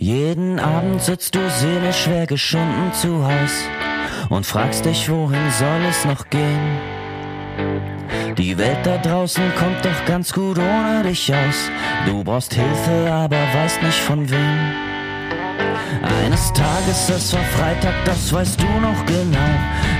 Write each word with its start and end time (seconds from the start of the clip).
Jeden 0.00 0.60
Abend 0.60 1.02
sitzt 1.02 1.34
du 1.34 1.40
seelisch 1.50 2.04
schwer 2.04 2.24
geschunden 2.28 2.92
zu 2.92 3.26
Haus 3.26 3.64
und 4.28 4.46
fragst 4.46 4.84
dich, 4.84 5.10
wohin 5.10 5.50
soll 5.50 5.80
es 5.90 6.04
noch 6.04 6.30
gehen? 6.30 6.78
Die 8.36 8.56
Welt 8.56 8.78
da 8.84 8.98
draußen 8.98 9.42
kommt 9.58 9.84
doch 9.84 10.04
ganz 10.06 10.32
gut 10.32 10.56
ohne 10.56 11.02
dich 11.02 11.34
aus. 11.34 11.68
Du 12.06 12.22
brauchst 12.22 12.54
Hilfe, 12.54 13.10
aber 13.10 13.38
weißt 13.38 13.82
nicht 13.82 13.98
von 13.98 14.30
wem. 14.30 14.72
Eines 16.22 16.52
Tages, 16.52 17.10
es 17.10 17.32
war 17.32 17.42
Freitag, 17.42 17.94
das 18.04 18.32
weißt 18.32 18.60
du 18.60 18.66
noch 18.80 19.04
genau. 19.04 19.50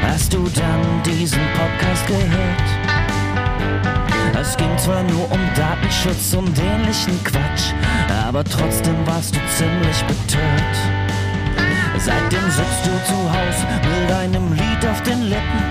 Hast 0.03 0.33
du 0.33 0.49
dann 0.55 1.03
diesen 1.03 1.43
Podcast 1.57 2.07
gehört? 2.07 3.98
Es 4.41 4.57
ging 4.57 4.79
zwar 4.79 5.03
nur 5.03 5.31
um 5.33 5.41
Datenschutz 5.57 6.33
und 6.35 6.57
ähnlichen 6.59 7.23
Quatsch, 7.25 7.73
aber 8.25 8.45
trotzdem 8.45 8.95
warst 9.05 9.35
du 9.35 9.41
ziemlich 9.57 10.01
betört. 10.05 10.77
Seitdem 11.99 12.49
sitzt 12.49 12.87
du 12.87 12.91
zu 13.05 13.17
Haus 13.33 13.57
mit 13.83 14.13
einem 14.13 14.53
Lied 14.53 14.87
auf 14.89 15.03
den 15.03 15.23
Lippen 15.25 15.63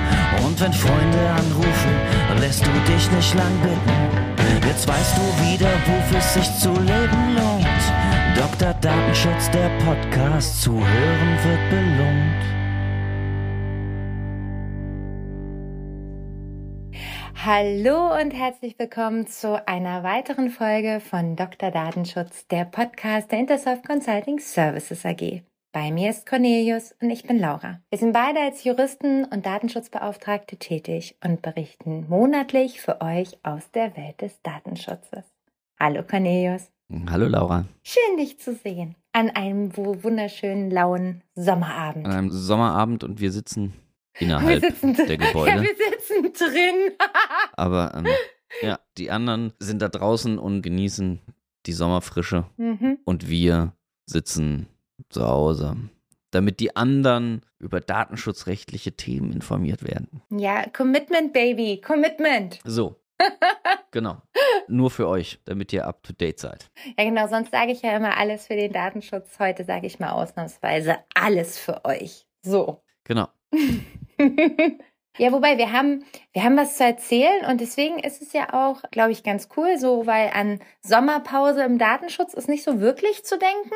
und 0.46 0.60
wenn 0.60 0.74
Freunde 0.74 1.30
anrufen, 1.30 2.42
lässt 2.42 2.66
du 2.66 2.72
dich 2.92 3.10
nicht 3.12 3.34
lang 3.36 3.54
bitten. 3.62 4.68
Jetzt 4.68 4.86
weißt 4.86 5.16
du 5.16 5.46
wieder, 5.46 5.70
wofür 5.86 6.18
es 6.18 6.34
sich 6.34 6.58
zu 6.58 6.74
leben 6.74 7.36
lohnt. 7.36 7.66
Dr. 8.36 8.74
Datenschutz, 8.82 9.50
der 9.52 9.70
Podcast, 9.86 10.62
zu 10.62 10.74
hören 10.74 11.38
wird 11.44 11.70
belohnt. 11.70 12.57
Hallo 17.50 18.14
und 18.22 18.32
herzlich 18.32 18.78
willkommen 18.78 19.26
zu 19.26 19.66
einer 19.70 20.04
weiteren 20.04 20.50
Folge 20.50 21.00
von 21.00 21.38
Dr. 21.38 21.72
Datenschutz, 21.72 22.46
der 22.48 22.66
Podcast 22.66 23.32
der 23.32 23.40
Intersoft 23.40 23.88
Consulting 23.88 24.40
Services 24.40 25.06
AG. 25.06 25.44
Bei 25.72 25.90
mir 25.90 26.10
ist 26.10 26.26
Cornelius 26.26 26.94
und 27.02 27.10
ich 27.10 27.24
bin 27.24 27.40
Laura. 27.40 27.80
Wir 27.90 28.00
sind 28.00 28.12
beide 28.12 28.42
als 28.42 28.66
Juristen 28.66 29.24
und 29.24 29.46
Datenschutzbeauftragte 29.46 30.58
tätig 30.58 31.16
und 31.24 31.42
berichten 31.42 32.06
monatlich 32.10 32.82
für 32.82 33.00
euch 33.00 33.38
aus 33.44 33.72
der 33.72 33.96
Welt 33.96 34.20
des 34.20 34.42
Datenschutzes. 34.42 35.24
Hallo 35.80 36.04
Cornelius. 36.04 36.70
Hallo 37.10 37.28
Laura. 37.30 37.64
Schön 37.82 38.18
dich 38.18 38.42
zu 38.42 38.56
sehen. 38.56 38.96
An 39.14 39.30
einem 39.30 39.78
wunderschönen 39.78 40.70
lauen 40.70 41.24
Sommerabend. 41.34 42.08
An 42.08 42.12
einem 42.12 42.30
Sommerabend 42.30 43.06
und 43.06 43.22
wir 43.22 43.32
sitzen 43.32 43.72
innerhalb 44.20 44.64
sitzen, 44.64 44.96
der 44.96 45.18
Gebäude. 45.18 45.52
Ja, 45.52 45.62
wir 45.62 45.76
sitzen 45.76 46.34
drin. 46.34 46.92
Aber 47.54 47.94
ähm, 47.96 48.08
ja, 48.62 48.80
die 48.98 49.12
anderen 49.12 49.54
sind 49.60 49.82
da 49.82 49.90
draußen 49.90 50.38
und 50.38 50.62
genießen 50.62 51.22
die 51.66 51.74
Sommerfrische 51.74 52.46
mhm. 52.58 53.00
und 53.06 53.30
wir 53.30 53.74
sitzen 54.06 54.68
zu 55.10 55.28
Hause, 55.28 55.76
damit 56.32 56.60
die 56.60 56.76
anderen 56.76 57.42
über 57.60 57.82
datenschutzrechtliche 57.82 58.94
Themen 58.94 59.34
informiert 59.34 59.84
werden. 59.84 60.22
Ja, 60.30 60.68
Commitment, 60.70 61.34
Baby, 61.34 61.82
Commitment. 61.82 62.60
So. 62.64 62.96
genau. 63.92 64.22
Nur 64.68 64.92
für 64.92 65.08
euch, 65.08 65.40
damit 65.46 65.74
ihr 65.74 65.88
up 65.88 66.04
to 66.04 66.14
date 66.14 66.40
seid. 66.40 66.70
Ja, 66.98 67.04
genau. 67.04 67.28
Sonst 67.28 67.52
sage 67.52 67.72
ich 67.72 67.82
ja 67.82 67.96
immer 67.96 68.16
alles 68.18 68.48
für 68.48 68.56
den 68.56 68.72
Datenschutz. 68.72 69.40
Heute 69.40 69.66
sage 69.66 69.88
ich 69.88 70.00
mal 70.00 70.12
ausnahmsweise 70.12 70.98
alles 71.16 71.58
für 71.58 71.84
euch. 71.84 72.28
So. 72.44 72.84
Genau. 73.04 73.28
Ja, 75.20 75.32
wobei 75.32 75.58
wir 75.58 75.72
haben, 75.72 76.06
wir 76.32 76.44
haben 76.44 76.58
was 76.58 76.78
zu 76.78 76.84
erzählen 76.84 77.44
und 77.50 77.60
deswegen 77.60 77.98
ist 77.98 78.22
es 78.22 78.34
ja 78.34 78.54
auch, 78.54 78.84
glaube 78.92 79.12
ich, 79.12 79.24
ganz 79.24 79.50
cool, 79.58 79.80
so, 79.80 80.06
weil 80.06 80.30
an 80.32 80.60
Sommerpause 80.82 81.64
im 81.64 81.80
Datenschutz 81.80 82.36
ist 82.36 82.48
nicht 82.48 82.64
so 82.64 82.80
wirklich 82.80 83.26
zu 83.26 83.40
denken. 83.40 83.74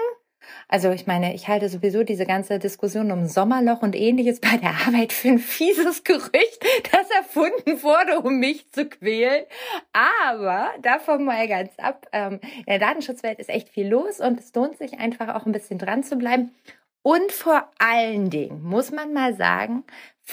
Also 0.67 0.91
ich 0.91 1.07
meine, 1.07 1.33
ich 1.33 1.47
halte 1.47 1.69
sowieso 1.69 2.03
diese 2.03 2.25
ganze 2.25 2.59
Diskussion 2.59 3.11
um 3.11 3.25
Sommerloch 3.25 3.81
und 3.81 3.95
ähnliches 3.95 4.39
bei 4.39 4.57
der 4.57 4.71
Arbeit 4.87 5.13
für 5.13 5.29
ein 5.29 5.39
fieses 5.39 6.03
Gerücht, 6.03 6.65
das 6.91 7.09
erfunden 7.09 7.81
wurde, 7.81 8.19
um 8.19 8.37
mich 8.39 8.71
zu 8.71 8.87
quälen. 8.87 9.45
Aber 9.93 10.69
davon 10.81 11.25
mal 11.25 11.47
ganz 11.47 11.71
ab, 11.77 12.07
ähm, 12.11 12.39
in 12.57 12.65
der 12.67 12.79
Datenschutzwelt 12.79 13.39
ist 13.39 13.49
echt 13.49 13.69
viel 13.69 13.87
los 13.87 14.19
und 14.19 14.39
es 14.39 14.53
lohnt 14.53 14.77
sich 14.77 14.99
einfach 14.99 15.33
auch 15.35 15.45
ein 15.45 15.51
bisschen 15.51 15.79
dran 15.79 16.03
zu 16.03 16.17
bleiben. 16.17 16.51
Und 17.03 17.31
vor 17.31 17.67
allen 17.79 18.29
Dingen 18.29 18.61
muss 18.61 18.91
man 18.91 19.11
mal 19.11 19.35
sagen, 19.35 19.83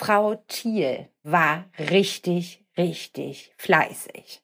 Frau 0.00 0.36
Thiel 0.46 1.08
war 1.24 1.64
richtig, 1.76 2.64
richtig 2.76 3.52
fleißig. 3.56 4.40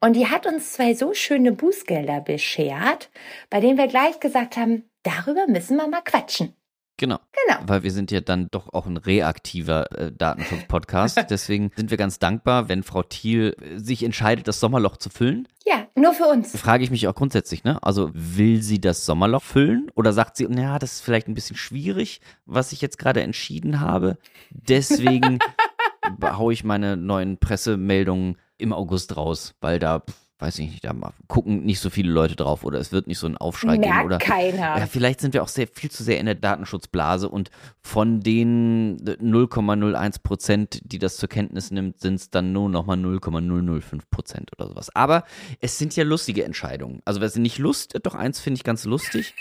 Und 0.00 0.16
die 0.16 0.26
hat 0.26 0.46
uns 0.46 0.74
zwei 0.74 0.92
so 0.92 1.14
schöne 1.14 1.52
Bußgelder 1.52 2.20
beschert, 2.20 3.08
bei 3.48 3.60
denen 3.60 3.78
wir 3.78 3.86
gleich 3.86 4.20
gesagt 4.20 4.58
haben, 4.58 4.90
darüber 5.04 5.46
müssen 5.46 5.78
wir 5.78 5.88
mal 5.88 6.02
quatschen. 6.02 6.57
Genau. 6.98 7.18
Genau. 7.46 7.60
Weil 7.66 7.84
wir 7.84 7.92
sind 7.92 8.10
ja 8.10 8.20
dann 8.20 8.48
doch 8.50 8.72
auch 8.74 8.86
ein 8.86 8.96
reaktiver 8.96 9.90
äh, 9.92 10.12
Datenschutz-Podcast. 10.12 11.24
Deswegen 11.30 11.70
sind 11.76 11.90
wir 11.90 11.96
ganz 11.96 12.18
dankbar, 12.18 12.68
wenn 12.68 12.82
Frau 12.82 13.02
Thiel 13.02 13.56
äh, 13.60 13.78
sich 13.78 14.02
entscheidet, 14.02 14.48
das 14.48 14.60
Sommerloch 14.60 14.96
zu 14.96 15.08
füllen. 15.08 15.46
Ja, 15.64 15.86
nur 15.94 16.12
für 16.12 16.24
uns. 16.24 16.56
Frage 16.58 16.82
ich 16.82 16.90
mich 16.90 17.06
auch 17.06 17.14
grundsätzlich, 17.14 17.62
ne? 17.62 17.78
Also 17.82 18.10
will 18.12 18.62
sie 18.62 18.80
das 18.80 19.06
Sommerloch 19.06 19.42
füllen 19.42 19.90
oder 19.94 20.12
sagt 20.12 20.36
sie, 20.36 20.46
naja, 20.48 20.78
das 20.78 20.94
ist 20.94 21.00
vielleicht 21.00 21.28
ein 21.28 21.34
bisschen 21.34 21.56
schwierig, 21.56 22.20
was 22.46 22.72
ich 22.72 22.80
jetzt 22.80 22.98
gerade 22.98 23.22
entschieden 23.22 23.80
habe. 23.80 24.18
Deswegen 24.50 25.38
haue 26.22 26.52
ich 26.52 26.64
meine 26.64 26.96
neuen 26.96 27.38
Pressemeldungen 27.38 28.36
im 28.56 28.72
August 28.72 29.16
raus, 29.16 29.54
weil 29.60 29.78
da 29.78 30.02
weiß 30.38 30.58
ich 30.60 30.70
nicht, 30.70 30.84
da 30.84 30.94
gucken 31.26 31.64
nicht 31.64 31.80
so 31.80 31.90
viele 31.90 32.10
Leute 32.10 32.36
drauf 32.36 32.64
oder 32.64 32.78
es 32.78 32.92
wird 32.92 33.06
nicht 33.06 33.18
so 33.18 33.26
ein 33.26 33.36
Aufschrei 33.36 33.78
Merkt 33.78 33.84
geben 33.84 34.06
oder 34.06 34.18
keiner. 34.18 34.78
ja, 34.78 34.86
vielleicht 34.86 35.20
sind 35.20 35.34
wir 35.34 35.42
auch 35.42 35.48
sehr 35.48 35.66
viel 35.66 35.90
zu 35.90 36.04
sehr 36.04 36.20
in 36.20 36.26
der 36.26 36.36
Datenschutzblase 36.36 37.28
und 37.28 37.50
von 37.80 38.20
den 38.20 38.98
0,01 38.98 40.22
Prozent, 40.22 40.80
die 40.84 40.98
das 40.98 41.16
zur 41.16 41.28
Kenntnis 41.28 41.70
nimmt, 41.70 42.00
sind 42.00 42.14
es 42.14 42.30
dann 42.30 42.52
nur 42.52 42.68
nochmal 42.68 42.96
0,005 42.96 44.08
Prozent 44.10 44.52
oder 44.56 44.68
sowas. 44.68 44.94
Aber 44.94 45.24
es 45.60 45.78
sind 45.78 45.96
ja 45.96 46.04
lustige 46.04 46.44
Entscheidungen. 46.44 47.00
Also 47.04 47.20
wer 47.20 47.28
sie 47.28 47.40
nicht 47.40 47.58
Lust, 47.58 47.98
doch 48.02 48.14
eins 48.14 48.38
finde 48.38 48.58
ich 48.58 48.64
ganz 48.64 48.84
lustig. 48.84 49.34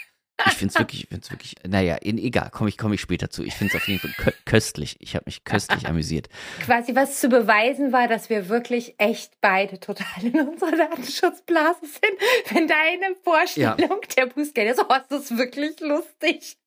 Ich 0.46 0.54
finde 0.54 0.74
es 0.74 0.80
wirklich, 0.80 1.04
ich 1.04 1.10
find's 1.10 1.32
wirklich, 1.32 1.56
naja, 1.68 1.96
in, 1.96 2.20
egal, 2.20 2.52
komme 2.52 2.70
ich, 2.70 2.78
komm 2.78 2.94
ich 2.94 3.02
später 3.02 3.30
zu. 3.30 3.44
Ich 3.44 3.56
finde 3.56 3.76
es 3.76 3.82
auf 3.82 3.88
jeden 3.88 4.00
Fall 4.00 4.12
kö 4.18 4.32
köstlich. 4.46 4.96
Ich 5.00 5.16
habe 5.16 5.24
mich 5.26 5.44
köstlich 5.44 5.88
amüsiert. 5.88 6.30
Quasi 6.64 6.96
was 6.96 7.20
zu 7.20 7.30
beweisen 7.30 7.92
war, 7.92 8.08
dass 8.08 8.30
wir 8.30 8.48
wirklich 8.48 8.94
echt 9.00 9.34
beide 9.42 9.80
total 9.80 10.24
in 10.24 10.40
unserer 10.48 10.78
Datenschutzblase 10.78 11.82
sind. 11.82 12.54
Wenn 12.54 12.68
deine 12.68 13.16
Vorstellung 13.24 13.80
ja. 13.80 14.16
der 14.16 14.26
Bußgelder 14.28 14.72
ist, 14.72 14.86
oh, 14.88 14.94
ist 14.94 15.12
das 15.12 15.38
wirklich 15.38 15.80
lustig. 15.80 16.58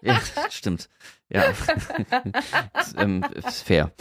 Ja, 0.00 0.20
stimmt. 0.50 0.88
Ja, 1.28 1.44
ist, 2.80 2.94
ähm, 2.98 3.24
ist 3.34 3.62
fair. 3.62 3.92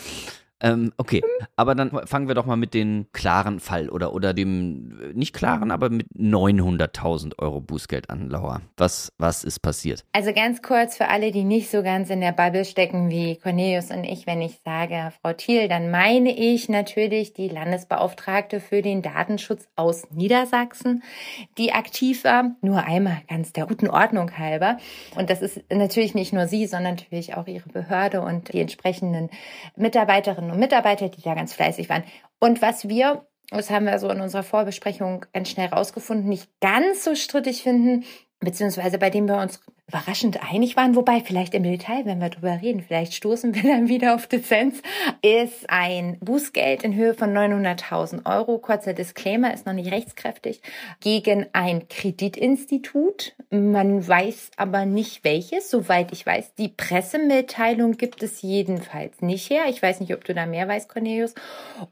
Ähm, 0.61 0.91
okay, 0.97 1.21
aber 1.55 1.73
dann 1.73 1.91
fangen 2.05 2.27
wir 2.27 2.35
doch 2.35 2.45
mal 2.45 2.57
mit 2.57 2.73
dem 2.73 3.07
klaren 3.13 3.59
Fall 3.59 3.89
oder, 3.89 4.13
oder 4.13 4.33
dem 4.33 5.13
nicht 5.13 5.33
klaren, 5.33 5.71
aber 5.71 5.89
mit 5.89 6.07
900.000 6.17 7.39
Euro 7.39 7.61
Bußgeld 7.61 8.09
an, 8.09 8.29
Laura. 8.29 8.61
Was, 8.75 9.13
was 9.17 9.43
ist 9.45 9.59
passiert? 9.59 10.03
Also 10.11 10.33
ganz 10.33 10.61
kurz 10.61 10.97
für 10.97 11.07
alle, 11.07 11.31
die 11.31 11.45
nicht 11.45 11.71
so 11.71 11.81
ganz 11.81 12.09
in 12.09 12.19
der 12.19 12.33
Bubble 12.33 12.65
stecken 12.65 13.09
wie 13.09 13.37
Cornelius 13.37 13.89
und 13.89 14.03
ich, 14.03 14.27
wenn 14.27 14.41
ich 14.41 14.59
sage 14.65 15.13
Frau 15.21 15.31
Thiel, 15.31 15.69
dann 15.69 15.91
meine 15.91 16.37
ich 16.37 16.67
natürlich 16.67 17.33
die 17.33 17.47
Landesbeauftragte 17.47 18.59
für 18.59 18.81
den 18.81 19.01
Datenschutz 19.01 19.67
aus 19.77 20.11
Niedersachsen, 20.11 21.03
die 21.57 21.71
aktiv 21.71 22.25
war, 22.25 22.55
nur 22.61 22.83
einmal 22.83 23.21
ganz 23.29 23.53
der 23.53 23.65
guten 23.65 23.89
Ordnung 23.89 24.37
halber. 24.37 24.77
Und 25.15 25.29
das 25.29 25.41
ist 25.41 25.61
natürlich 25.71 26.15
nicht 26.15 26.33
nur 26.33 26.47
sie, 26.47 26.67
sondern 26.67 26.95
natürlich 26.95 27.35
auch 27.35 27.47
ihre 27.47 27.69
Behörde 27.69 28.21
und 28.21 28.51
die 28.51 28.59
entsprechenden 28.59 29.29
Mitarbeiterinnen 29.77 30.48
und 30.51 30.59
Mitarbeiter, 30.59 31.09
die 31.09 31.21
da 31.21 31.33
ganz 31.35 31.53
fleißig 31.53 31.89
waren. 31.89 32.03
Und 32.39 32.61
was 32.61 32.87
wir, 32.87 33.25
das 33.49 33.69
haben 33.69 33.85
wir 33.85 33.99
so 33.99 34.09
in 34.09 34.21
unserer 34.21 34.43
Vorbesprechung 34.43 35.25
ganz 35.33 35.49
schnell 35.49 35.67
rausgefunden, 35.67 36.29
nicht 36.29 36.49
ganz 36.61 37.03
so 37.03 37.15
strittig 37.15 37.63
finden, 37.63 38.05
beziehungsweise 38.39 38.97
bei 38.97 39.09
dem 39.09 39.27
wir 39.27 39.37
uns 39.37 39.59
überraschend 39.89 40.39
einig 40.43 40.77
waren, 40.77 40.95
wobei 40.95 41.19
vielleicht 41.19 41.55
im 41.55 41.63
Detail, 41.63 42.05
wenn 42.05 42.21
wir 42.21 42.29
drüber 42.29 42.59
reden, 42.61 42.81
vielleicht 42.81 43.13
stoßen 43.13 43.55
wir 43.55 43.63
dann 43.63 43.89
wieder 43.89 44.15
auf 44.15 44.27
Dezens, 44.27 44.81
ist 45.21 45.69
ein 45.69 46.17
Bußgeld 46.19 46.83
in 46.83 46.95
Höhe 46.95 47.15
von 47.15 47.35
900.000 47.35 48.25
Euro. 48.25 48.59
Kurzer 48.59 48.93
Disclaimer, 48.93 49.53
ist 49.53 49.65
noch 49.65 49.73
nicht 49.73 49.91
rechtskräftig, 49.91 50.61
gegen 50.99 51.47
ein 51.53 51.87
Kreditinstitut. 51.89 53.35
Man 53.49 54.07
weiß 54.07 54.51
aber 54.57 54.85
nicht 54.85 55.23
welches, 55.23 55.69
soweit 55.69 56.11
ich 56.11 56.25
weiß. 56.25 56.53
Die 56.55 56.69
Pressemitteilung 56.69 57.97
gibt 57.97 58.21
es 58.21 58.41
jedenfalls 58.41 59.21
nicht 59.21 59.49
her. 59.49 59.63
Ich 59.69 59.81
weiß 59.81 59.99
nicht, 59.99 60.13
ob 60.13 60.23
du 60.23 60.33
da 60.33 60.45
mehr 60.45 60.67
weißt, 60.67 60.87
Cornelius. 60.87 61.33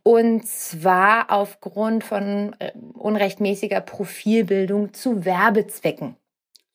Und 0.03 0.45
zwar 0.45 1.31
aufgrund 1.31 2.03
von 2.03 2.55
äh, 2.59 2.71
unrechtmäßiger 2.93 3.81
Profilbildung 3.81 4.93
zu 4.93 5.25
Werbezwecken. 5.25 6.15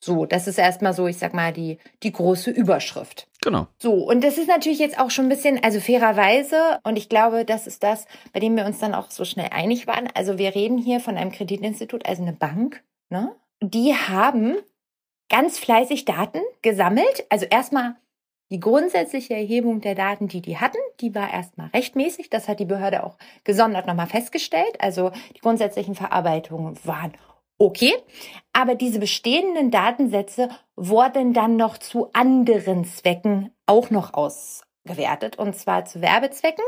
So, 0.03 0.25
das 0.25 0.47
ist 0.47 0.57
erstmal 0.57 0.91
so, 0.91 1.07
ich 1.07 1.17
sag 1.17 1.33
mal, 1.33 1.53
die, 1.53 1.77
die 2.03 2.11
große 2.11 2.51
Überschrift. 2.51 3.29
Genau. 3.41 3.67
So, 3.77 3.93
und 3.93 4.21
das 4.21 4.37
ist 4.37 4.49
natürlich 4.49 4.79
jetzt 4.79 4.99
auch 4.99 5.09
schon 5.09 5.27
ein 5.27 5.29
bisschen, 5.29 5.63
also 5.63 5.79
fairerweise, 5.79 6.57
und 6.83 6.97
ich 6.97 7.07
glaube, 7.07 7.45
das 7.45 7.67
ist 7.67 7.83
das, 7.83 8.05
bei 8.33 8.41
dem 8.41 8.57
wir 8.57 8.65
uns 8.65 8.79
dann 8.79 8.93
auch 8.93 9.09
so 9.11 9.23
schnell 9.23 9.51
einig 9.53 9.87
waren. 9.87 10.09
Also 10.13 10.37
wir 10.37 10.55
reden 10.55 10.77
hier 10.77 10.99
von 10.99 11.15
einem 11.15 11.31
Kreditinstitut, 11.31 12.05
also 12.05 12.21
eine 12.21 12.33
Bank, 12.33 12.83
ne? 13.09 13.33
Die 13.61 13.93
haben 13.93 14.57
ganz 15.29 15.57
fleißig 15.57 16.03
Daten 16.03 16.41
gesammelt. 16.61 17.25
Also 17.29 17.45
erstmal 17.45 17.95
die 18.51 18.59
grundsätzliche 18.59 19.35
Erhebung 19.35 19.79
der 19.79 19.95
Daten, 19.95 20.27
die 20.27 20.41
die 20.41 20.57
hatten, 20.57 20.79
die 20.99 21.15
war 21.15 21.33
erstmal 21.33 21.67
rechtmäßig. 21.67 22.29
Das 22.29 22.49
hat 22.49 22.59
die 22.59 22.65
Behörde 22.65 23.05
auch 23.05 23.17
gesondert 23.45 23.87
nochmal 23.87 24.07
festgestellt. 24.07 24.81
Also 24.81 25.11
die 25.33 25.39
grundsätzlichen 25.39 25.95
Verarbeitungen 25.95 26.77
waren 26.83 27.13
okay. 27.57 27.93
Aber 28.53 28.75
diese 28.75 28.99
bestehenden 28.99 29.71
Datensätze 29.71 30.49
wurden 30.75 31.33
dann 31.33 31.55
noch 31.55 31.77
zu 31.77 32.11
anderen 32.13 32.85
Zwecken 32.85 33.51
auch 33.65 33.89
noch 33.89 34.13
ausgewertet. 34.13 35.37
Und 35.37 35.55
zwar 35.55 35.85
zu 35.85 36.01
Werbezwecken. 36.01 36.65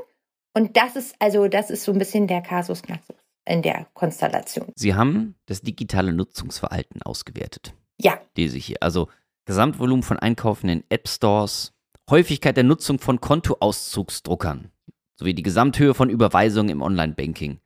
Und 0.53 0.77
das 0.77 0.95
ist 0.95 1.15
also, 1.19 1.47
das 1.47 1.69
ist 1.69 1.83
so 1.83 1.91
ein 1.91 1.99
bisschen 1.99 2.27
der 2.27 2.41
Kasus 2.41 2.81
Knaxus 2.81 3.17
in 3.45 3.61
der 3.61 3.87
Konstellation. 3.93 4.71
Sie 4.75 4.95
haben 4.95 5.35
das 5.45 5.61
digitale 5.61 6.13
Nutzungsverhalten 6.13 7.01
ausgewertet. 7.03 7.73
Ja. 7.99 8.19
Lese 8.35 8.57
ich 8.57 8.65
hier. 8.65 8.77
Also 8.81 9.09
Gesamtvolumen 9.45 10.03
von 10.03 10.17
Einkaufen 10.17 10.69
in 10.69 10.83
App 10.89 11.07
Stores, 11.07 11.73
Häufigkeit 12.09 12.57
der 12.57 12.63
Nutzung 12.63 12.99
von 12.99 13.21
Kontoauszugsdruckern 13.21 14.71
sowie 15.15 15.33
die 15.33 15.43
Gesamthöhe 15.43 15.93
von 15.93 16.09
Überweisungen 16.09 16.69
im 16.69 16.81
Online-Banking 16.81 17.59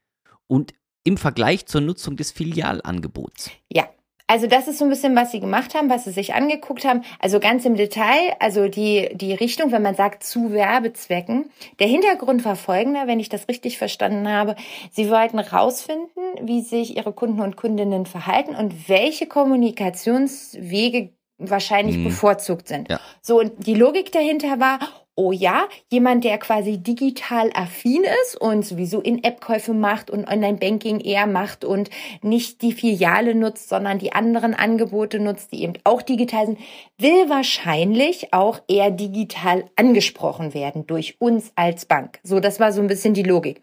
und 0.48 0.74
im 1.10 1.18
Vergleich 1.18 1.66
zur 1.66 1.82
Nutzung 1.82 2.16
des 2.16 2.32
Filialangebots. 2.32 3.50
Ja. 3.68 3.90
Also 4.28 4.46
das 4.46 4.68
ist 4.68 4.78
so 4.78 4.86
ein 4.86 4.92
bisschen, 4.92 5.16
was 5.16 5.32
sie 5.32 5.40
gemacht 5.40 5.74
haben, 5.74 5.90
was 5.90 6.04
sie 6.04 6.12
sich 6.12 6.36
angeguckt 6.36 6.86
haben. 6.86 7.02
Also 7.18 7.40
ganz 7.40 7.66
im 7.66 7.76
Detail, 7.76 8.36
also 8.40 8.68
die, 8.68 9.10
die 9.16 9.34
Richtung, 9.34 9.72
wenn 9.72 9.82
man 9.82 9.96
sagt 9.96 10.24
zu 10.24 10.52
Werbezwecken. 10.52 11.50
Der 11.80 11.88
Hintergrund 11.88 12.46
war 12.46 12.56
folgender, 12.56 13.08
wenn 13.08 13.20
ich 13.20 13.30
das 13.30 13.48
richtig 13.48 13.80
verstanden 13.80 14.30
habe. 14.30 14.56
Sie 14.92 15.10
wollten 15.10 15.40
rausfinden, 15.40 16.24
wie 16.44 16.62
sich 16.62 16.96
ihre 16.96 17.12
Kunden 17.12 17.42
und 17.42 17.56
Kundinnen 17.56 18.06
verhalten 18.06 18.56
und 18.56 18.88
welche 18.88 19.26
Kommunikationswege 19.26 21.10
wahrscheinlich 21.40 21.98
mhm. 21.98 22.04
bevorzugt 22.04 22.68
sind. 22.68 22.88
Ja. 22.88 23.00
So, 23.24 23.40
und 23.40 23.66
die 23.66 23.74
Logik 23.74 24.12
dahinter 24.12 24.60
war, 24.60 24.78
oh 25.20 25.34
ja, 25.34 25.68
jemand, 25.92 26.24
der 26.24 26.38
quasi 26.38 26.78
digital 26.78 27.52
affin 27.54 28.06
ist 28.24 28.40
und 28.40 28.66
sowieso 28.66 29.02
In-App-Käufe 29.02 29.74
macht 29.74 30.10
und 30.10 30.26
Online-Banking 30.26 31.02
eher 31.02 31.28
macht 31.28 31.66
und 31.66 31.90
nicht 32.22 32.62
die 32.62 32.72
Filiale 32.72 33.36
nutzt, 33.36 33.68
sondern 33.68 34.00
die 34.00 34.14
anderen 34.14 34.54
Angebote 34.54 35.20
nutzt, 35.20 35.52
die 35.52 35.64
eben 35.64 35.74
auch 35.84 36.02
digital 36.02 36.46
sind, 36.46 36.60
will 36.98 37.30
wahrscheinlich 37.30 38.34
auch 38.34 38.62
eher 38.70 38.92
digital 38.92 39.66
angesprochen 39.76 40.54
werden 40.54 40.88
durch 40.88 41.18
uns 41.20 41.52
als 41.56 41.86
Bank. 41.86 42.20
So, 42.24 42.40
das 42.40 42.62
war 42.62 42.72
so 42.72 42.82
ein 42.82 42.88
bisschen 42.88 43.14
die 43.14 43.24
Logik. 43.24 43.62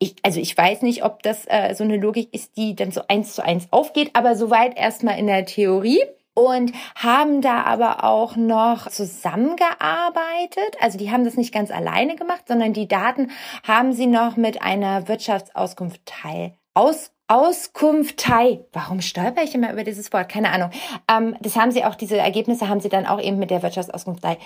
Ich, 0.00 0.16
also 0.24 0.40
ich 0.40 0.58
weiß 0.58 0.82
nicht, 0.82 1.04
ob 1.04 1.22
das 1.22 1.44
äh, 1.46 1.72
so 1.74 1.84
eine 1.84 1.98
Logik 1.98 2.34
ist, 2.34 2.56
die 2.56 2.74
dann 2.74 2.90
so 2.90 3.02
eins 3.06 3.34
zu 3.34 3.44
eins 3.44 3.68
aufgeht, 3.70 4.10
aber 4.14 4.34
soweit 4.34 4.76
erstmal 4.76 5.20
in 5.20 5.28
der 5.28 5.46
Theorie 5.46 6.00
und 6.34 6.72
haben 6.94 7.40
da 7.40 7.62
aber 7.62 8.04
auch 8.04 8.36
noch 8.36 8.88
zusammengearbeitet. 8.90 10.76
Also 10.80 10.98
die 10.98 11.10
haben 11.10 11.24
das 11.24 11.36
nicht 11.36 11.54
ganz 11.54 11.70
alleine 11.70 12.16
gemacht, 12.16 12.44
sondern 12.48 12.72
die 12.72 12.88
Daten 12.88 13.30
haben 13.66 13.92
sie 13.92 14.06
noch 14.06 14.36
mit 14.36 14.62
einer 14.62 15.08
Wirtschaftsauskunft 15.08 16.04
teil. 16.04 16.54
Aus 16.74 17.12
Auskunftei. 17.26 18.66
Warum 18.72 19.00
stolper 19.00 19.42
ich 19.42 19.54
immer 19.54 19.72
über 19.72 19.82
dieses 19.82 20.12
Wort? 20.12 20.28
Keine 20.28 20.50
Ahnung. 20.50 20.70
Ähm, 21.10 21.36
das 21.40 21.56
haben 21.56 21.70
sie 21.70 21.84
auch, 21.84 21.94
diese 21.94 22.18
Ergebnisse 22.18 22.68
haben 22.68 22.80
sie 22.80 22.90
dann 22.90 23.06
auch 23.06 23.20
eben 23.20 23.38
mit 23.38 23.50
der 23.50 23.62
Wirtschaftsauskunftei 23.62 24.36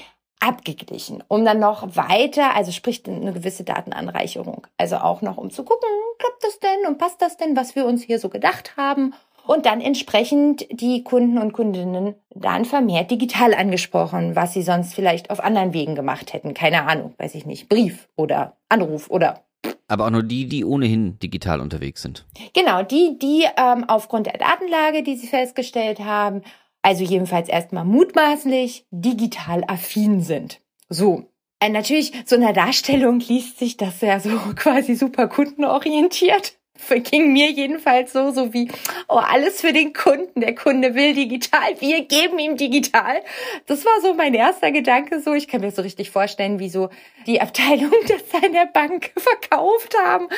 abgeglichen, 0.41 1.25
um 1.27 1.45
dann 1.45 1.59
noch 1.59 1.97
weiter, 1.97 2.55
also 2.55 2.71
sprich 2.71 3.03
eine 3.09 3.33
gewisse 3.33 3.65
Datenanreicherung. 3.65 4.67
Also 4.77 4.99
auch 4.99 5.23
noch, 5.23 5.37
um 5.37 5.51
zu 5.51 5.65
gucken, 5.65 5.89
klappt 6.19 6.45
das 6.45 6.61
denn 6.61 6.87
und 6.87 6.99
passt 6.99 7.21
das 7.21 7.37
denn, 7.37 7.57
was 7.57 7.75
wir 7.75 7.85
uns 7.85 8.05
hier 8.05 8.21
so 8.21 8.29
gedacht 8.29 8.77
haben 8.77 9.15
und 9.49 9.65
dann 9.65 9.81
entsprechend 9.81 10.67
die 10.71 11.03
Kunden 11.03 11.39
und 11.39 11.55
Kundinnen 11.55 12.15
dann 12.35 12.67
vermehrt 12.67 13.11
digital 13.11 13.55
angesprochen, 13.55 14.37
was 14.37 14.53
sie 14.53 14.63
sonst 14.63 14.95
vielleicht 14.95 15.31
auf 15.31 15.43
anderen 15.43 15.73
Wegen 15.73 15.95
gemacht 15.95 16.35
hätten. 16.35 16.53
Keine 16.53 16.87
Ahnung, 16.87 17.15
weiß 17.17 17.35
ich 17.35 17.47
nicht, 17.47 17.69
Brief 17.69 18.09
oder 18.15 18.57
Anruf 18.69 19.11
oder 19.11 19.43
aber 19.89 20.05
auch 20.05 20.11
nur 20.11 20.23
die, 20.23 20.47
die 20.47 20.67
ohnehin 20.67 21.19
digital 21.19 21.61
unterwegs 21.61 22.03
sind. 22.03 22.27
Genau, 22.53 22.83
die, 22.83 23.19
die 23.19 23.47
ähm, 23.57 23.85
aufgrund 23.89 24.27
der 24.27 24.37
Datenlage, 24.37 25.03
die 25.03 25.17
sie 25.17 25.27
festgestellt 25.27 26.01
haben, 26.01 26.43
also 26.83 27.03
jedenfalls 27.03 27.49
erstmal 27.49 27.87
mutmaßlich 27.87 28.87
digital 28.91 29.65
affin 29.67 30.21
sind. 30.21 30.61
So. 30.91 31.25
Äh, 31.59 31.71
natürlich, 31.71 32.13
so 32.27 32.37
einer 32.37 32.53
Darstellung 32.53 33.19
liest 33.21 33.59
sich 33.59 33.79
das 33.79 34.03
ja 34.03 34.21
so 34.21 34.31
quasi 34.57 34.95
super 34.95 35.27
kundenorientiert 35.27 36.58
ging 37.05 37.33
mir 37.33 37.51
jedenfalls 37.51 38.13
so, 38.13 38.31
so 38.31 38.53
wie, 38.53 38.71
oh, 39.09 39.17
alles 39.17 39.61
für 39.61 39.73
den 39.73 39.93
Kunden. 39.93 40.41
Der 40.41 40.55
Kunde 40.55 40.95
will 40.95 41.15
digital, 41.15 41.81
wir 41.81 42.05
geben 42.05 42.39
ihm 42.39 42.57
digital. 42.57 43.23
Das 43.67 43.85
war 43.85 44.01
so 44.03 44.15
mein 44.15 44.35
erster 44.35 44.73
Gedanke 44.73 45.21
so. 45.21 45.35
Ich 45.35 45.49
kann 45.49 45.61
mir 45.61 45.71
so 45.71 45.83
richtig 45.83 46.11
vorstellen, 46.11 46.59
wie 46.59 46.69
so 46.69 46.91
die 47.27 47.41
Abteilung 47.41 47.93
das 48.09 48.43
an 48.43 48.53
der 48.53 48.67
Bank 48.67 49.13
verkauft 49.17 49.95
haben. 50.05 50.29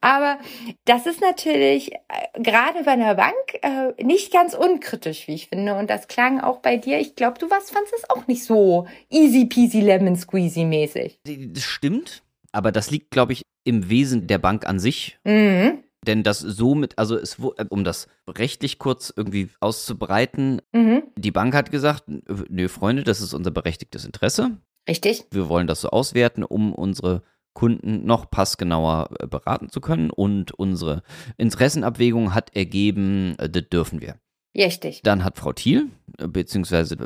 Aber 0.00 0.38
das 0.84 1.06
ist 1.06 1.20
natürlich 1.20 1.92
äh, 1.92 1.98
gerade 2.40 2.84
bei 2.84 2.92
einer 2.92 3.14
Bank 3.14 3.34
äh, 3.62 4.02
nicht 4.02 4.32
ganz 4.32 4.54
unkritisch, 4.54 5.28
wie 5.28 5.34
ich 5.34 5.48
finde. 5.48 5.74
Und 5.76 5.90
das 5.90 6.08
klang 6.08 6.40
auch 6.40 6.58
bei 6.58 6.76
dir. 6.76 6.98
Ich 6.98 7.16
glaube, 7.16 7.38
du 7.38 7.50
warst, 7.50 7.72
fandest 7.72 7.94
es 7.96 8.10
auch 8.10 8.26
nicht 8.26 8.44
so 8.44 8.86
easy 9.08 9.46
peasy 9.46 9.80
lemon 9.80 10.16
squeezy 10.16 10.64
mäßig. 10.64 11.20
Das 11.24 11.64
stimmt. 11.64 12.22
Aber 12.52 12.72
das 12.72 12.90
liegt, 12.90 13.10
glaube 13.10 13.32
ich, 13.32 13.42
im 13.64 13.88
Wesen 13.90 14.26
der 14.26 14.38
Bank 14.38 14.66
an 14.66 14.78
sich. 14.78 15.18
Mhm. 15.24 15.84
Denn 16.06 16.22
das 16.22 16.40
somit, 16.40 16.98
also 16.98 17.16
es, 17.16 17.38
äh, 17.38 17.64
um 17.68 17.84
das 17.84 18.08
rechtlich 18.28 18.78
kurz 18.78 19.12
irgendwie 19.14 19.50
auszubreiten, 19.60 20.62
mhm. 20.72 21.02
die 21.16 21.30
Bank 21.30 21.54
hat 21.54 21.70
gesagt, 21.70 22.04
nö, 22.08 22.68
Freunde, 22.68 23.04
das 23.04 23.20
ist 23.20 23.34
unser 23.34 23.50
berechtigtes 23.50 24.04
Interesse. 24.04 24.58
Richtig. 24.88 25.26
Wir 25.30 25.48
wollen 25.48 25.66
das 25.66 25.82
so 25.82 25.90
auswerten, 25.90 26.42
um 26.42 26.74
unsere 26.74 27.22
Kunden 27.52 28.06
noch 28.06 28.30
passgenauer 28.30 29.10
äh, 29.18 29.26
beraten 29.26 29.68
zu 29.68 29.80
können. 29.80 30.10
Und 30.10 30.52
unsere 30.52 31.02
Interessenabwägung 31.36 32.34
hat 32.34 32.56
ergeben, 32.56 33.34
äh, 33.38 33.50
das 33.50 33.68
dürfen 33.68 34.00
wir. 34.00 34.16
Richtig. 34.56 35.02
Dann 35.02 35.22
hat 35.22 35.38
Frau 35.38 35.52
Thiel, 35.52 35.90
beziehungsweise 36.16 36.96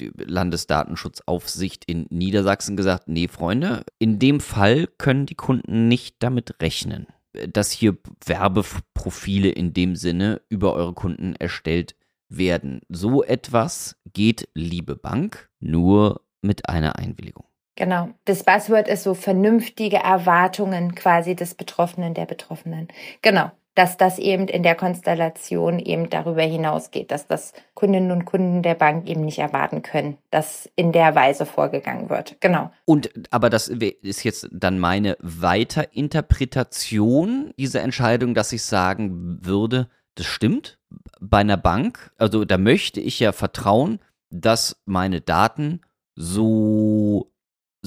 die 0.00 0.10
Landesdatenschutzaufsicht 0.16 1.84
in 1.84 2.06
Niedersachsen 2.10 2.76
gesagt, 2.76 3.06
nee, 3.06 3.28
Freunde, 3.28 3.84
in 4.00 4.18
dem 4.18 4.40
Fall 4.40 4.88
können 4.98 5.26
die 5.26 5.36
Kunden 5.36 5.86
nicht 5.86 6.16
damit 6.20 6.60
rechnen 6.60 7.06
dass 7.32 7.70
hier 7.70 7.96
Werbeprofile 8.24 9.50
in 9.50 9.72
dem 9.72 9.96
Sinne 9.96 10.40
über 10.48 10.74
eure 10.74 10.94
Kunden 10.94 11.34
erstellt 11.36 11.96
werden. 12.28 12.80
So 12.88 13.22
etwas 13.22 13.96
geht, 14.12 14.48
liebe 14.54 14.96
Bank, 14.96 15.48
nur 15.60 16.22
mit 16.42 16.68
einer 16.68 16.96
Einwilligung. 16.96 17.46
Genau. 17.76 18.10
Das 18.24 18.42
Buzzword 18.42 18.88
ist 18.88 19.04
so 19.04 19.14
vernünftige 19.14 19.98
Erwartungen 19.98 20.94
quasi 20.94 21.36
des 21.36 21.54
Betroffenen, 21.54 22.14
der 22.14 22.26
Betroffenen. 22.26 22.88
Genau 23.22 23.52
dass 23.78 23.96
das 23.96 24.18
eben 24.18 24.48
in 24.48 24.64
der 24.64 24.74
Konstellation 24.74 25.78
eben 25.78 26.10
darüber 26.10 26.42
hinausgeht, 26.42 27.12
dass 27.12 27.28
das 27.28 27.52
Kundinnen 27.74 28.10
und 28.10 28.24
Kunden 28.24 28.64
der 28.64 28.74
Bank 28.74 29.06
eben 29.06 29.24
nicht 29.24 29.38
erwarten 29.38 29.82
können, 29.82 30.18
dass 30.32 30.68
in 30.74 30.90
der 30.90 31.14
Weise 31.14 31.46
vorgegangen 31.46 32.10
wird. 32.10 32.40
Genau. 32.40 32.72
Und 32.86 33.08
aber 33.30 33.50
das 33.50 33.68
ist 33.68 34.24
jetzt 34.24 34.48
dann 34.50 34.80
meine 34.80 35.16
Weiterinterpretation 35.20 37.54
dieser 37.56 37.82
Entscheidung, 37.82 38.34
dass 38.34 38.50
ich 38.50 38.64
sagen 38.64 39.38
würde, 39.42 39.88
das 40.16 40.26
stimmt. 40.26 40.80
Bei 41.20 41.38
einer 41.38 41.56
Bank, 41.56 42.10
also 42.18 42.44
da 42.44 42.58
möchte 42.58 43.00
ich 43.00 43.20
ja 43.20 43.30
vertrauen, 43.30 44.00
dass 44.30 44.82
meine 44.86 45.20
Daten 45.20 45.82
so 46.16 47.30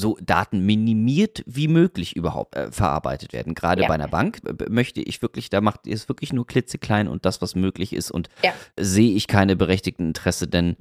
so 0.02 0.18
Daten 0.22 0.66
minimiert 0.66 1.44
wie 1.46 1.68
möglich 1.68 2.16
überhaupt 2.16 2.56
äh, 2.56 2.72
verarbeitet 2.72 3.32
werden. 3.32 3.56
Gerade 3.56 3.84
ja. 3.84 3.88
bei 3.88 3.94
einer 3.94 4.08
Bank 4.08 4.42
möchte 4.70 5.02
ich 5.02 5.22
wirklich, 5.22 5.50
da 5.50 5.62
macht 5.62 5.88
ihr 5.88 5.94
es 5.94 6.10
wirklich 6.10 6.34
nur 6.34 6.46
klitzeklein 6.46 7.08
und 7.08 7.26
das, 7.26 7.42
was 7.42 7.56
möglich 7.56 7.94
ist. 7.94 8.12
Und 8.12 8.28
ja. 8.44 8.52
sehe 8.78 9.14
ich 9.14 9.28
keine 9.28 9.56
berechtigten 9.56 10.08
Interesse, 10.08 10.48
denn 10.48 10.76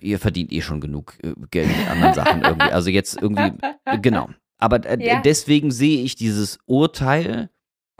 ihr 0.00 0.18
verdient 0.18 0.52
eh 0.52 0.62
schon 0.62 0.80
genug 0.80 1.18
äh, 1.22 1.34
Geld 1.50 1.68
mit 1.68 1.88
anderen 1.88 2.14
Sachen 2.14 2.42
irgendwie. 2.42 2.70
Also 2.70 2.90
jetzt 2.90 3.20
irgendwie, 3.20 3.52
genau. 4.00 4.30
Aber 4.58 4.84
äh, 4.86 5.04
ja. 5.04 5.20
deswegen 5.20 5.70
sehe 5.70 6.02
ich 6.02 6.14
dieses 6.14 6.58
Urteil 6.66 7.50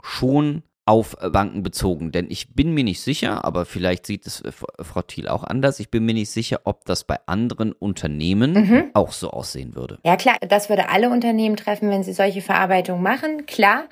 schon 0.01 0.63
auf 0.91 1.15
Banken 1.31 1.63
bezogen. 1.63 2.11
Denn 2.11 2.29
ich 2.29 2.53
bin 2.53 2.73
mir 2.73 2.83
nicht 2.83 2.99
sicher, 2.99 3.45
aber 3.45 3.63
vielleicht 3.63 4.05
sieht 4.05 4.27
es 4.27 4.41
äh, 4.41 4.51
Frau 4.51 5.01
Thiel 5.01 5.29
auch 5.29 5.45
anders, 5.45 5.79
ich 5.79 5.89
bin 5.89 6.03
mir 6.03 6.13
nicht 6.13 6.29
sicher, 6.29 6.59
ob 6.65 6.83
das 6.83 7.05
bei 7.05 7.17
anderen 7.27 7.71
Unternehmen 7.71 8.53
mhm. 8.53 8.83
auch 8.93 9.13
so 9.13 9.29
aussehen 9.29 9.73
würde. 9.73 9.99
Ja 10.03 10.17
klar, 10.17 10.35
das 10.41 10.67
würde 10.67 10.89
alle 10.89 11.09
Unternehmen 11.09 11.55
treffen, 11.55 11.89
wenn 11.89 12.03
sie 12.03 12.11
solche 12.11 12.41
Verarbeitung 12.41 13.01
machen, 13.01 13.45
klar. 13.45 13.85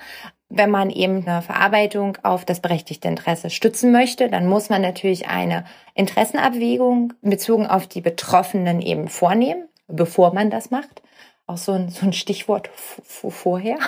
Wenn 0.50 0.70
man 0.70 0.90
eben 0.90 1.26
eine 1.26 1.40
Verarbeitung 1.40 2.18
auf 2.22 2.44
das 2.44 2.60
berechtigte 2.60 3.08
Interesse 3.08 3.48
stützen 3.48 3.92
möchte, 3.92 4.28
dann 4.28 4.46
muss 4.46 4.68
man 4.68 4.82
natürlich 4.82 5.26
eine 5.26 5.64
Interessenabwägung 5.94 7.14
bezogen 7.22 7.66
auf 7.66 7.86
die 7.86 8.02
Betroffenen 8.02 8.82
eben 8.82 9.08
vornehmen, 9.08 9.68
bevor 9.88 10.34
man 10.34 10.50
das 10.50 10.70
macht 10.70 11.00
auch 11.50 11.56
so 11.56 11.72
ein, 11.72 11.88
so 11.88 12.06
ein 12.06 12.12
Stichwort 12.12 12.70
vorher. 12.74 13.78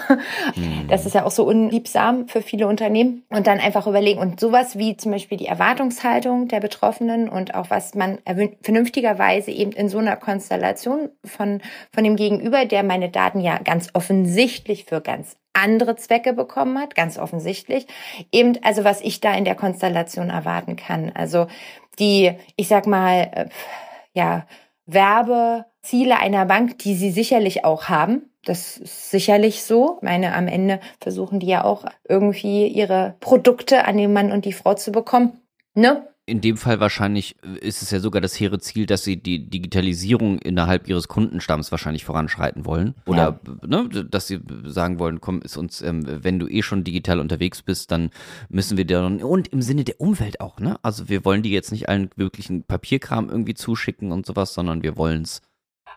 Mhm. 0.54 0.88
Das 0.88 1.06
ist 1.06 1.14
ja 1.14 1.24
auch 1.24 1.30
so 1.30 1.44
unliebsam 1.44 2.28
für 2.28 2.42
viele 2.42 2.66
Unternehmen. 2.66 3.24
Und 3.28 3.46
dann 3.46 3.60
einfach 3.60 3.86
überlegen 3.86 4.20
und 4.20 4.40
sowas 4.40 4.76
wie 4.76 4.96
zum 4.96 5.12
Beispiel 5.12 5.38
die 5.38 5.46
Erwartungshaltung 5.46 6.48
der 6.48 6.60
Betroffenen 6.60 7.28
und 7.28 7.54
auch 7.54 7.70
was 7.70 7.94
man 7.94 8.18
vernünftigerweise 8.62 9.50
eben 9.50 9.72
in 9.72 9.88
so 9.88 9.98
einer 9.98 10.16
Konstellation 10.16 11.10
von, 11.24 11.60
von 11.92 12.04
dem 12.04 12.16
Gegenüber, 12.16 12.66
der 12.66 12.82
meine 12.82 13.08
Daten 13.08 13.40
ja 13.40 13.58
ganz 13.58 13.90
offensichtlich 13.94 14.84
für 14.84 15.00
ganz 15.00 15.36
andere 15.52 15.96
Zwecke 15.96 16.32
bekommen 16.32 16.78
hat, 16.78 16.94
ganz 16.94 17.18
offensichtlich. 17.18 17.86
Eben, 18.30 18.58
also 18.62 18.84
was 18.84 19.00
ich 19.00 19.20
da 19.20 19.34
in 19.34 19.44
der 19.44 19.54
Konstellation 19.54 20.30
erwarten 20.30 20.76
kann. 20.76 21.12
Also 21.14 21.46
die, 21.98 22.32
ich 22.56 22.68
sag 22.68 22.86
mal, 22.86 23.30
äh, 23.32 23.48
ja, 24.14 24.46
Werbeziele 25.82 26.18
einer 26.18 26.46
Bank, 26.46 26.78
die 26.78 26.94
sie 26.94 27.10
sicherlich 27.10 27.64
auch 27.64 27.84
haben. 27.84 28.30
Das 28.44 28.76
ist 28.76 29.10
sicherlich 29.10 29.62
so. 29.62 29.96
Ich 29.98 30.02
meine, 30.02 30.34
am 30.34 30.46
Ende 30.46 30.80
versuchen 31.00 31.40
die 31.40 31.46
ja 31.46 31.64
auch 31.64 31.84
irgendwie 32.08 32.66
ihre 32.68 33.16
Produkte 33.20 33.84
an 33.84 33.96
den 33.96 34.12
Mann 34.12 34.32
und 34.32 34.44
die 34.44 34.52
Frau 34.52 34.74
zu 34.74 34.92
bekommen. 34.92 35.40
Ne? 35.74 36.06
in 36.24 36.40
dem 36.40 36.56
Fall 36.56 36.78
wahrscheinlich 36.78 37.34
äh, 37.42 37.58
ist 37.66 37.82
es 37.82 37.90
ja 37.90 37.98
sogar 37.98 38.22
das 38.22 38.38
hehre 38.38 38.60
Ziel, 38.60 38.86
dass 38.86 39.02
sie 39.02 39.20
die 39.20 39.50
Digitalisierung 39.50 40.38
innerhalb 40.38 40.88
ihres 40.88 41.08
Kundenstamms 41.08 41.72
wahrscheinlich 41.72 42.04
voranschreiten 42.04 42.64
wollen. 42.64 42.94
Oder 43.06 43.40
ja. 43.44 43.66
ne, 43.66 43.88
dass 43.88 44.28
sie 44.28 44.38
sagen 44.64 45.00
wollen, 45.00 45.20
komm, 45.20 45.42
ist 45.42 45.56
uns, 45.56 45.82
ähm, 45.82 46.04
wenn 46.06 46.38
du 46.38 46.46
eh 46.46 46.62
schon 46.62 46.84
digital 46.84 47.18
unterwegs 47.18 47.62
bist, 47.62 47.90
dann 47.90 48.10
müssen 48.48 48.76
wir 48.78 48.84
dir 48.84 49.02
und 49.02 49.48
im 49.48 49.62
Sinne 49.62 49.82
der 49.82 50.00
Umwelt 50.00 50.40
auch, 50.40 50.60
ne? 50.60 50.78
Also 50.82 51.08
wir 51.08 51.24
wollen 51.24 51.42
die 51.42 51.50
jetzt 51.50 51.72
nicht 51.72 51.88
allen 51.88 52.08
möglichen 52.14 52.62
Papierkram 52.62 53.28
irgendwie 53.28 53.54
zuschicken 53.54 54.12
und 54.12 54.24
sowas, 54.24 54.54
sondern 54.54 54.84
wir 54.84 54.96
wollen 54.96 55.22
es. 55.22 55.42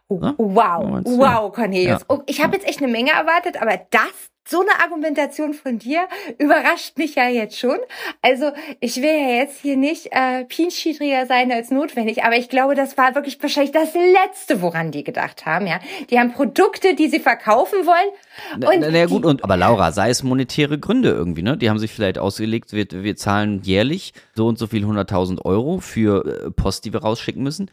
Ne? 0.10 0.36
Wow, 0.38 1.02
wow, 1.04 1.52
Cornelius. 1.52 2.02
Ja. 2.02 2.06
Oh, 2.10 2.22
ich 2.28 2.44
habe 2.44 2.56
jetzt 2.56 2.68
echt 2.68 2.82
eine 2.82 2.92
Menge 2.92 3.12
erwartet, 3.12 3.60
aber 3.60 3.80
das 3.90 4.30
so 4.48 4.62
eine 4.62 4.80
Argumentation 4.84 5.54
von 5.54 5.80
dir 5.80 6.08
überrascht 6.38 6.98
mich 6.98 7.16
ja 7.16 7.28
jetzt 7.28 7.58
schon. 7.58 7.78
Also 8.22 8.52
ich 8.80 8.98
will 8.98 9.10
ja 9.10 9.40
jetzt 9.40 9.62
hier 9.62 9.76
nicht 9.76 10.10
äh, 10.12 10.46
pinschiedriger 10.46 11.26
sein 11.26 11.52
als 11.52 11.72
notwendig, 11.72 12.24
aber 12.24 12.38
ich 12.38 12.50
glaube, 12.50 12.76
das 12.76 12.98
war 12.98 13.16
wirklich 13.16 13.42
wahrscheinlich 13.42 13.72
das 13.72 13.94
Letzte, 13.96 14.62
woran 14.62 14.92
die 14.92 15.04
gedacht 15.04 15.46
haben. 15.46 15.66
Ja, 15.66 15.80
Die 16.12 16.20
haben 16.20 16.32
Produkte, 16.34 16.94
die 16.94 17.08
sie 17.08 17.20
verkaufen 17.20 17.80
wollen. 17.86 18.70
Und 18.70 18.82
na, 18.82 18.92
na 18.92 19.06
gut, 19.08 19.26
und, 19.26 19.44
aber 19.44 19.58
Laura, 19.58 19.92
sei 19.92 20.10
es 20.10 20.22
monetäre 20.22 20.78
Gründe 20.78 21.10
irgendwie, 21.10 21.42
ne? 21.42 21.58
Die 21.58 21.70
haben 21.70 21.80
sich 21.80 21.92
vielleicht 21.92 22.20
ausgelegt, 22.20 22.72
wir, 22.74 22.86
wir 22.92 23.16
zahlen 23.16 23.62
jährlich 23.64 24.14
so 24.36 24.46
und 24.46 24.60
so 24.60 24.68
viel 24.68 24.86
100.000 24.86 25.44
Euro 25.44 25.80
für 25.80 26.46
äh, 26.46 26.52
Post, 26.52 26.86
die 26.86 26.94
wir 26.94 27.02
rausschicken 27.02 27.42
müssen. 27.42 27.72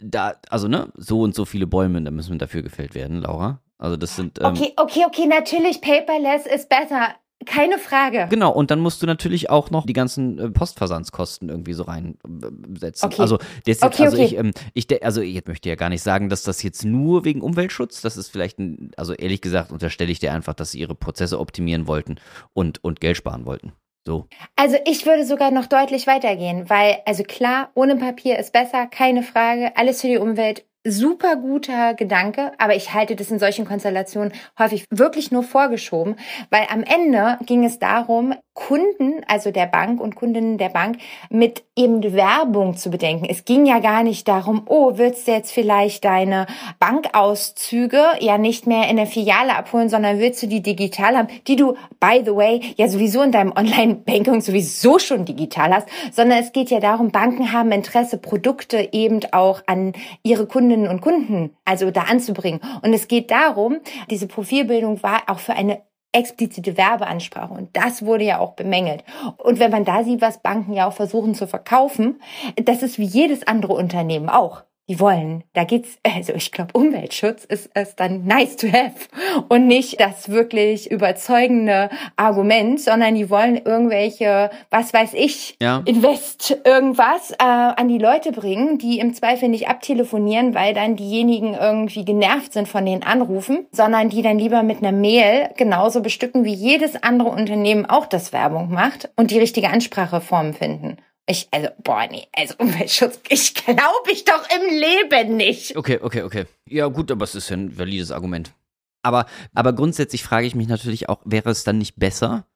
Da, 0.00 0.34
also 0.50 0.68
ne, 0.68 0.92
so 0.94 1.22
und 1.22 1.34
so 1.34 1.44
viele 1.44 1.66
Bäume, 1.66 2.02
da 2.02 2.10
müssen 2.10 2.38
dafür 2.38 2.62
gefällt 2.62 2.94
werden, 2.94 3.22
Laura. 3.22 3.60
Also 3.78 3.96
das 3.96 4.16
sind. 4.16 4.40
Ähm, 4.40 4.46
okay, 4.46 4.72
okay, 4.76 5.04
okay, 5.06 5.26
natürlich, 5.26 5.80
paperless 5.80 6.46
ist 6.46 6.68
besser. 6.68 7.14
Keine 7.46 7.78
Frage. 7.78 8.26
Genau, 8.30 8.52
und 8.52 8.72
dann 8.72 8.80
musst 8.80 9.00
du 9.00 9.06
natürlich 9.06 9.48
auch 9.48 9.70
noch 9.70 9.86
die 9.86 9.92
ganzen 9.92 10.38
äh, 10.38 10.50
Postversandskosten 10.50 11.48
irgendwie 11.48 11.72
so 11.72 11.84
reinsetzen. 11.84 13.06
Okay. 13.06 13.22
Also, 13.22 13.38
das, 13.64 13.80
okay, 13.82 14.04
also 14.06 14.16
okay. 14.16 14.26
ich, 14.26 14.36
ähm, 14.36 14.50
ich, 14.74 15.04
also 15.04 15.20
ich 15.20 15.46
möchte 15.46 15.68
ja 15.68 15.76
gar 15.76 15.88
nicht 15.88 16.02
sagen, 16.02 16.28
dass 16.28 16.42
das 16.42 16.64
jetzt 16.64 16.84
nur 16.84 17.24
wegen 17.24 17.40
Umweltschutz, 17.40 18.00
das 18.00 18.16
ist 18.16 18.28
vielleicht, 18.28 18.58
ein, 18.58 18.90
also 18.96 19.12
ehrlich 19.12 19.40
gesagt, 19.40 19.70
unterstelle 19.70 20.10
ich 20.10 20.18
dir 20.18 20.32
einfach, 20.32 20.54
dass 20.54 20.72
sie 20.72 20.80
ihre 20.80 20.96
Prozesse 20.96 21.38
optimieren 21.38 21.86
wollten 21.86 22.16
und, 22.54 22.82
und 22.82 23.00
Geld 23.00 23.16
sparen 23.16 23.46
wollten. 23.46 23.72
So. 24.06 24.26
Also 24.56 24.76
ich 24.86 25.04
würde 25.06 25.24
sogar 25.24 25.50
noch 25.50 25.66
deutlich 25.66 26.06
weitergehen, 26.06 26.70
weil, 26.70 26.98
also 27.04 27.22
klar, 27.24 27.70
ohne 27.74 27.96
Papier 27.96 28.38
ist 28.38 28.52
besser, 28.52 28.86
keine 28.86 29.22
Frage, 29.22 29.76
alles 29.76 30.00
für 30.00 30.08
die 30.08 30.18
Umwelt, 30.18 30.64
super 30.84 31.36
guter 31.36 31.94
Gedanke, 31.94 32.52
aber 32.58 32.74
ich 32.74 32.94
halte 32.94 33.16
das 33.16 33.30
in 33.30 33.38
solchen 33.38 33.66
Konstellationen 33.66 34.32
häufig 34.58 34.84
wirklich 34.90 35.30
nur 35.30 35.42
vorgeschoben, 35.42 36.16
weil 36.50 36.66
am 36.70 36.82
Ende 36.82 37.38
ging 37.44 37.64
es 37.64 37.78
darum, 37.78 38.34
Kunden, 38.58 39.22
also 39.28 39.52
der 39.52 39.66
Bank 39.66 40.00
und 40.00 40.16
Kundinnen 40.16 40.58
der 40.58 40.70
Bank, 40.70 40.98
mit 41.30 41.62
eben 41.76 42.02
Werbung 42.12 42.76
zu 42.76 42.90
bedenken. 42.90 43.24
Es 43.30 43.44
ging 43.44 43.66
ja 43.66 43.78
gar 43.78 44.02
nicht 44.02 44.26
darum, 44.26 44.62
oh, 44.66 44.94
willst 44.96 45.28
du 45.28 45.32
jetzt 45.32 45.52
vielleicht 45.52 46.04
deine 46.04 46.46
Bankauszüge 46.80 48.02
ja 48.18 48.36
nicht 48.36 48.66
mehr 48.66 48.88
in 48.90 48.96
der 48.96 49.06
Filiale 49.06 49.54
abholen, 49.54 49.88
sondern 49.88 50.18
willst 50.18 50.42
du 50.42 50.48
die 50.48 50.60
digital 50.60 51.16
haben, 51.16 51.28
die 51.46 51.54
du, 51.54 51.76
by 52.00 52.22
the 52.24 52.34
way, 52.34 52.60
ja 52.76 52.88
sowieso 52.88 53.22
in 53.22 53.30
deinem 53.30 53.52
Online-Banking 53.52 54.40
sowieso 54.40 54.98
schon 54.98 55.24
digital 55.24 55.72
hast, 55.72 55.88
sondern 56.10 56.40
es 56.40 56.50
geht 56.50 56.70
ja 56.70 56.80
darum, 56.80 57.12
Banken 57.12 57.52
haben 57.52 57.70
Interesse, 57.70 58.18
Produkte 58.18 58.88
eben 58.90 59.20
auch 59.30 59.62
an 59.66 59.92
ihre 60.24 60.46
Kundinnen 60.46 60.88
und 60.88 61.00
Kunden, 61.00 61.56
also 61.64 61.92
da 61.92 62.02
anzubringen. 62.02 62.60
Und 62.82 62.92
es 62.92 63.06
geht 63.06 63.30
darum, 63.30 63.76
diese 64.10 64.26
Profilbildung 64.26 65.00
war 65.04 65.22
auch 65.28 65.38
für 65.38 65.52
eine 65.52 65.80
explizite 66.12 66.76
Werbeansprache. 66.76 67.52
Und 67.52 67.76
das 67.76 68.04
wurde 68.04 68.24
ja 68.24 68.38
auch 68.38 68.54
bemängelt. 68.54 69.04
Und 69.36 69.58
wenn 69.58 69.70
man 69.70 69.84
da 69.84 70.04
sieht, 70.04 70.20
was 70.20 70.42
Banken 70.42 70.72
ja 70.72 70.86
auch 70.86 70.92
versuchen 70.92 71.34
zu 71.34 71.46
verkaufen, 71.46 72.20
das 72.56 72.82
ist 72.82 72.98
wie 72.98 73.04
jedes 73.04 73.46
andere 73.46 73.74
Unternehmen 73.74 74.28
auch 74.28 74.62
die 74.88 74.98
wollen. 74.98 75.44
Da 75.52 75.64
geht's, 75.64 75.98
also 76.02 76.32
ich 76.32 76.50
glaube, 76.50 76.70
Umweltschutz 76.72 77.44
ist 77.44 77.70
es 77.74 77.94
dann 77.94 78.24
nice 78.24 78.56
to 78.56 78.68
have 78.68 79.08
und 79.48 79.66
nicht 79.66 80.00
das 80.00 80.30
wirklich 80.30 80.90
überzeugende 80.90 81.90
Argument, 82.16 82.80
sondern 82.80 83.14
die 83.14 83.28
wollen 83.28 83.60
irgendwelche, 83.64 84.50
was 84.70 84.94
weiß 84.94 85.14
ich, 85.14 85.56
ja. 85.60 85.82
Invest 85.84 86.58
irgendwas 86.64 87.32
äh, 87.32 87.44
an 87.44 87.88
die 87.88 87.98
Leute 87.98 88.32
bringen, 88.32 88.78
die 88.78 88.98
im 88.98 89.12
Zweifel 89.12 89.48
nicht 89.48 89.68
abtelefonieren, 89.68 90.54
weil 90.54 90.72
dann 90.72 90.96
diejenigen 90.96 91.54
irgendwie 91.54 92.04
genervt 92.04 92.54
sind 92.54 92.68
von 92.68 92.86
den 92.86 93.02
Anrufen, 93.02 93.66
sondern 93.72 94.08
die 94.08 94.22
dann 94.22 94.38
lieber 94.38 94.62
mit 94.62 94.78
einer 94.78 94.92
Mail 94.92 95.50
genauso 95.56 96.00
bestücken, 96.00 96.44
wie 96.44 96.54
jedes 96.54 97.02
andere 97.02 97.28
Unternehmen 97.28 97.86
auch 97.86 98.06
das 98.06 98.32
Werbung 98.32 98.70
macht 98.70 99.10
und 99.16 99.30
die 99.30 99.38
richtige 99.38 99.68
Anspracheform 99.68 100.54
finden. 100.54 100.96
Ich, 101.30 101.46
also, 101.50 101.68
boah, 101.84 102.08
nee, 102.10 102.26
also 102.34 102.54
Umweltschutz, 102.56 103.20
ich 103.28 103.54
glaube 103.54 104.10
ich 104.10 104.24
doch 104.24 104.44
im 104.56 104.78
Leben 104.78 105.36
nicht. 105.36 105.76
Okay, 105.76 105.98
okay, 106.00 106.22
okay. 106.22 106.46
Ja, 106.66 106.86
gut, 106.86 107.10
aber 107.10 107.24
es 107.24 107.34
ist 107.34 107.50
ja 107.50 107.56
ein 107.56 107.78
valides 107.78 108.10
Argument. 108.10 108.54
Aber, 109.02 109.26
aber 109.54 109.74
grundsätzlich 109.74 110.22
frage 110.22 110.46
ich 110.46 110.54
mich 110.54 110.68
natürlich 110.68 111.10
auch, 111.10 111.20
wäre 111.24 111.50
es 111.50 111.64
dann 111.64 111.76
nicht 111.76 111.96
besser, 111.96 112.46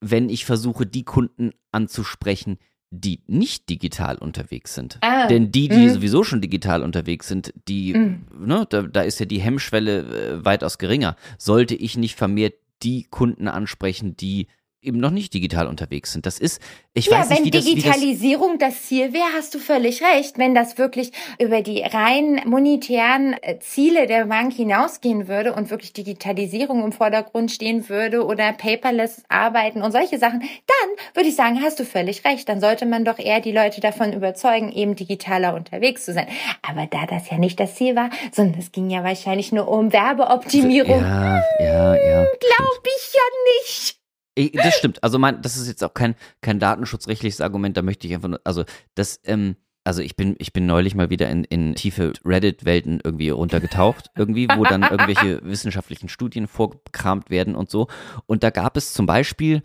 wenn 0.00 0.30
ich 0.30 0.46
versuche, 0.46 0.86
die 0.86 1.04
Kunden 1.04 1.52
anzusprechen, 1.72 2.58
die 2.90 3.22
nicht 3.26 3.68
digital 3.68 4.16
unterwegs 4.16 4.74
sind. 4.74 4.98
Ah, 5.02 5.26
Denn 5.26 5.52
die, 5.52 5.68
die 5.68 5.86
mh. 5.86 5.94
sowieso 5.94 6.24
schon 6.24 6.40
digital 6.40 6.82
unterwegs 6.82 7.28
sind, 7.28 7.52
die, 7.68 7.92
mh. 7.92 8.18
ne, 8.38 8.66
da, 8.68 8.82
da 8.82 9.02
ist 9.02 9.20
ja 9.20 9.26
die 9.26 9.40
Hemmschwelle 9.40 10.38
äh, 10.38 10.44
weitaus 10.44 10.78
geringer. 10.78 11.16
Sollte 11.36 11.74
ich 11.74 11.96
nicht 11.98 12.14
vermehrt 12.14 12.54
die 12.82 13.04
Kunden 13.04 13.48
ansprechen, 13.48 14.16
die 14.16 14.46
eben 14.82 15.00
noch 15.00 15.10
nicht 15.10 15.34
digital 15.34 15.66
unterwegs 15.66 16.12
sind. 16.12 16.26
Das 16.26 16.38
ist, 16.38 16.60
ich 16.94 17.06
ja, 17.06 17.18
weiß 17.18 17.30
nicht, 17.30 17.44
wie 17.44 17.50
das... 17.50 17.64
Ja, 17.64 17.70
wenn 17.70 17.76
Digitalisierung 17.76 18.58
das, 18.58 18.82
Ziel 18.82 19.12
wäre, 19.12 19.26
hast 19.36 19.54
du 19.54 19.58
völlig 19.58 20.02
recht. 20.02 20.38
Wenn 20.38 20.54
das 20.54 20.78
wirklich 20.78 21.12
über 21.40 21.62
die 21.62 21.82
rein 21.82 22.40
monetären 22.46 23.34
äh, 23.42 23.58
Ziele 23.58 24.06
der 24.06 24.26
Bank 24.26 24.52
hinausgehen 24.52 25.28
würde 25.28 25.54
und 25.54 25.70
wirklich 25.70 25.92
Digitalisierung 25.92 26.84
im 26.84 26.92
Vordergrund 26.92 27.50
stehen 27.50 27.88
würde 27.88 28.24
oder 28.24 28.52
paperless 28.52 29.24
arbeiten 29.28 29.82
und 29.82 29.92
solche 29.92 30.18
Sachen, 30.18 30.40
dann 30.40 31.14
würde 31.14 31.28
ich 31.28 31.36
sagen, 31.36 31.60
hast 31.62 31.80
du 31.80 31.84
völlig 31.84 32.24
recht. 32.24 32.48
Dann 32.48 32.60
sollte 32.60 32.86
man 32.86 33.04
doch 33.04 33.18
eher 33.18 33.40
die 33.40 33.52
Leute 33.52 33.80
davon 33.80 34.12
überzeugen, 34.12 34.70
eben 34.72 34.94
digitaler 34.94 35.54
unterwegs 35.54 36.04
zu 36.04 36.12
sein. 36.12 36.28
Aber 36.62 36.86
da 36.86 37.06
das 37.06 37.30
ja 37.30 37.38
nicht 37.38 37.58
das 37.58 37.74
Ziel 37.74 37.96
war, 37.96 38.10
sondern 38.32 38.60
es 38.60 38.72
ging 38.72 38.88
ja 38.90 39.02
wahrscheinlich 39.02 39.52
nur 39.52 39.68
um 39.68 39.92
Werbeoptimierung. 39.92 41.00
Ja, 41.00 41.42
ja, 41.58 41.94
ja. 41.94 42.24
Glaube 42.24 42.88
ich 42.98 43.12
ja 43.14 43.22
nicht. 43.62 44.05
Das 44.54 44.74
stimmt. 44.74 45.02
Also 45.02 45.18
mein, 45.18 45.40
das 45.42 45.56
ist 45.56 45.66
jetzt 45.68 45.82
auch 45.82 45.94
kein, 45.94 46.14
kein 46.42 46.58
datenschutzrechtliches 46.58 47.40
Argument. 47.40 47.76
Da 47.76 47.82
möchte 47.82 48.06
ich 48.06 48.14
einfach 48.14 48.28
nur, 48.28 48.40
also 48.44 48.64
das, 48.94 49.20
ähm, 49.24 49.56
also 49.84 50.02
ich 50.02 50.16
bin, 50.16 50.36
ich 50.38 50.52
bin 50.52 50.66
neulich 50.66 50.94
mal 50.94 51.10
wieder 51.10 51.30
in, 51.30 51.44
in 51.44 51.74
tiefe 51.74 52.12
Reddit-Welten 52.24 53.00
irgendwie 53.02 53.30
runtergetaucht, 53.30 54.10
irgendwie, 54.16 54.48
wo 54.54 54.64
dann 54.64 54.82
irgendwelche 54.82 55.42
wissenschaftlichen 55.44 56.08
Studien 56.08 56.48
vorgekramt 56.48 57.30
werden 57.30 57.54
und 57.54 57.70
so. 57.70 57.88
Und 58.26 58.42
da 58.42 58.50
gab 58.50 58.76
es 58.76 58.92
zum 58.92 59.06
Beispiel 59.06 59.62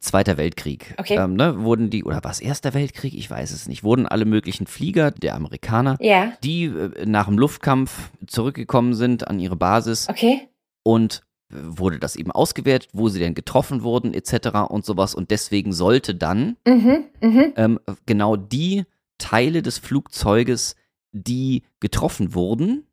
Zweiter 0.00 0.36
Weltkrieg. 0.36 0.94
Okay. 0.98 1.16
Ähm, 1.16 1.34
ne, 1.34 1.62
wurden 1.62 1.88
die, 1.88 2.04
oder 2.04 2.22
war 2.22 2.30
es 2.30 2.40
Erster 2.40 2.74
Weltkrieg? 2.74 3.14
Ich 3.14 3.30
weiß 3.30 3.52
es 3.52 3.68
nicht. 3.68 3.84
Wurden 3.84 4.06
alle 4.06 4.26
möglichen 4.26 4.66
Flieger 4.66 5.10
der 5.10 5.34
Amerikaner, 5.34 5.96
ja. 6.00 6.32
die 6.44 6.64
äh, 6.64 7.06
nach 7.06 7.26
dem 7.26 7.38
Luftkampf 7.38 8.10
zurückgekommen 8.26 8.92
sind 8.94 9.26
an 9.26 9.40
ihre 9.40 9.56
Basis. 9.56 10.08
Okay. 10.08 10.48
Und 10.82 11.22
wurde 11.50 11.98
das 11.98 12.16
eben 12.16 12.30
ausgewertet, 12.30 12.90
wo 12.92 13.08
sie 13.08 13.18
denn 13.18 13.34
getroffen 13.34 13.82
wurden, 13.82 14.12
etc. 14.12 14.68
und 14.68 14.84
sowas. 14.84 15.14
Und 15.14 15.30
deswegen 15.30 15.72
sollte 15.72 16.14
dann 16.14 16.56
mhm, 16.66 17.04
mh. 17.20 17.52
ähm, 17.56 17.80
genau 18.06 18.36
die 18.36 18.84
Teile 19.18 19.62
des 19.62 19.78
Flugzeuges, 19.78 20.76
die 21.12 21.62
getroffen 21.80 22.34
wurden, 22.34 22.86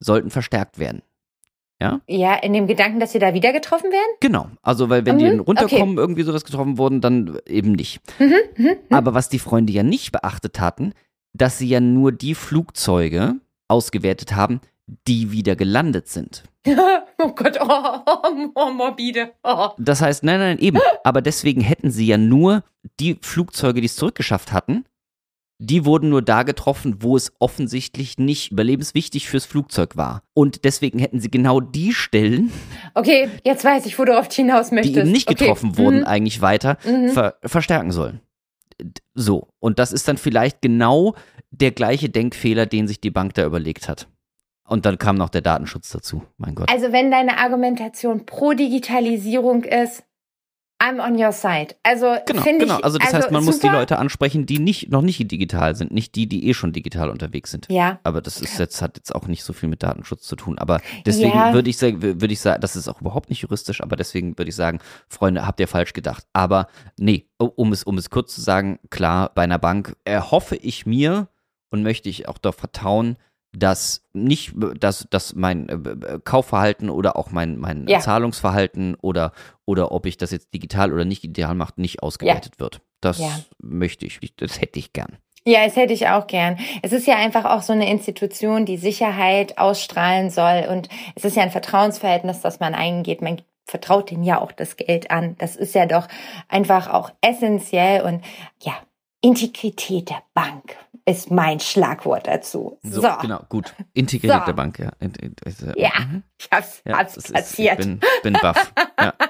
sollten 0.00 0.30
verstärkt 0.30 0.78
werden. 0.78 1.02
Ja? 1.80 2.00
Ja, 2.06 2.34
in 2.34 2.52
dem 2.52 2.66
Gedanken, 2.66 3.00
dass 3.00 3.12
sie 3.12 3.18
da 3.18 3.34
wieder 3.34 3.52
getroffen 3.52 3.90
werden? 3.90 4.16
Genau. 4.20 4.48
Also, 4.62 4.88
weil 4.90 5.04
wenn 5.06 5.16
mhm, 5.16 5.18
die 5.18 5.38
runterkommen, 5.38 5.94
okay. 5.94 6.00
irgendwie 6.00 6.22
sowas 6.22 6.44
getroffen 6.44 6.78
wurden, 6.78 7.00
dann 7.00 7.38
eben 7.46 7.72
nicht. 7.72 8.00
Mhm, 8.18 8.34
mh, 8.56 8.70
mh. 8.88 8.96
Aber 8.96 9.14
was 9.14 9.28
die 9.28 9.38
Freunde 9.38 9.72
ja 9.72 9.82
nicht 9.82 10.12
beachtet 10.12 10.60
hatten, 10.60 10.92
dass 11.32 11.58
sie 11.58 11.68
ja 11.68 11.80
nur 11.80 12.12
die 12.12 12.34
Flugzeuge 12.34 13.36
ausgewertet 13.68 14.34
haben, 14.34 14.60
die 15.08 15.32
wieder 15.32 15.56
gelandet 15.56 16.08
sind. 16.08 16.44
oh 17.18 17.28
Gott, 17.34 17.58
oh, 17.60 17.98
oh, 18.06 18.48
oh 18.54 18.70
morbide. 18.70 19.32
Oh. 19.42 19.70
Das 19.78 20.00
heißt, 20.00 20.24
nein, 20.24 20.38
nein, 20.40 20.58
eben. 20.58 20.78
Aber 21.04 21.22
deswegen 21.22 21.60
hätten 21.60 21.90
sie 21.90 22.06
ja 22.06 22.18
nur 22.18 22.62
die 23.00 23.18
Flugzeuge, 23.22 23.80
die 23.80 23.86
es 23.86 23.96
zurückgeschafft 23.96 24.52
hatten, 24.52 24.84
die 25.58 25.84
wurden 25.84 26.10
nur 26.10 26.20
da 26.20 26.42
getroffen, 26.42 26.96
wo 27.00 27.16
es 27.16 27.32
offensichtlich 27.38 28.18
nicht 28.18 28.50
überlebenswichtig 28.50 29.28
fürs 29.28 29.44
Flugzeug 29.46 29.96
war. 29.96 30.22
Und 30.34 30.64
deswegen 30.64 30.98
hätten 30.98 31.20
sie 31.20 31.30
genau 31.30 31.60
die 31.60 31.92
Stellen, 31.94 32.50
Okay, 32.94 33.30
jetzt 33.44 33.64
weiß 33.64 33.86
ich, 33.86 33.98
wo 33.98 34.04
du 34.04 34.20
die 34.20 34.34
hinaus 34.34 34.68
die 34.70 34.74
möchtest. 34.74 34.96
eben 34.98 35.12
nicht 35.12 35.30
okay. 35.30 35.38
getroffen 35.44 35.78
wurden, 35.78 36.00
Mhm. 36.00 36.04
eigentlich 36.06 36.40
weiter 36.40 36.76
Mhm. 36.84 37.10
ver 37.10 37.36
verstärken 37.44 37.92
sollen. 37.92 38.20
So. 39.14 39.48
Und 39.60 39.78
das 39.78 39.92
ist 39.92 40.08
dann 40.08 40.16
vielleicht 40.18 40.60
genau 40.60 41.14
der 41.50 41.70
gleiche 41.70 42.08
Denkfehler, 42.10 42.66
den 42.66 42.88
sich 42.88 43.00
die 43.00 43.10
Bank 43.12 43.34
da 43.34 43.44
überlegt 43.46 43.88
hat. 43.88 44.08
Und 44.66 44.86
dann 44.86 44.96
kam 44.98 45.16
noch 45.16 45.28
der 45.28 45.42
Datenschutz 45.42 45.90
dazu. 45.90 46.22
Mein 46.38 46.54
Gott. 46.54 46.70
Also 46.70 46.90
wenn 46.92 47.10
deine 47.10 47.38
Argumentation 47.38 48.24
pro 48.24 48.52
Digitalisierung 48.54 49.64
ist, 49.64 50.04
I'm 50.82 51.00
on 51.02 51.14
your 51.22 51.32
side. 51.32 51.74
Also 51.82 52.16
Genau, 52.26 52.42
finde 52.42 52.64
genau. 52.66 52.78
ich, 52.78 52.84
Also 52.84 52.98
das 52.98 53.12
heißt, 53.14 53.30
man 53.30 53.44
muss 53.44 53.60
die 53.60 53.68
super. 53.68 53.78
Leute 53.78 53.98
ansprechen, 53.98 54.44
die 54.44 54.58
nicht, 54.58 54.90
noch 54.90 55.02
nicht 55.02 55.30
digital 55.30 55.76
sind, 55.76 55.92
nicht 55.92 56.14
die, 56.14 56.26
die 56.26 56.48
eh 56.48 56.52
schon 56.54 56.72
digital 56.72 57.10
unterwegs 57.10 57.50
sind. 57.52 57.68
Ja, 57.70 58.00
Aber 58.02 58.20
das 58.20 58.40
ist 58.40 58.58
jetzt, 58.58 58.82
hat 58.82 58.96
jetzt 58.96 59.14
auch 59.14 59.26
nicht 59.26 59.44
so 59.44 59.52
viel 59.52 59.68
mit 59.68 59.82
Datenschutz 59.82 60.24
zu 60.24 60.34
tun. 60.36 60.58
Aber 60.58 60.80
deswegen 61.06 61.34
Ja. 61.38 61.52
würde 61.54 61.70
ich 61.70 61.78
sagen, 61.78 62.02
würde 62.02 62.32
ich 62.32 62.40
sagen, 62.40 62.60
das 62.60 62.74
ist 62.76 62.88
auch 62.88 63.00
überhaupt 63.00 63.30
nicht 63.30 63.42
juristisch, 63.42 63.80
aber 63.82 63.96
deswegen 63.96 64.36
würde 64.36 64.48
ich 64.48 64.56
sagen, 64.56 64.80
Freunde, 65.08 65.46
habt 65.46 65.60
ihr 65.60 65.68
falsch 65.68 65.92
gedacht. 65.92 66.26
Aber 66.32 66.66
nee, 66.98 67.28
um 67.38 67.72
es, 67.72 67.84
um 67.84 67.96
es 67.96 68.10
kurz 68.10 68.34
zu 68.34 68.40
sagen, 68.40 68.78
klar, 68.90 69.30
bei 69.34 69.42
einer 69.42 69.58
Bank 69.60 69.96
erhoffe 70.04 70.56
ich 70.56 70.86
mir 70.86 71.28
und 71.70 71.82
möchte 71.82 72.08
ich 72.08 72.28
auch 72.28 72.36
darauf 72.38 72.56
vertrauen, 72.56 73.16
dass 73.56 74.02
nicht, 74.12 74.52
dass, 74.78 75.06
dass 75.10 75.34
mein 75.34 75.68
äh, 75.68 75.74
äh, 75.74 76.20
Kaufverhalten 76.24 76.90
oder 76.90 77.16
auch 77.16 77.30
mein, 77.30 77.58
mein 77.58 77.86
Ja. 77.86 78.00
Zahlungsverhalten 78.00 78.94
oder, 78.96 79.32
oder 79.64 79.92
ob 79.92 80.06
ich 80.06 80.16
das 80.16 80.30
jetzt 80.30 80.52
digital 80.52 80.92
oder 80.92 81.04
nicht 81.04 81.22
digital 81.22 81.54
mache, 81.54 81.74
nicht 81.76 82.02
ausgewertet 82.02 82.58
wird. 82.58 82.80
Das 83.00 83.18
Ja. 83.18 83.38
möchte 83.58 84.06
ich, 84.06 84.18
das 84.36 84.60
hätte 84.60 84.78
ich 84.78 84.92
gern. 84.92 85.18
Ja, 85.46 85.64
das 85.66 85.76
hätte 85.76 85.92
ich 85.92 86.08
auch 86.08 86.26
gern. 86.26 86.58
Es 86.82 86.92
ist 86.92 87.06
ja 87.06 87.16
einfach 87.16 87.44
auch 87.44 87.60
so 87.60 87.74
eine 87.74 87.90
Institution, 87.90 88.64
die 88.64 88.78
Sicherheit 88.78 89.58
ausstrahlen 89.58 90.30
soll. 90.30 90.66
Und 90.70 90.88
es 91.16 91.24
ist 91.26 91.36
ja 91.36 91.42
ein 91.42 91.50
Vertrauensverhältnis, 91.50 92.40
das 92.40 92.60
man 92.60 92.74
eingeht. 92.74 93.20
Man 93.20 93.42
vertraut 93.66 94.10
denen 94.10 94.24
ja 94.24 94.40
auch 94.40 94.52
das 94.52 94.76
Geld 94.76 95.10
an. 95.10 95.36
Das 95.38 95.54
ist 95.54 95.74
ja 95.74 95.84
doch 95.84 96.08
einfach 96.48 96.88
auch 96.88 97.10
essentiell. 97.20 98.00
Und 98.02 98.24
ja, 98.62 98.72
Integrität 99.20 100.08
der 100.10 100.22
Bank 100.32 100.76
ist 101.06 101.30
mein 101.30 101.60
Schlagwort 101.60 102.26
dazu. 102.26 102.78
So, 102.82 103.02
So, 103.02 103.08
genau, 103.20 103.40
gut. 103.48 103.74
Integrierte 103.92 104.50
So. 104.50 104.56
Bank, 104.56 104.78
ja. 104.78 104.90
In- 105.00 105.12
in- 105.14 105.34
äh, 105.44 105.80
Ja, 105.80 105.90
mhm. 106.00 106.22
ich 106.40 106.48
hab's, 106.50 106.82
Ja, 106.86 106.98
hab's 106.98 107.14
das 107.14 107.24
ist, 107.24 107.30
ich 107.30 107.36
kassiert. 107.36 107.78
bin, 107.78 108.00
bin 108.22 108.32
baff. 108.34 108.72
Ja. 108.98 109.14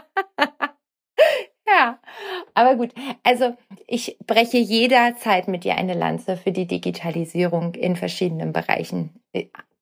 Ja, 1.66 1.98
aber 2.52 2.76
gut. 2.76 2.92
Also 3.24 3.56
ich 3.86 4.18
breche 4.26 4.58
jederzeit 4.58 5.48
mit 5.48 5.64
dir 5.64 5.76
eine 5.76 5.94
Lanze 5.94 6.36
für 6.36 6.52
die 6.52 6.66
Digitalisierung 6.66 7.74
in 7.74 7.96
verschiedenen 7.96 8.52
Bereichen. 8.52 9.18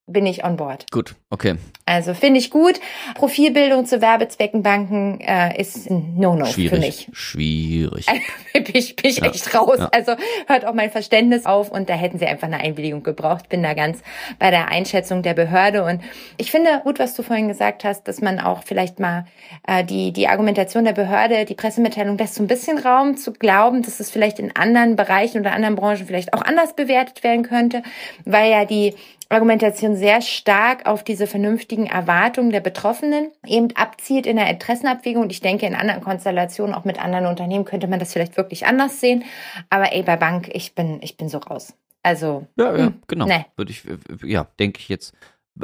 Bin 0.08 0.26
ich 0.26 0.42
on 0.44 0.56
board. 0.56 0.90
Gut, 0.90 1.14
okay. 1.30 1.54
Also 1.86 2.12
finde 2.12 2.40
ich 2.40 2.50
gut. 2.50 2.80
Profilbildung 3.14 3.86
zu 3.86 4.02
Werbezwecken 4.02 4.64
Banken 4.64 5.20
äh, 5.20 5.60
ist 5.60 5.88
ein 5.88 6.16
No-No 6.18 6.44
für 6.46 6.76
mich. 6.76 7.08
Schwierig. 7.12 8.06
bin 8.52 8.64
ich, 8.74 8.96
bin 8.96 9.10
ich 9.10 9.18
Ja, 9.18 9.26
echt 9.26 9.54
raus. 9.54 9.78
ja. 9.78 9.88
Also 9.92 10.16
hört 10.48 10.64
auch 10.64 10.74
mein 10.74 10.90
Verständnis 10.90 11.46
auf 11.46 11.70
und 11.70 11.88
da 11.88 11.94
hätten 11.94 12.18
sie 12.18 12.26
einfach 12.26 12.48
eine 12.48 12.58
Einwilligung 12.58 13.04
gebraucht. 13.04 13.48
Bin 13.48 13.62
da 13.62 13.74
ganz 13.74 14.02
bei 14.40 14.50
der 14.50 14.68
Einschätzung 14.68 15.22
der 15.22 15.34
Behörde 15.34 15.84
und 15.84 16.02
ich 16.36 16.50
finde 16.50 16.80
gut, 16.82 16.98
was 16.98 17.14
du 17.14 17.22
vorhin 17.22 17.46
gesagt 17.46 17.84
hast, 17.84 18.08
dass 18.08 18.20
man 18.20 18.40
auch 18.40 18.64
vielleicht 18.64 18.98
mal 18.98 19.26
äh, 19.68 19.84
die 19.84 20.12
die 20.12 20.26
Argumentation 20.26 20.84
der 20.84 20.94
Behörde, 20.94 21.44
die 21.44 21.54
Pressemitteilung 21.54 22.18
lässt 22.18 22.34
so 22.34 22.42
ein 22.42 22.48
bisschen 22.48 22.78
Raum 22.78 23.16
zu 23.16 23.32
glauben, 23.32 23.82
dass 23.82 24.00
es 24.00 24.10
vielleicht 24.10 24.40
in 24.40 24.56
anderen 24.56 24.96
Bereichen 24.96 25.38
oder 25.40 25.52
anderen 25.52 25.76
Branchen 25.76 26.06
vielleicht 26.08 26.34
auch 26.34 26.42
anders 26.42 26.74
bewertet 26.74 27.22
werden 27.22 27.44
könnte, 27.44 27.84
weil 28.24 28.50
ja 28.50 28.64
die 28.64 28.94
Argumentation 29.32 29.96
sehr 29.96 30.22
stark 30.22 30.86
auf 30.86 31.04
diese 31.04 31.26
vernünftigen 31.26 31.86
Erwartungen 31.86 32.50
der 32.50 32.60
Betroffenen 32.60 33.30
eben 33.46 33.68
abzielt 33.76 34.26
in 34.26 34.36
der 34.36 34.48
Interessenabwägung. 34.50 35.22
Und 35.22 35.32
ich 35.32 35.40
denke, 35.40 35.66
in 35.66 35.74
anderen 35.74 36.02
Konstellationen, 36.02 36.74
auch 36.74 36.84
mit 36.84 37.02
anderen 37.02 37.26
Unternehmen, 37.26 37.64
könnte 37.64 37.88
man 37.88 37.98
das 37.98 38.12
vielleicht 38.12 38.36
wirklich 38.36 38.66
anders 38.66 39.00
sehen. 39.00 39.24
Aber 39.70 39.92
ey, 39.92 40.02
bei 40.02 40.16
Bank, 40.16 40.50
ich 40.52 40.74
bin, 40.74 40.98
ich 41.02 41.16
bin 41.16 41.28
so 41.28 41.38
raus. 41.38 41.74
Also, 42.02 42.46
Ja, 42.56 42.76
ja, 42.76 42.86
hm, 42.86 42.94
genau. 43.06 43.26
nee. 43.26 43.44
Würde 43.56 43.70
ich, 43.72 43.84
ja, 44.24 44.46
denke 44.58 44.80
ich 44.80 44.88
jetzt 44.88 45.14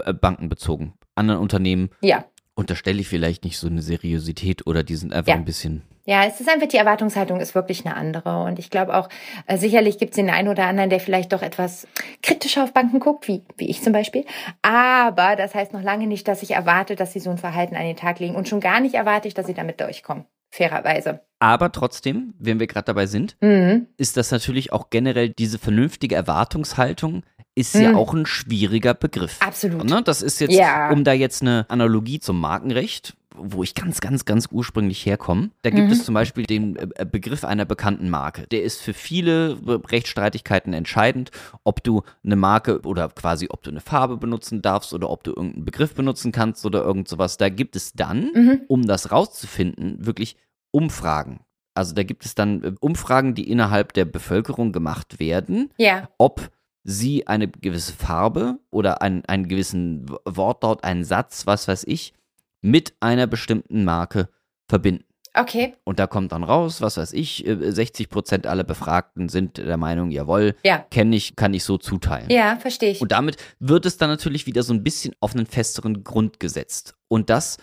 äh, 0.04 0.12
bankenbezogen. 0.12 0.92
Anderen 1.14 1.40
Unternehmen 1.40 1.90
ja. 2.00 2.24
unterstelle 2.54 3.00
ich 3.00 3.08
vielleicht 3.08 3.44
nicht 3.44 3.58
so 3.58 3.66
eine 3.66 3.82
Seriosität 3.82 4.66
oder 4.66 4.84
die 4.84 4.94
sind 4.96 5.12
einfach 5.12 5.30
Ja. 5.32 5.34
ein 5.34 5.44
bisschen. 5.44 5.82
Ja, 6.08 6.24
es 6.24 6.40
ist 6.40 6.48
einfach, 6.48 6.68
die 6.68 6.78
Erwartungshaltung 6.78 7.38
ist 7.38 7.54
wirklich 7.54 7.84
eine 7.84 7.94
andere. 7.94 8.42
Und 8.44 8.58
ich 8.58 8.70
glaube 8.70 8.96
auch, 8.96 9.10
äh, 9.46 9.58
sicherlich 9.58 9.98
gibt 9.98 10.12
es 10.12 10.16
den 10.16 10.30
einen 10.30 10.48
oder 10.48 10.64
anderen, 10.64 10.88
der 10.88 11.00
vielleicht 11.00 11.34
doch 11.34 11.42
etwas 11.42 11.86
kritischer 12.22 12.64
auf 12.64 12.72
Banken 12.72 12.98
guckt, 12.98 13.28
wie, 13.28 13.42
wie 13.58 13.68
ich 13.68 13.82
zum 13.82 13.92
Beispiel. 13.92 14.24
Aber 14.62 15.36
das 15.36 15.54
heißt 15.54 15.74
noch 15.74 15.82
lange 15.82 16.06
nicht, 16.06 16.26
dass 16.26 16.42
ich 16.42 16.52
erwarte, 16.52 16.96
dass 16.96 17.12
sie 17.12 17.20
so 17.20 17.28
ein 17.28 17.36
Verhalten 17.36 17.76
an 17.76 17.82
den 17.82 17.96
Tag 17.96 18.20
legen. 18.20 18.36
Und 18.36 18.48
schon 18.48 18.60
gar 18.60 18.80
nicht 18.80 18.94
erwarte 18.94 19.28
ich, 19.28 19.34
dass 19.34 19.44
sie 19.46 19.52
damit 19.52 19.82
durchkommen. 19.82 20.24
Fairerweise. 20.50 21.20
Aber 21.40 21.72
trotzdem, 21.72 22.32
wenn 22.38 22.58
wir 22.58 22.68
gerade 22.68 22.86
dabei 22.86 23.04
sind, 23.04 23.36
Mhm. 23.42 23.88
ist 23.98 24.16
das 24.16 24.30
natürlich 24.30 24.72
auch 24.72 24.88
generell 24.88 25.28
diese 25.28 25.58
vernünftige 25.58 26.14
Erwartungshaltung 26.14 27.22
ist 27.58 27.74
ja 27.74 27.90
Mhm. 27.90 27.96
auch 27.96 28.14
ein 28.14 28.26
schwieriger 28.26 28.94
Begriff. 28.94 29.36
Absolut. 29.40 29.84
Ne? 29.84 30.02
Das 30.02 30.22
ist 30.22 30.40
jetzt, 30.40 30.54
Ja. 30.54 30.90
um 30.90 31.04
da 31.04 31.12
jetzt 31.12 31.42
eine 31.42 31.66
Analogie 31.68 32.20
zum 32.20 32.40
Markenrecht, 32.40 33.14
wo 33.40 33.62
ich 33.62 33.74
ganz, 33.74 34.00
ganz, 34.00 34.24
ganz 34.24 34.48
ursprünglich 34.50 35.06
herkomme. 35.06 35.50
Da 35.62 35.70
gibt 35.70 35.86
Mhm. 35.86 35.92
es 35.92 36.04
zum 36.04 36.14
Beispiel 36.14 36.44
den 36.44 36.74
äh, 36.76 37.04
Begriff 37.04 37.44
einer 37.44 37.64
bekannten 37.64 38.10
Marke. 38.10 38.46
Der 38.48 38.62
ist 38.64 38.80
für 38.80 38.94
viele 38.94 39.56
Rechtsstreitigkeiten 39.92 40.72
entscheidend, 40.72 41.30
ob 41.64 41.82
du 41.84 42.02
eine 42.24 42.36
Marke 42.36 42.80
oder 42.82 43.08
quasi, 43.08 43.46
ob 43.50 43.62
du 43.62 43.70
eine 43.70 43.80
Farbe 43.80 44.16
benutzen 44.16 44.62
darfst 44.62 44.92
oder 44.94 45.10
ob 45.10 45.22
du 45.24 45.30
irgendeinen 45.32 45.64
Begriff 45.64 45.94
benutzen 45.94 46.32
kannst 46.32 46.64
oder 46.66 46.82
irgend 46.82 47.08
sowas. 47.08 47.36
Da 47.36 47.48
gibt 47.48 47.76
es 47.76 47.92
dann, 47.92 48.30
Mhm. 48.34 48.60
um 48.68 48.86
das 48.86 49.12
rauszufinden, 49.12 50.04
wirklich 50.04 50.36
Umfragen. 50.72 51.40
Also 51.74 51.94
da 51.94 52.02
gibt 52.02 52.24
es 52.24 52.34
dann 52.34 52.62
äh, 52.64 52.72
Umfragen, 52.80 53.34
die 53.34 53.48
innerhalb 53.48 53.92
der 53.92 54.04
Bevölkerung 54.04 54.72
gemacht 54.72 55.20
werden 55.20 55.70
Ja. 55.78 56.08
ob 56.18 56.50
sie 56.84 57.26
eine 57.26 57.48
gewisse 57.48 57.92
Farbe 57.92 58.58
oder 58.70 59.02
einen, 59.02 59.24
einen 59.26 59.48
gewissen 59.48 60.06
Wortlaut, 60.24 60.84
einen 60.84 61.04
Satz, 61.04 61.46
was 61.46 61.68
weiß 61.68 61.84
ich, 61.86 62.14
mit 62.60 62.94
einer 63.00 63.26
bestimmten 63.26 63.84
Marke 63.84 64.28
verbinden. 64.68 65.04
Okay. 65.34 65.74
Und 65.84 65.98
da 65.98 66.06
kommt 66.06 66.32
dann 66.32 66.42
raus, 66.42 66.80
was 66.80 66.96
weiß 66.96 67.12
ich, 67.12 67.46
äh, 67.46 67.70
60 67.70 68.08
Prozent 68.08 68.46
aller 68.46 68.64
Befragten 68.64 69.28
sind 69.28 69.58
der 69.58 69.76
Meinung, 69.76 70.10
jawohl, 70.10 70.56
Ja. 70.64 70.78
kenne 70.90 71.14
ich, 71.14 71.36
kann 71.36 71.54
ich 71.54 71.62
so 71.64 71.78
zuteilen. 71.78 72.30
Ja, 72.30 72.56
verstehe 72.56 72.90
ich. 72.92 73.00
Und 73.00 73.12
damit 73.12 73.36
wird 73.60 73.86
es 73.86 73.98
dann 73.98 74.08
natürlich 74.10 74.46
wieder 74.46 74.62
so 74.62 74.72
ein 74.72 74.82
bisschen 74.82 75.14
auf 75.20 75.34
einen 75.34 75.46
festeren 75.46 76.02
Grund 76.02 76.40
gesetzt. 76.40 76.96
Und 77.08 77.30
das 77.30 77.58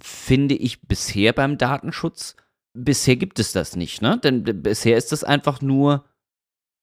finde 0.00 0.54
ich 0.54 0.82
bisher 0.82 1.32
beim 1.32 1.58
Datenschutz, 1.58 2.36
bisher 2.74 3.16
gibt 3.16 3.38
es 3.38 3.52
das 3.52 3.74
nicht, 3.74 4.02
ne? 4.02 4.18
Denn 4.22 4.44
bisher 4.44 4.96
ist 4.98 5.10
das 5.10 5.24
einfach 5.24 5.62
nur 5.62 6.04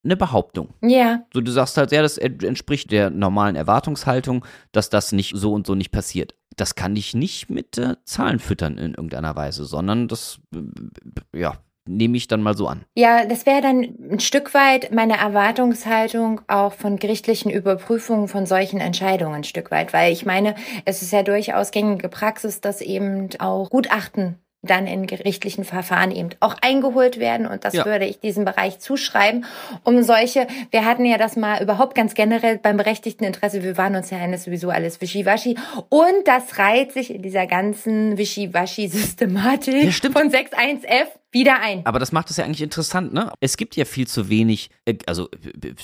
eine 0.03 0.17
Behauptung. 0.17 0.69
ja. 0.81 1.21
So, 1.33 1.41
du 1.41 1.51
sagst 1.51 1.77
halt, 1.77 1.91
ja, 1.91 2.01
das 2.01 2.17
ent- 2.17 2.43
entspricht 2.43 2.91
der 2.91 3.09
normalen 3.09 3.55
Erwartungshaltung, 3.55 4.45
dass 4.71 4.89
das 4.89 5.11
nicht 5.11 5.33
so 5.35 5.53
und 5.53 5.65
so 5.67 5.75
nicht 5.75 5.91
passiert. 5.91 6.35
Das 6.57 6.75
kann 6.75 6.95
ich 6.95 7.13
nicht 7.15 7.49
mit 7.49 7.77
äh, 7.77 7.95
Zahlen 8.03 8.39
füttern 8.39 8.77
in 8.77 8.91
irgendeiner 8.93 9.35
Weise, 9.35 9.65
sondern 9.65 10.07
das, 10.07 10.39
äh, 10.53 11.39
ja, 11.39 11.53
nehme 11.85 12.15
ich 12.15 12.27
dann 12.27 12.41
mal 12.41 12.55
so 12.55 12.67
an. 12.67 12.85
Ja, 12.95 13.25
das 13.25 13.45
wäre 13.45 13.61
dann 13.61 13.81
ein 14.11 14.19
Stück 14.19 14.53
weit 14.53 14.93
meine 14.93 15.17
Erwartungshaltung 15.17 16.41
auch 16.47 16.73
von 16.73 16.97
gerichtlichen 16.97 17.51
Überprüfungen 17.51 18.27
von 18.27 18.45
solchen 18.45 18.79
Entscheidungen 18.79 19.35
ein 19.35 19.43
Stück 19.43 19.71
weit, 19.71 19.93
weil 19.93 20.13
ich 20.13 20.25
meine, 20.25 20.55
es 20.85 21.01
ist 21.01 21.11
ja 21.11 21.23
durchaus 21.23 21.71
gängige 21.71 22.07
Praxis, 22.09 22.61
dass 22.61 22.81
eben 22.81 23.29
auch 23.39 23.69
Gutachten 23.69 24.37
dann 24.63 24.87
in 24.87 25.05
gerichtlichen 25.07 25.65
Verfahren 25.65 26.11
eben 26.11 26.29
auch 26.39 26.55
eingeholt 26.61 27.19
werden. 27.19 27.45
Und 27.45 27.65
das 27.65 27.73
Ja. 27.73 27.85
würde 27.85 28.05
ich 28.05 28.19
diesem 28.19 28.45
Bereich 28.45 28.79
zuschreiben, 28.79 29.45
um 29.83 30.01
solche, 30.03 30.47
wir 30.71 30.85
hatten 30.85 31.05
ja 31.05 31.17
das 31.17 31.35
mal 31.35 31.61
überhaupt 31.61 31.95
ganz 31.95 32.13
generell 32.13 32.57
beim 32.57 32.77
berechtigten 32.77 33.25
Interesse, 33.25 33.61
wir 33.61 33.77
waren 33.77 33.95
uns 33.95 34.09
ja 34.09 34.17
eines 34.17 34.45
sowieso 34.45 34.69
alles 34.69 35.01
Wischiwaschi. 35.01 35.57
Und 35.89 36.25
das 36.27 36.57
reiht 36.57 36.93
sich 36.93 37.13
in 37.13 37.21
dieser 37.21 37.45
ganzen 37.45 38.17
Wischiwaschi-Systematik 38.17 39.83
Ja, 40.03 40.11
von 40.11 40.29
6.1f 40.31 41.07
wieder 41.33 41.61
ein. 41.61 41.85
Aber 41.85 41.99
das 41.99 42.11
macht 42.11 42.29
es 42.29 42.37
ja 42.37 42.45
eigentlich 42.45 42.61
interessant, 42.61 43.13
ne? 43.13 43.31
Es 43.39 43.57
gibt 43.57 43.75
ja 43.75 43.85
viel 43.85 44.07
zu 44.07 44.29
wenig, 44.29 44.69
äh, 44.85 44.95
also 45.07 45.29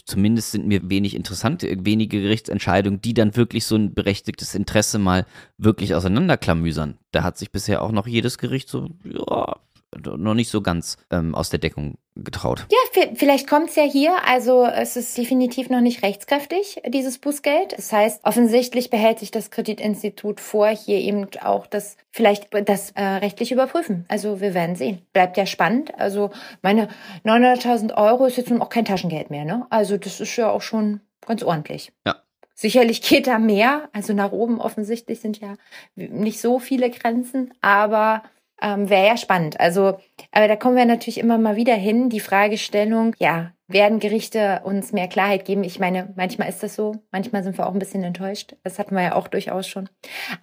zumindest 0.05 0.51
sind 0.51 0.67
mir 0.67 0.89
wenig 0.89 1.15
interessant, 1.15 1.63
äh, 1.63 1.77
wenige 1.81 2.21
Gerichtsentscheidungen, 2.21 3.01
die 3.01 3.13
dann 3.13 3.35
wirklich 3.35 3.65
so 3.65 3.75
ein 3.75 3.93
berechtigtes 3.93 4.55
Interesse 4.55 4.99
mal 4.99 5.25
wirklich 5.57 5.95
auseinanderklamüsern. 5.95 6.97
Da 7.11 7.23
hat 7.23 7.37
sich 7.37 7.51
bisher 7.51 7.81
auch 7.81 7.91
noch 7.91 8.07
jedes 8.07 8.37
Gericht 8.37 8.69
so, 8.69 8.89
ja, 9.03 9.57
noch 9.97 10.33
nicht 10.33 10.49
so 10.49 10.61
ganz 10.61 10.97
ähm, 11.09 11.33
aus 11.35 11.49
der 11.49 11.59
Deckung 11.59 11.97
getraut. 12.15 12.67
Ja, 12.69 13.05
vielleicht 13.15 13.47
kommt 13.47 13.69
es 13.69 13.75
ja 13.75 13.83
hier. 13.83 14.13
Also 14.25 14.65
es 14.65 14.95
ist 14.95 15.17
definitiv 15.17 15.69
noch 15.69 15.81
nicht 15.81 16.03
rechtskräftig, 16.03 16.81
dieses 16.87 17.17
Bußgeld. 17.17 17.73
Das 17.77 17.91
heißt, 17.91 18.23
offensichtlich 18.23 18.89
behält 18.89 19.19
sich 19.19 19.31
das 19.31 19.51
Kreditinstitut 19.51 20.39
vor, 20.39 20.67
hier 20.67 20.99
eben 20.99 21.27
auch 21.41 21.65
das 21.67 21.97
vielleicht 22.11 22.49
das 22.67 22.91
äh, 22.91 23.03
rechtlich 23.03 23.51
überprüfen. 23.51 24.05
Also 24.07 24.41
wir 24.41 24.53
werden 24.53 24.75
sehen. 24.75 25.01
Bleibt 25.13 25.37
ja 25.37 25.45
spannend. 25.45 25.97
Also 25.97 26.31
meine 26.61 26.89
900.000 27.25 27.95
Euro 27.95 28.25
ist 28.25 28.37
jetzt 28.37 28.49
nun 28.49 28.61
auch 28.61 28.69
kein 28.69 28.85
Taschengeld 28.85 29.29
mehr. 29.29 29.45
Ne? 29.45 29.65
Also 29.69 29.97
das 29.97 30.19
ist 30.19 30.35
ja 30.35 30.49
auch 30.49 30.61
schon 30.61 31.01
ganz 31.25 31.43
ordentlich. 31.43 31.91
Ja. 32.05 32.17
Sicherlich 32.53 33.01
geht 33.01 33.27
da 33.27 33.39
mehr. 33.39 33.89
Also 33.93 34.13
nach 34.13 34.33
oben 34.33 34.59
offensichtlich 34.59 35.21
sind 35.21 35.39
ja 35.39 35.55
nicht 35.95 36.41
so 36.41 36.59
viele 36.59 36.89
Grenzen, 36.89 37.53
aber 37.61 38.23
ähm, 38.61 38.89
wäre 38.89 39.07
ja 39.07 39.17
spannend. 39.17 39.59
Also, 39.59 39.99
aber 40.31 40.47
da 40.47 40.55
kommen 40.55 40.75
wir 40.75 40.85
natürlich 40.85 41.19
immer 41.19 41.37
mal 41.37 41.55
wieder 41.55 41.75
hin. 41.75 42.09
Die 42.09 42.19
Fragestellung, 42.19 43.15
ja, 43.19 43.51
werden 43.69 43.99
Gerichte 43.99 44.61
uns 44.63 44.91
mehr 44.91 45.07
Klarheit 45.07 45.45
geben? 45.45 45.63
Ich 45.63 45.79
meine, 45.79 46.11
manchmal 46.15 46.49
ist 46.49 46.63
das 46.63 46.75
so, 46.75 46.95
manchmal 47.11 47.43
sind 47.43 47.57
wir 47.57 47.67
auch 47.67 47.73
ein 47.73 47.79
bisschen 47.79 48.03
enttäuscht. 48.03 48.55
Das 48.63 48.79
hatten 48.79 48.95
wir 48.95 49.03
ja 49.03 49.15
auch 49.15 49.27
durchaus 49.27 49.67
schon. 49.67 49.89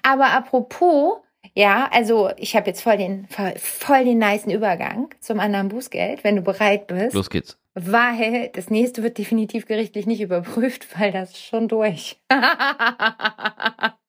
Aber 0.03 0.27
apropos, 0.33 1.19
ja, 1.55 1.89
also 1.93 2.31
ich 2.37 2.57
habe 2.57 2.67
jetzt 2.69 2.83
voll 2.83 2.97
den 2.97 3.27
voll, 3.29 3.55
voll 3.59 4.05
den 4.05 4.19
niceen 4.19 4.53
Übergang 4.53 5.15
zum 5.21 5.41
anderen 5.41 5.69
Bußgeld, 5.69 6.25
wenn 6.25 6.37
du 6.37 6.43
bereit 6.43 6.87
bist. 6.87 7.15
Los 7.15 7.31
geht's. 7.31 7.59
Weil 7.75 8.51
das 8.55 8.71
nächste 8.71 9.03
wird 9.03 9.19
definitiv 9.19 9.67
gerichtlich 9.67 10.07
nicht 10.07 10.23
überprüft, 10.23 10.99
weil 10.99 11.13
das 11.13 11.33
ist 11.33 11.45
schon 11.45 11.69
durch. 11.69 12.19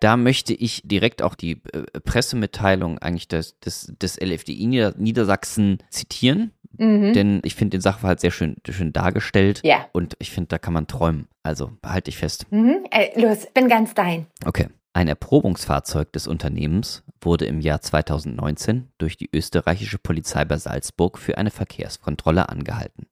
Da 0.00 0.16
möchte 0.16 0.54
ich 0.54 0.82
direkt 0.84 1.22
auch 1.22 1.34
die 1.34 1.60
äh, 1.72 2.00
Pressemitteilung 2.04 2.98
eigentlich 2.98 3.28
des, 3.28 3.58
des, 3.58 3.92
des 4.00 4.20
LFDI 4.20 4.66
Nieder 4.66 4.94
Niedersachsen 4.96 5.78
zitieren. 5.90 6.52
Mhm. 6.76 7.12
Denn 7.12 7.40
ich 7.44 7.54
finde 7.54 7.76
den 7.76 7.80
Sachverhalt 7.80 8.20
sehr 8.20 8.30
schön, 8.30 8.56
schön 8.68 8.92
dargestellt. 8.92 9.60
Ja. 9.64 9.86
Und 9.92 10.14
ich 10.20 10.30
finde, 10.30 10.48
da 10.48 10.58
kann 10.58 10.74
man 10.74 10.86
träumen. 10.86 11.28
Also 11.42 11.72
behalte 11.82 12.10
ich 12.10 12.18
fest. 12.18 12.46
Mhm. 12.50 12.84
Äh, 12.90 13.20
los, 13.20 13.48
bin 13.52 13.68
ganz 13.68 13.94
dein. 13.94 14.26
Okay. 14.44 14.68
Ein 14.92 15.08
Erprobungsfahrzeug 15.08 16.12
des 16.12 16.26
Unternehmens 16.26 17.04
wurde 17.20 17.46
im 17.46 17.60
Jahr 17.60 17.80
2019 17.80 18.88
durch 18.98 19.16
die 19.16 19.28
österreichische 19.32 19.98
Polizei 19.98 20.44
bei 20.44 20.56
Salzburg 20.56 21.18
für 21.18 21.38
eine 21.38 21.50
Verkehrskontrolle 21.50 22.48
angehalten. 22.48 23.06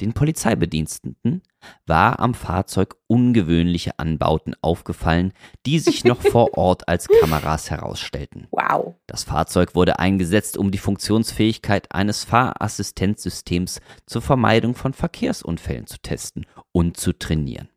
Den 0.00 0.12
Polizeibediensteten 0.12 1.42
war 1.86 2.20
am 2.20 2.34
Fahrzeug 2.34 2.96
ungewöhnliche 3.08 3.98
Anbauten 3.98 4.54
aufgefallen, 4.60 5.32
die 5.66 5.80
sich 5.80 6.04
noch 6.04 6.20
vor 6.20 6.54
Ort 6.56 6.88
als 6.88 7.08
Kameras 7.08 7.70
herausstellten. 7.70 8.46
Wow. 8.52 8.94
Das 9.06 9.24
Fahrzeug 9.24 9.74
wurde 9.74 9.98
eingesetzt, 9.98 10.56
um 10.56 10.70
die 10.70 10.78
Funktionsfähigkeit 10.78 11.92
eines 11.92 12.22
Fahrassistenzsystems 12.24 13.80
zur 14.06 14.22
Vermeidung 14.22 14.74
von 14.74 14.92
Verkehrsunfällen 14.92 15.86
zu 15.86 15.98
testen 15.98 16.46
und 16.70 16.96
zu 16.96 17.12
trainieren. 17.12 17.68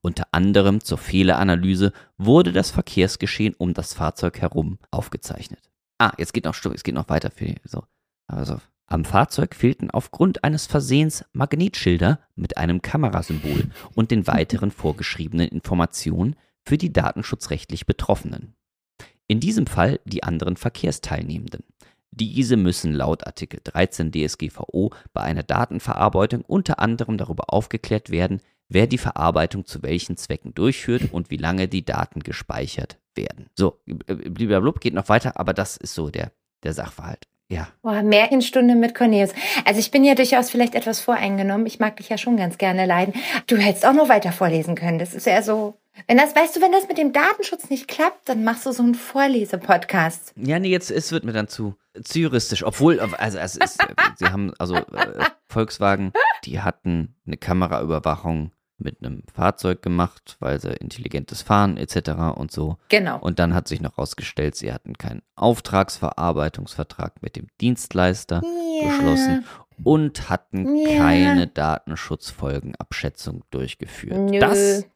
Unter 0.00 0.28
anderem 0.32 0.80
zur 0.80 0.98
Fehleranalyse 0.98 1.92
wurde 2.16 2.52
das 2.52 2.70
Verkehrsgeschehen 2.70 3.54
um 3.58 3.74
das 3.74 3.92
Fahrzeug 3.92 4.40
herum 4.40 4.78
aufgezeichnet. 4.90 5.70
Ah, 5.98 6.12
jetzt 6.16 6.32
geht 6.32 6.44
noch, 6.44 6.54
es 6.54 6.82
geht 6.82 6.94
noch 6.94 7.08
weiter 7.08 7.30
für 7.30 7.54
so. 7.64 7.84
Also 8.26 8.58
am 8.90 9.04
Fahrzeug 9.04 9.54
fehlten 9.54 9.90
aufgrund 9.90 10.44
eines 10.44 10.66
Versehens 10.66 11.24
Magnetschilder 11.34 12.20
mit 12.36 12.56
einem 12.56 12.80
Kamerasymbol 12.80 13.70
und 13.94 14.10
den 14.10 14.26
weiteren 14.26 14.70
vorgeschriebenen 14.70 15.48
Informationen 15.48 16.36
für 16.64 16.78
die 16.78 16.92
datenschutzrechtlich 16.92 17.84
Betroffenen. 17.84 18.54
In 19.26 19.40
diesem 19.40 19.66
Fall 19.66 20.00
die 20.06 20.22
anderen 20.22 20.56
Verkehrsteilnehmenden. 20.56 21.64
Diese 22.10 22.56
müssen 22.56 22.94
laut 22.94 23.26
Artikel 23.26 23.60
13 23.62 24.10
DSGVO 24.10 24.90
bei 25.12 25.20
einer 25.20 25.42
Datenverarbeitung 25.42 26.40
unter 26.40 26.78
anderem 26.78 27.18
darüber 27.18 27.52
aufgeklärt 27.52 28.08
werden, 28.08 28.40
wer 28.70 28.86
die 28.86 28.96
Verarbeitung 28.96 29.66
zu 29.66 29.82
welchen 29.82 30.16
Zwecken 30.16 30.54
durchführt 30.54 31.12
und 31.12 31.30
wie 31.30 31.36
lange 31.36 31.68
die 31.68 31.84
Daten 31.84 32.20
gespeichert 32.20 32.98
werden. 33.14 33.50
So, 33.54 33.82
blablabla 33.84 34.72
geht 34.80 34.94
noch 34.94 35.10
weiter, 35.10 35.38
aber 35.38 35.52
das 35.52 35.76
ist 35.76 35.94
so 35.94 36.08
der, 36.08 36.32
der 36.62 36.72
Sachverhalt. 36.72 37.28
Ja. 37.50 37.68
Boah, 37.82 38.02
Märchenstunde 38.02 38.74
mit 38.74 38.94
Cornelius. 38.94 39.30
Also 39.64 39.80
ich 39.80 39.90
bin 39.90 40.04
ja 40.04 40.14
durchaus 40.14 40.50
vielleicht 40.50 40.74
etwas 40.74 41.00
voreingenommen. 41.00 41.66
Ich 41.66 41.80
mag 41.80 41.96
dich 41.96 42.10
ja 42.10 42.18
schon 42.18 42.36
ganz 42.36 42.58
gerne 42.58 42.84
leiden. 42.84 43.14
Du 43.46 43.56
hättest 43.56 43.86
auch 43.86 43.94
noch 43.94 44.10
weiter 44.10 44.32
vorlesen 44.32 44.74
können. 44.74 44.98
Das 44.98 45.14
ist 45.14 45.26
ja 45.26 45.42
so. 45.42 45.78
Wenn 46.06 46.18
das, 46.18 46.36
weißt 46.36 46.54
du, 46.54 46.60
wenn 46.60 46.70
das 46.70 46.86
mit 46.86 46.98
dem 46.98 47.12
Datenschutz 47.12 47.70
nicht 47.70 47.88
klappt, 47.88 48.28
dann 48.28 48.44
machst 48.44 48.66
du 48.66 48.72
so 48.72 48.82
einen 48.82 48.94
Vorlesepodcast. 48.94 50.32
Ja, 50.36 50.58
nee, 50.58 50.68
jetzt 50.68 50.90
es 50.90 51.10
wird 51.10 51.24
mir 51.24 51.32
dann 51.32 51.48
zu, 51.48 51.74
zu 52.04 52.20
juristisch. 52.20 52.64
Obwohl, 52.64 53.00
also 53.00 53.38
es 53.38 53.56
ist, 53.56 53.78
sie 54.16 54.26
haben, 54.26 54.52
also 54.58 54.76
äh, 54.76 55.24
Volkswagen, 55.48 56.12
die 56.44 56.60
hatten 56.60 57.16
eine 57.26 57.36
Kameraüberwachung 57.36 58.52
mit 58.78 59.02
einem 59.02 59.22
Fahrzeug 59.32 59.82
gemacht, 59.82 60.36
weil 60.40 60.60
sie 60.60 60.72
intelligentes 60.72 61.42
Fahren 61.42 61.76
etc. 61.76 62.36
und 62.36 62.50
so. 62.50 62.78
Genau. 62.88 63.18
Und 63.18 63.38
dann 63.38 63.54
hat 63.54 63.68
sich 63.68 63.80
noch 63.80 63.96
herausgestellt, 63.96 64.56
sie 64.56 64.72
hatten 64.72 64.96
keinen 64.98 65.22
Auftragsverarbeitungsvertrag 65.36 67.22
mit 67.22 67.36
dem 67.36 67.48
Dienstleister 67.60 68.42
ja. 68.42 68.88
geschlossen 68.88 69.44
und 69.84 70.28
hatten 70.30 70.76
ja. 70.76 70.98
keine 70.98 71.46
Datenschutzfolgenabschätzung 71.46 73.44
durchgeführt. 73.50 74.30
Nö. 74.30 74.38
Das 74.38 74.86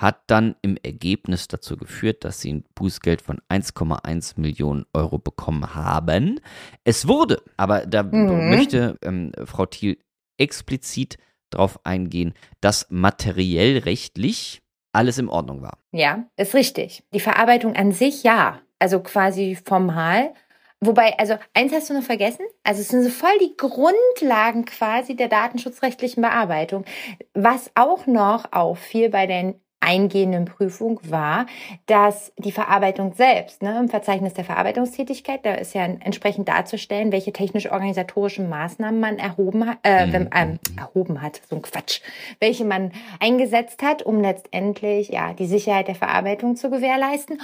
hat 0.00 0.22
dann 0.28 0.56
im 0.62 0.78
Ergebnis 0.82 1.46
dazu 1.46 1.76
geführt, 1.76 2.24
dass 2.24 2.40
sie 2.40 2.54
ein 2.54 2.64
Bußgeld 2.74 3.20
von 3.20 3.38
1,1 3.50 4.40
Millionen 4.40 4.86
Euro 4.94 5.18
bekommen 5.18 5.74
haben. 5.74 6.40
Es 6.84 7.06
wurde, 7.06 7.42
aber 7.58 7.84
da 7.84 8.02
mhm. 8.02 8.48
möchte 8.48 8.96
ähm, 9.02 9.32
Frau 9.44 9.66
Thiel 9.66 9.98
explizit 10.38 11.18
darauf 11.50 11.84
eingehen, 11.84 12.34
dass 12.60 12.86
materiell 12.90 13.78
rechtlich 13.78 14.62
alles 14.92 15.18
in 15.18 15.28
Ordnung 15.28 15.62
war. 15.62 15.78
Ja, 15.92 16.24
ist 16.36 16.54
richtig. 16.54 17.04
Die 17.12 17.20
Verarbeitung 17.20 17.76
an 17.76 17.92
sich 17.92 18.22
ja, 18.22 18.60
also 18.78 19.00
quasi 19.00 19.56
formal. 19.62 20.32
Wobei, 20.80 21.18
also 21.18 21.36
eins 21.52 21.72
hast 21.72 21.90
du 21.90 21.94
noch 21.94 22.02
vergessen, 22.02 22.46
also 22.64 22.80
es 22.80 22.88
sind 22.88 23.02
so 23.02 23.10
voll 23.10 23.38
die 23.40 23.54
Grundlagen 23.56 24.64
quasi 24.64 25.14
der 25.14 25.28
datenschutzrechtlichen 25.28 26.22
Bearbeitung. 26.22 26.84
Was 27.34 27.70
auch 27.74 28.06
noch 28.06 28.52
auffiel 28.52 29.10
bei 29.10 29.26
den 29.26 29.60
eingehenden 29.80 30.44
Prüfung 30.44 31.00
war, 31.02 31.46
dass 31.86 32.32
die 32.36 32.52
Verarbeitung 32.52 33.14
selbst, 33.14 33.62
ne, 33.62 33.78
im 33.78 33.88
Verzeichnis 33.88 34.34
der 34.34 34.44
Verarbeitungstätigkeit, 34.44 35.44
da 35.44 35.54
ist 35.54 35.74
ja 35.74 35.84
entsprechend 35.84 36.48
darzustellen, 36.48 37.12
welche 37.12 37.32
technisch-organisatorischen 37.32 38.48
Maßnahmen 38.48 39.00
man 39.00 39.18
erhoben 39.18 39.66
hat, 39.66 39.78
äh, 39.82 40.06
mhm. 40.06 40.28
ähm, 40.34 40.58
erhoben 40.76 41.22
hat, 41.22 41.40
so 41.48 41.56
ein 41.56 41.62
Quatsch, 41.62 42.00
welche 42.38 42.64
man 42.64 42.92
eingesetzt 43.20 43.82
hat, 43.82 44.02
um 44.02 44.20
letztendlich 44.20 45.08
ja 45.08 45.32
die 45.32 45.46
Sicherheit 45.46 45.88
der 45.88 45.94
Verarbeitung 45.94 46.56
zu 46.56 46.70
gewährleisten. 46.70 47.40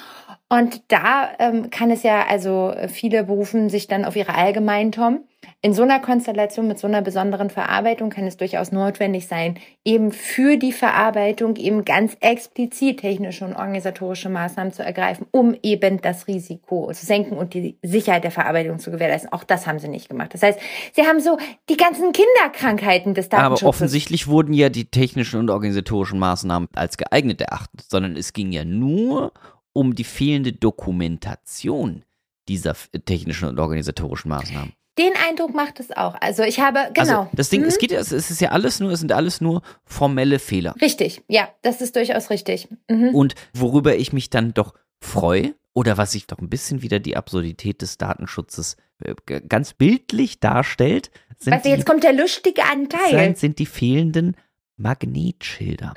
Und 0.48 0.82
da 0.88 1.30
ähm, 1.38 1.70
kann 1.70 1.90
es 1.90 2.02
ja, 2.02 2.26
also 2.26 2.72
viele 2.88 3.24
berufen 3.24 3.70
sich 3.70 3.88
dann 3.88 4.04
auf 4.04 4.14
ihre 4.14 4.34
allgemeinen 4.34 4.92
Tom 4.92 5.20
in 5.62 5.74
so 5.74 5.82
einer 5.82 6.00
Konstellation 6.00 6.68
mit 6.68 6.78
so 6.78 6.86
einer 6.86 7.02
besonderen 7.02 7.50
Verarbeitung 7.50 8.10
kann 8.10 8.26
es 8.26 8.36
durchaus 8.36 8.72
notwendig 8.72 9.26
sein, 9.26 9.58
eben 9.84 10.12
für 10.12 10.56
die 10.56 10.72
Verarbeitung 10.72 11.56
eben 11.56 11.84
ganz 11.84 12.16
explizit 12.20 13.00
technische 13.00 13.44
und 13.44 13.54
organisatorische 13.54 14.28
Maßnahmen 14.28 14.72
zu 14.72 14.82
ergreifen, 14.82 15.26
um 15.30 15.56
eben 15.62 16.00
das 16.00 16.26
Risiko 16.28 16.90
zu 16.92 17.04
senken 17.04 17.36
und 17.36 17.54
die 17.54 17.78
Sicherheit 17.82 18.24
der 18.24 18.30
Verarbeitung 18.30 18.78
zu 18.78 18.90
gewährleisten. 18.90 19.32
Auch 19.32 19.44
das 19.44 19.66
haben 19.66 19.78
sie 19.78 19.88
nicht 19.88 20.08
gemacht. 20.08 20.34
Das 20.34 20.42
heißt, 20.42 20.58
sie 20.92 21.02
haben 21.02 21.20
so 21.20 21.38
die 21.68 21.76
ganzen 21.76 22.12
Kinderkrankheiten 22.12 23.14
des 23.14 23.28
Datenschutzes. 23.28 23.62
Aber 23.62 23.68
offensichtlich 23.68 24.28
wurden 24.28 24.52
ja 24.52 24.68
die 24.68 24.90
technischen 24.90 25.40
und 25.40 25.50
organisatorischen 25.50 26.18
Maßnahmen 26.18 26.68
als 26.74 26.96
geeignet 26.96 27.40
erachtet, 27.40 27.82
sondern 27.88 28.16
es 28.16 28.32
ging 28.32 28.52
ja 28.52 28.64
nur 28.64 29.32
um 29.72 29.94
die 29.94 30.04
fehlende 30.04 30.52
Dokumentation 30.52 32.02
dieser 32.48 32.74
technischen 33.04 33.48
und 33.48 33.58
organisatorischen 33.58 34.30
Maßnahmen. 34.30 34.72
Den 34.98 35.12
Eindruck 35.28 35.54
macht 35.54 35.78
es 35.78 35.94
auch. 35.94 36.14
Also 36.20 36.42
ich 36.42 36.60
habe, 36.60 36.90
genau. 36.94 37.20
Also 37.20 37.30
das 37.34 37.50
Ding, 37.50 37.62
mhm. 37.62 37.68
es 37.68 37.78
geht 37.78 37.92
es 37.92 38.12
ist 38.12 38.40
ja 38.40 38.50
alles 38.50 38.80
nur, 38.80 38.90
es 38.92 39.00
sind 39.00 39.12
alles 39.12 39.40
nur 39.40 39.62
formelle 39.84 40.38
Fehler. 40.38 40.74
Richtig, 40.80 41.22
ja, 41.28 41.48
das 41.62 41.80
ist 41.80 41.96
durchaus 41.96 42.30
richtig. 42.30 42.68
Mhm. 42.88 43.14
Und 43.14 43.34
worüber 43.52 43.96
ich 43.96 44.12
mich 44.12 44.30
dann 44.30 44.54
doch 44.54 44.74
freue, 45.00 45.54
oder 45.74 45.98
was 45.98 46.12
sich 46.12 46.26
doch 46.26 46.38
ein 46.38 46.48
bisschen 46.48 46.80
wieder 46.80 46.98
die 46.98 47.18
Absurdität 47.18 47.82
des 47.82 47.98
Datenschutzes 47.98 48.78
äh, 49.00 49.14
ganz 49.46 49.74
bildlich 49.74 50.40
darstellt, 50.40 51.10
sind 51.38 51.52
jetzt 51.52 51.80
die, 51.80 51.84
kommt 51.84 52.02
der 52.02 52.14
lustige 52.14 52.64
Anteil. 52.64 53.36
Sind 53.36 53.58
die 53.58 53.66
fehlenden 53.66 54.36
Magnetschilder. 54.78 55.92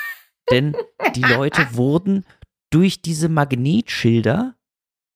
Denn 0.50 0.76
die 1.16 1.22
Leute 1.22 1.66
wurden 1.72 2.24
durch 2.70 3.02
diese 3.02 3.28
Magnetschilder 3.28 4.54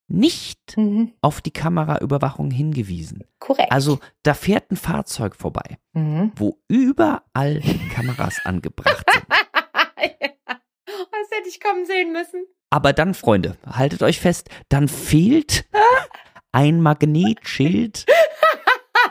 nicht 0.09 0.77
mhm. 0.77 1.13
auf 1.21 1.41
die 1.41 1.53
Kameraüberwachung 1.53 2.51
hingewiesen. 2.51 3.25
Korrekt. 3.39 3.71
Also 3.71 4.01
da 4.23 4.35
fährt 4.35 4.71
ein 4.71 4.77
Fahrzeug 4.77 5.37
vorbei, 5.37 5.79
mhm. 5.93 6.33
wo 6.37 6.59
überall 6.69 7.63
Kameras 7.95 8.41
angebracht 8.45 9.05
sind. 9.13 9.27
ja. 9.29 10.57
Das 10.97 11.39
hätte 11.39 11.49
ich 11.49 11.61
kommen 11.61 11.87
sehen 11.87 12.13
müssen. 12.13 12.47
Aber 12.71 12.93
dann, 12.93 13.15
Freunde, 13.15 13.57
haltet 13.67 14.03
euch 14.03 14.21
fest, 14.21 14.49
dann 14.69 14.89
fehlt 14.89 15.67
ein 16.53 16.81
Magnetschild 16.81 18.07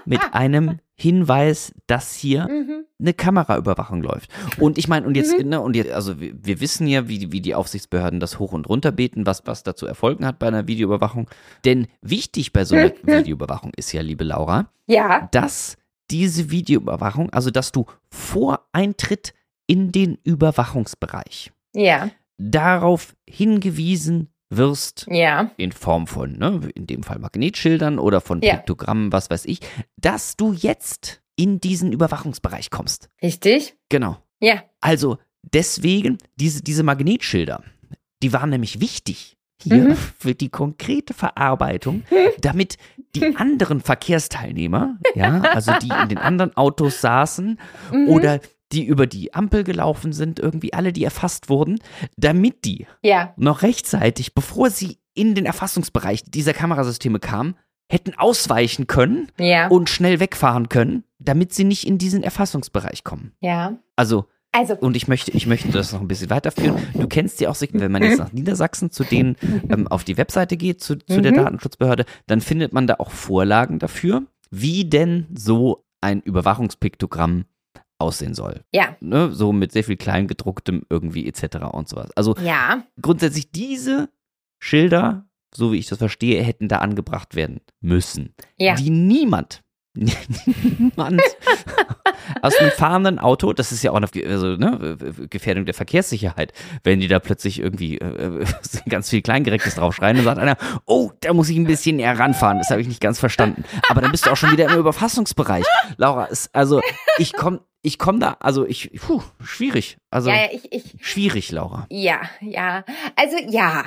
mit 0.05 0.21
einem 0.33 0.79
Hinweis, 0.99 1.73
dass 1.85 2.15
hier 2.15 2.47
Mhm. 2.47 2.85
eine 2.99 3.13
Kameraüberwachung 3.13 4.01
läuft. 4.01 4.31
Und 4.59 4.77
ich 4.79 4.87
meine, 4.87 5.05
und 5.05 5.15
jetzt, 5.15 5.37
Mhm. 5.37 5.49
ne, 5.49 5.61
und 5.61 5.75
jetzt, 5.75 5.91
also 5.91 6.19
wir, 6.19 6.33
wir 6.43 6.59
wissen 6.59 6.87
ja, 6.87 7.07
wie, 7.07 7.19
die- 7.19 7.31
wie 7.31 7.41
die 7.41 7.53
Aufsichtsbehörden 7.53 8.19
das 8.19 8.39
hoch 8.39 8.51
und 8.53 8.67
runter 8.67 8.91
beten, 8.91 9.25
was, 9.27 9.45
was 9.45 9.61
dazu 9.61 9.85
Erfolgen 9.85 10.25
hat 10.25 10.39
bei 10.39 10.47
einer 10.47 10.67
Videoüberwachung. 10.67 11.29
Denn 11.65 11.87
wichtig 12.01 12.51
bei 12.51 12.65
so 12.65 12.75
einer 12.75 12.91
Videoüberwachung 13.03 13.71
ist 13.77 13.91
ja, 13.91 14.01
liebe 14.01 14.23
Laura, 14.23 14.71
Ja, 14.87 15.27
dass 15.31 15.77
diese 16.09 16.49
Videoüberwachung, 16.49 17.29
also 17.31 17.51
dass 17.51 17.71
du 17.71 17.85
vor 18.09 18.65
Eintritt 18.71 19.33
in 19.67 19.91
den 19.91 20.17
Überwachungsbereich 20.23 21.51
ja, 21.75 22.09
darauf 22.37 23.15
hingewiesen 23.29 24.29
wirst, 24.49 25.05
ja, 25.09 25.51
in 25.57 25.71
Form 25.71 26.07
von, 26.07 26.33
ne, 26.37 26.61
in 26.75 26.87
dem 26.87 27.03
Fall 27.03 27.19
Magnetschildern 27.19 27.99
oder 27.99 28.21
von 28.21 28.41
Ja. 28.41 28.55
Piktogrammen, 28.55 29.11
was 29.11 29.29
weiß 29.29 29.45
ich, 29.45 29.59
dass 29.97 30.35
du 30.37 30.53
jetzt 30.53 31.21
in 31.35 31.59
diesen 31.59 31.91
Überwachungsbereich 31.91 32.69
kommst. 32.71 33.09
richtig. 33.21 33.75
Genau. 33.89 34.17
Ja, 34.39 34.63
Also 34.81 35.17
deswegen, 35.43 36.17
diese, 36.35 36.61
diese 36.61 36.83
Magnetschilder, 36.83 37.63
die 38.23 38.33
waren 38.33 38.49
nämlich 38.49 38.79
wichtig 38.81 39.35
hier 39.61 39.89
Mhm. 39.89 39.95
für 40.19 40.35
die 40.35 40.49
konkrete 40.49 41.13
Verarbeitung, 41.13 42.03
damit 42.41 42.77
die 43.15 43.23
anderen 43.37 43.81
Verkehrsteilnehmer, 43.81 44.97
ja, 45.15 45.41
also 45.41 45.73
die 45.81 45.89
in 45.89 46.09
den 46.09 46.17
anderen 46.19 46.55
Autos 46.55 47.01
saßen 47.01 47.59
Mhm. 47.91 48.07
oder 48.09 48.39
die 48.71 48.85
über 48.85 49.07
die 49.07 49.33
Ampel 49.33 49.63
gelaufen 49.63 50.11
sind, 50.13 50.39
irgendwie 50.39 50.73
alle, 50.73 50.91
die 50.93 51.03
erfasst 51.03 51.49
wurden, 51.49 51.79
damit 52.17 52.65
die 52.65 52.85
ja, 53.01 53.33
noch 53.37 53.61
rechtzeitig, 53.61 54.33
bevor 54.35 54.69
sie 54.69 54.97
in 55.13 55.35
den 55.35 55.45
Erfassungsbereich 55.45 56.23
dieser 56.23 56.53
Kamerasysteme 56.53 57.19
kamen, 57.19 57.55
hätten 57.89 58.13
ausweichen 58.17 58.85
können 58.87 59.31
ja, 59.39 59.67
und 59.69 59.89
schnell 59.89 60.19
wegfahren 60.19 60.67
können, 60.69 61.03
damit 61.19 61.53
sie 61.53 61.63
nicht 61.63 61.87
in 61.87 61.97
diesen 61.97 62.23
Erfassungsbereich 62.23 63.03
kommen. 63.03 63.31
ja. 63.41 63.77
Also, 63.95 64.25
Also, 64.51 64.75
und 64.75 64.95
ich 64.97 65.07
möchte, 65.07 65.31
ich 65.31 65.47
möchte 65.47 65.69
das 65.69 65.93
noch 65.93 66.01
ein 66.01 66.07
bisschen 66.07 66.29
weiterführen. 66.29 66.77
Du 66.93 67.07
kennst 67.07 67.39
die 67.39 67.47
auch, 67.47 67.55
wenn 67.59 67.91
man 67.91 68.03
jetzt 68.03 68.17
nach 68.19 68.31
Niedersachsen 68.33 68.91
zu 68.91 69.03
denen 69.03 69.35
ähm, 69.69 69.87
auf 69.87 70.03
die 70.03 70.17
Webseite 70.17 70.57
geht, 70.57 70.81
zu, 70.81 70.97
zu 70.97 71.21
der 71.21 71.31
Mhm. 71.31 71.37
Datenschutzbehörde, 71.37 72.05
dann 72.27 72.41
findet 72.41 72.73
man 72.73 72.85
da 72.87 72.95
auch 72.99 73.11
Vorlagen 73.11 73.79
dafür, 73.79 74.23
wie 74.51 74.85
denn 74.85 75.27
so 75.35 75.85
ein 76.01 76.21
Überwachungspiktogramm 76.21 77.45
aussehen 77.99 78.33
soll. 78.33 78.61
ja, 78.71 78.95
Ne? 78.99 79.31
So 79.33 79.51
mit 79.53 79.71
sehr 79.71 79.83
viel 79.83 79.97
Kleingedrucktem 79.97 80.83
irgendwie 80.89 81.27
etc. 81.27 81.57
und 81.71 81.89
sowas. 81.89 82.09
Also 82.15 82.35
ja, 82.43 82.83
grundsätzlich 83.01 83.51
diese 83.51 84.09
Schilder, 84.59 85.25
so 85.53 85.71
wie 85.71 85.77
ich 85.77 85.87
das 85.87 85.97
verstehe, 85.97 86.41
hätten 86.43 86.67
da 86.67 86.79
angebracht 86.79 87.35
werden 87.35 87.61
müssen. 87.79 88.33
ja, 88.57 88.75
Die 88.75 88.89
niemand, 88.89 89.63
niemand 89.93 91.21
aus 92.41 92.55
einem 92.57 92.71
fahrenden 92.71 93.19
Auto, 93.19 93.53
das 93.53 93.71
ist 93.71 93.83
ja 93.83 93.91
auch 93.91 93.95
eine 93.95 94.07
also, 94.29 94.55
ne, 94.57 94.97
Gefährdung 95.29 95.65
der 95.65 95.73
Verkehrssicherheit, 95.73 96.53
wenn 96.83 96.99
die 96.99 97.07
da 97.07 97.19
plötzlich 97.19 97.59
irgendwie 97.59 97.97
äh, 97.97 98.45
ganz 98.89 99.09
viel 99.09 99.21
Kleingerecktes 99.21 99.75
draufschreien 99.75 100.17
und 100.17 100.23
sagt 100.23 100.39
einer, 100.39 100.57
oh, 100.85 101.11
da 101.21 101.33
muss 101.33 101.49
ich 101.49 101.57
ein 101.57 101.65
bisschen 101.65 101.97
näher 101.97 102.17
ranfahren, 102.17 102.57
das 102.59 102.69
habe 102.69 102.81
ich 102.81 102.87
nicht 102.87 103.01
ganz 103.01 103.19
verstanden. 103.19 103.63
Aber 103.89 104.01
dann 104.01 104.11
bist 104.11 104.25
du 104.25 104.31
auch 104.31 104.37
schon 104.37 104.51
wieder 104.51 104.69
im 104.69 104.77
Überfassungsbereich. 104.79 105.65
Laura, 105.97 106.25
ist, 106.25 106.53
also 106.53 106.81
ich 107.17 107.33
komme 107.33 107.61
ich 107.87 107.97
komm 107.97 108.19
da, 108.19 108.37
also 108.39 108.65
ich, 108.65 108.91
puh, 108.99 109.21
schwierig. 109.43 109.97
Also 110.11 110.29
ja, 110.29 110.47
ich, 110.51 110.71
ich, 110.71 110.95
schwierig, 111.01 111.51
Laura. 111.51 111.87
ja, 111.89 112.19
ja. 112.41 112.83
Also, 113.15 113.37
ja. 113.49 113.85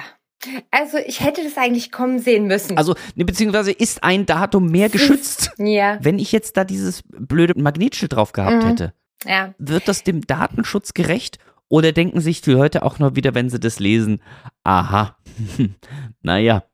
Also, 0.70 0.96
ich 0.96 1.20
hätte 1.22 1.44
das 1.44 1.58
eigentlich 1.58 1.92
kommen 1.92 2.18
sehen 2.18 2.46
müssen. 2.46 2.78
Also, 2.78 2.94
ne, 3.14 3.26
beziehungsweise 3.26 3.72
ist 3.72 4.02
ein 4.02 4.24
Datum 4.24 4.70
mehr 4.70 4.88
geschützt, 4.88 5.52
ja, 5.58 5.98
wenn 6.00 6.18
ich 6.18 6.32
jetzt 6.32 6.56
da 6.56 6.64
dieses 6.64 7.02
blöde 7.06 7.60
Magnetschild 7.60 8.14
drauf 8.14 8.32
gehabt 8.32 8.64
Mhm. 8.64 8.68
hätte. 8.68 8.94
ja. 9.26 9.52
Wird 9.58 9.86
das 9.86 10.02
dem 10.02 10.26
Datenschutz 10.26 10.94
gerecht? 10.94 11.38
Oder 11.68 11.92
denken 11.92 12.20
sich 12.20 12.40
die 12.40 12.50
Leute 12.52 12.82
auch 12.84 12.98
noch 12.98 13.14
wieder, 13.16 13.34
wenn 13.34 13.50
sie 13.50 13.60
das 13.60 13.78
lesen, 13.80 14.22
aha, 14.64 15.16
naja, 16.22 16.64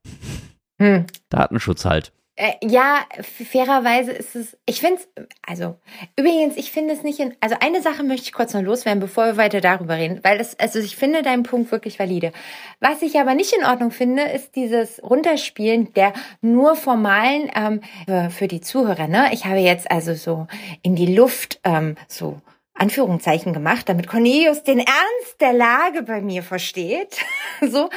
Hm. 0.81 1.07
Datenschutz 1.31 1.85
halt. 1.85 2.13
Äh, 2.39 2.53
ja, 2.63 2.99
fairerweise 3.23 4.13
ist 4.13 4.37
es, 4.37 4.59
ich 4.67 4.81
finde 4.81 5.01
es, 5.01 5.09
also, 5.47 5.77
übrigens, 6.17 6.59
ich 6.59 6.71
finde 6.71 6.93
es 6.93 7.03
nicht 7.03 7.19
in, 7.19 7.35
also 7.41 7.57
eine 7.61 7.81
Sache 7.81 8.03
möchte 8.03 8.25
ich 8.25 8.35
kurz 8.35 8.53
noch 8.53 8.61
loswerden, 8.61 9.01
bevor 9.01 9.25
wir 9.25 9.37
weiter 9.39 9.63
darüber 9.63 9.97
reden, 9.97 10.21
weil 10.23 10.37
das, 10.37 10.59
also 10.59 10.79
ich 10.79 10.97
finde 10.97 11.23
deinen 11.23 11.45
Punkt 11.45 11.73
wirklich 11.73 11.99
valide. 11.99 12.33
Was 12.79 13.01
ich 13.01 13.19
aber 13.19 13.33
nicht 13.33 13.55
in 13.55 13.65
Ordnung 13.65 13.91
finde, 13.91 14.23
ist 14.23 14.55
dieses 14.55 15.03
Runterspielen 15.03 15.95
der 15.95 16.13
nur 16.43 16.77
formalen, 16.77 17.51
ähm, 17.55 17.81
für, 18.05 18.29
für 18.29 18.49
die 18.49 18.61
Zuhörer, 18.61 19.09
ne? 19.09 19.31
Ich 19.33 19.47
habe 19.47 19.61
jetzt 19.61 19.91
also 19.91 20.13
so 20.13 20.47
in 20.83 20.95
die 20.95 21.15
Luft, 21.15 21.61
ähm, 21.65 21.97
so, 22.07 22.43
Anführungszeichen 22.77 23.53
gemacht, 23.53 23.89
damit 23.89 24.07
Cornelius 24.07 24.63
den 24.63 24.79
Ernst 24.79 25.41
der 25.41 25.53
Lage 25.53 26.03
bei 26.03 26.21
mir 26.21 26.43
versteht. 26.43 27.19
so 27.71 27.89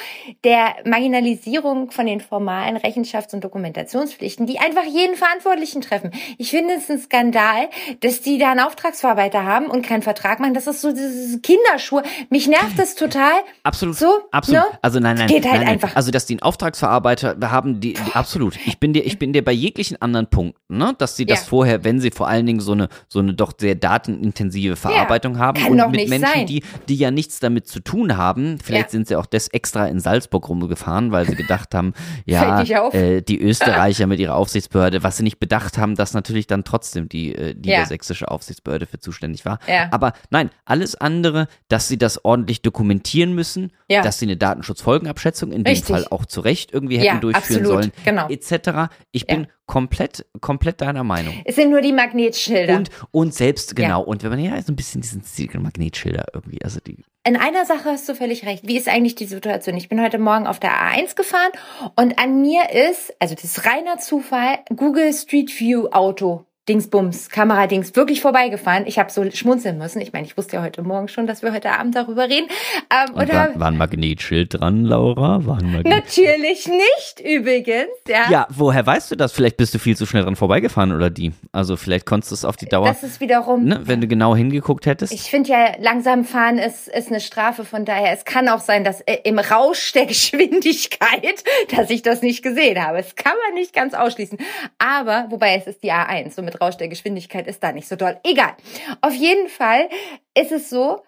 der 0.44 0.76
Marginalisierung 0.86 1.92
von 1.92 2.06
den 2.06 2.22
formalen 2.22 2.78
Rechenschafts- 2.78 3.34
und 3.34 3.44
Dokumentationspflichten, 3.44 4.46
die 4.46 4.60
einfach 4.60 4.84
jeden 4.86 5.16
Verantwortlichen 5.16 5.82
treffen. 5.82 6.12
Ich 6.38 6.50
finde 6.52 6.76
es 6.76 6.90
ein 6.90 7.00
Skandal, 7.00 7.70
dass 8.02 8.22
die 8.22 8.38
da 8.38 8.52
einen 8.52 8.62
Auftragsverarbeiter 8.62 9.44
haben 9.44 9.68
und 9.68 9.86
keinen 9.86 10.02
Vertrag 10.02 10.40
machen. 10.40 10.54
Das 10.54 10.68
ist 10.68 10.82
so 10.82 10.92
dieses 10.92 11.42
Kinderschuhe. 11.42 12.04
Mich 12.30 12.48
nervt 12.48 12.78
das 12.78 12.96
total. 12.96 13.34
Absolut. 13.64 13.96
So, 13.98 14.20
absolut. 14.32 14.62
ne? 14.62 14.78
Also 14.82 15.00
nein, 15.00 15.18
nein, 15.18 15.28
Geht 15.28 15.44
halt 15.46 15.56
nein, 15.56 15.64
nein. 15.66 15.74
einfach. 15.74 15.96
Also 15.96 16.12
dass 16.12 16.26
die 16.26 16.34
einen 16.34 16.42
Auftragsverarbeiter 16.42 17.38
haben, 17.52 17.80
die, 17.80 17.94
die 17.94 18.14
absolut. 18.14 18.56
Ich 18.66 18.80
bin 18.80 18.94
dir, 18.94 19.06
ich 19.06 19.20
bin 19.20 19.34
dir 19.34 19.44
bei 19.44 19.52
jeglichen 19.52 20.02
anderen 20.02 20.28
Punkten, 20.28 20.78
ne, 20.78 20.96
dass 20.98 21.16
sie 21.16 21.26
das 21.26 21.42
Ja. 21.42 21.46
vorher, 21.50 21.84
wenn 21.84 22.00
sie 22.00 22.12
vor 22.12 22.28
allen 22.28 22.46
Dingen 22.46 22.60
so 22.60 22.72
eine 22.72 22.90
so 23.08 23.20
eine 23.20 23.34
doch 23.34 23.54
sehr 23.58 23.76
datenintensive 23.76 24.69
Verarbeitung 24.76 25.38
haben 25.40 25.62
kann 25.62 25.80
und 25.80 25.92
mit 25.92 26.10
Menschen, 26.10 26.28
sein. 26.34 26.46
die 26.48 26.64
die 26.88 26.96
ja 26.96 27.12
nichts 27.12 27.40
damit 27.40 27.68
zu 27.68 27.80
tun 27.80 28.18
haben. 28.18 28.58
Vielleicht 28.64 28.88
Ja. 28.88 28.92
sind 28.92 29.08
sie 29.08 29.16
auch 29.16 29.26
das 29.26 29.48
extra 29.50 29.88
in 29.88 30.00
Salzburg 30.00 30.48
rumgefahren, 30.50 31.12
weil 31.12 31.28
sie 31.28 31.36
gedacht 31.36 31.74
haben, 31.76 31.94
ja, 32.26 32.62
äh, 32.92 33.22
die 33.22 33.40
Österreicher 33.42 34.08
mit 34.08 34.20
ihrer 34.20 34.36
Aufsichtsbehörde, 34.36 35.04
was 35.04 35.18
sie 35.18 35.24
nicht 35.24 35.40
bedacht 35.40 35.78
haben, 35.78 35.96
dass 35.96 36.14
natürlich 36.14 36.48
dann 36.48 36.64
trotzdem 36.64 37.10
die 37.10 37.34
äh, 37.36 37.54
niedersächsische 37.56 38.30
Aufsichtsbehörde 38.30 38.86
für 38.86 39.00
zuständig 39.00 39.46
war. 39.46 39.60
Ja. 39.68 39.88
Aber 39.92 40.14
nein, 40.30 40.50
alles 40.66 40.96
andere, 40.96 41.48
dass 41.68 41.88
sie 41.88 41.98
das 41.98 42.24
ordentlich 42.26 42.62
dokumentieren 42.62 43.34
müssen, 43.36 43.72
Ja. 43.88 44.02
dass 44.02 44.20
sie 44.20 44.26
eine 44.26 44.38
Datenschutzfolgenabschätzung 44.38 45.52
in 45.52 45.64
dem 45.64 45.72
Richtig. 45.72 45.96
Fall 45.96 46.06
auch 46.10 46.26
zu 46.26 46.42
Recht 46.42 46.72
irgendwie 46.74 46.98
hätten 46.98 47.06
Ja, 47.06 47.18
durchführen 47.20 47.62
absolut, 47.62 47.84
sollen, 47.84 47.92
genau. 48.06 48.28
etc. 48.30 48.90
Ich 49.12 49.26
Ja. 49.28 49.36
bin 49.36 49.48
komplett, 49.70 50.26
komplett 50.42 50.82
deiner 50.82 51.04
Meinung. 51.04 51.42
Es 51.46 51.56
sind 51.56 51.70
nur 51.70 51.82
die 51.82 51.94
Magnetschilder. 51.94 52.76
Und, 52.76 52.90
und 53.12 53.36
selbst, 53.36 53.78
Ja. 53.78 53.86
genau, 53.86 54.02
und 54.02 54.24
wenn 54.24 54.32
man 54.32 54.40
ja 54.40 54.60
so 54.64 54.74
ein 54.74 54.76
bisschen 54.76 55.02
diesen 55.02 55.24
Stil 55.24 55.48
Magnetschilder 55.60 56.26
irgendwie, 56.34 56.60
also 56.64 56.80
die, 56.80 56.98
In 57.24 57.38
einer 57.38 57.66
Sache 57.66 57.86
hast 57.86 58.10
du 58.10 58.16
völlig 58.16 58.48
recht. 58.48 58.68
Wie 58.68 58.78
ist 58.78 58.90
eigentlich 58.90 59.14
die 59.14 59.26
Situation? 59.28 59.78
Ich 59.78 59.88
bin 59.88 60.02
heute 60.02 60.18
Morgen 60.18 60.48
auf 60.48 60.60
der 60.60 60.72
A1 60.72 61.16
gefahren 61.16 61.52
und 61.96 62.18
an 62.18 62.42
mir 62.42 62.72
ist, 62.90 63.14
also 63.20 63.36
das 63.36 63.44
ist 63.44 63.66
reiner 63.68 64.00
Zufall, 64.00 64.58
Google 64.76 65.14
Street 65.14 65.52
View 65.60 65.88
Auto. 65.92 66.46
Dingsbums, 66.70 67.30
Kameradings, 67.30 67.96
wirklich 67.96 68.22
vorbeigefahren. 68.22 68.86
Ich 68.86 69.00
habe 69.00 69.12
so 69.12 69.30
schmunzeln 69.32 69.80
müssen. 69.80 70.00
Ich 70.02 70.14
meine, 70.14 70.28
ich 70.28 70.38
wusste 70.38 70.58
ja 70.58 70.62
heute 70.62 70.84
Morgen 70.84 71.08
schon, 71.08 71.26
dass 71.26 71.42
wir 71.42 71.52
heute 71.52 71.72
Abend 71.72 71.96
darüber 71.96 72.30
reden. 72.30 72.48
Ähm, 72.92 73.16
und 73.16 73.22
und 73.24 73.34
war, 73.34 73.60
war 73.60 73.68
ein 73.70 73.78
Magnetschild 73.78 74.60
dran, 74.60 74.86
Laura? 74.86 75.46
War 75.48 75.58
ein 75.58 75.72
Magnet 75.72 75.88
natürlich 75.92 76.68
nicht 76.68 77.20
übrigens. 77.26 77.90
Ja, 78.08 78.30
ja, 78.30 78.48
woher 78.52 78.86
weißt 78.86 79.10
du 79.10 79.16
das? 79.16 79.32
Vielleicht 79.32 79.58
bist 79.58 79.74
du 79.74 79.80
viel 79.80 79.98
zu 79.98 80.06
schnell 80.06 80.24
dran 80.24 80.36
vorbeigefahren 80.36 80.92
oder 80.92 81.10
die. 81.10 81.32
Also 81.52 81.76
vielleicht 81.76 82.06
konntest 82.06 82.32
du 82.32 82.36
es 82.36 82.46
auf 82.46 82.56
die 82.56 82.68
Dauer, 82.68 82.88
das 82.88 83.02
ist 83.02 83.20
wiederum. 83.20 83.66
ne, 83.66 83.82
wenn 83.86 84.00
du 84.00 84.08
genau 84.08 84.36
hingeguckt 84.36 84.86
hättest. 84.86 85.12
Ich 85.12 85.24
finde 85.24 85.50
ja, 85.50 85.72
langsam 85.80 86.24
fahren 86.24 86.60
ist, 86.60 86.88
ist 86.88 87.10
eine 87.10 87.20
Strafe. 87.20 87.66
Von 87.66 87.84
daher, 87.86 88.14
es 88.14 88.26
kann 88.26 88.48
auch 88.48 88.60
sein, 88.60 88.84
dass 88.84 89.02
äh, 89.02 89.18
im 89.24 89.40
Rausch 89.40 89.92
der 89.94 90.06
Geschwindigkeit, 90.08 91.44
dass 91.76 91.90
ich 91.90 92.04
das 92.04 92.22
nicht 92.22 92.44
gesehen 92.44 92.80
habe. 92.86 92.98
Das 92.98 93.16
kann 93.16 93.34
man 93.48 93.56
nicht 93.56 93.74
ganz 93.74 93.96
ausschließen. 93.96 94.38
Aber, 94.78 95.26
wobei 95.30 95.56
es 95.56 95.66
ist 95.66 95.82
die 95.82 95.92
A1, 95.92 96.36
so 96.36 96.44
mit 96.44 96.59
Rausch 96.62 96.78
der 96.78 96.88
Geschwindigkeit 96.88 97.48
ist 97.48 97.64
da 97.64 97.72
nicht 97.72 97.88
so 97.88 97.96
doll. 97.96 98.20
Egal. 98.24 98.54
Auf 99.02 99.14
jeden 99.14 99.50
Fall 99.50 99.90
ist 100.36 100.52
es 100.52 100.70
so, 100.70 101.04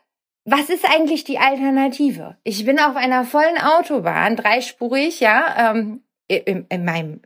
was 0.46 0.70
ist 0.70 0.86
eigentlich 0.86 1.24
die 1.24 1.38
Alternative? 1.38 2.38
Ich 2.44 2.66
bin 2.66 2.80
auf 2.80 2.96
einer 2.96 3.26
vollen 3.26 3.58
Autobahn, 3.58 4.36
dreispurig, 4.36 5.20
ja, 5.20 5.72
ähm, 5.72 6.04
in, 6.28 6.66
in 6.70 6.86
meinem 6.86 7.22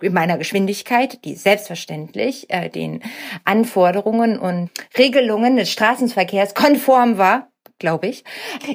in 0.00 0.14
meiner 0.14 0.38
Geschwindigkeit, 0.38 1.24
die 1.24 1.34
selbstverständlich 1.34 2.48
äh, 2.48 2.70
den 2.70 3.02
Anforderungen 3.44 4.38
und 4.38 4.70
Regelungen 4.96 5.56
des 5.56 5.70
Straßenverkehrs 5.70 6.54
konform 6.54 7.18
war, 7.18 7.50
glaube 7.78 8.06
ich, 8.06 8.24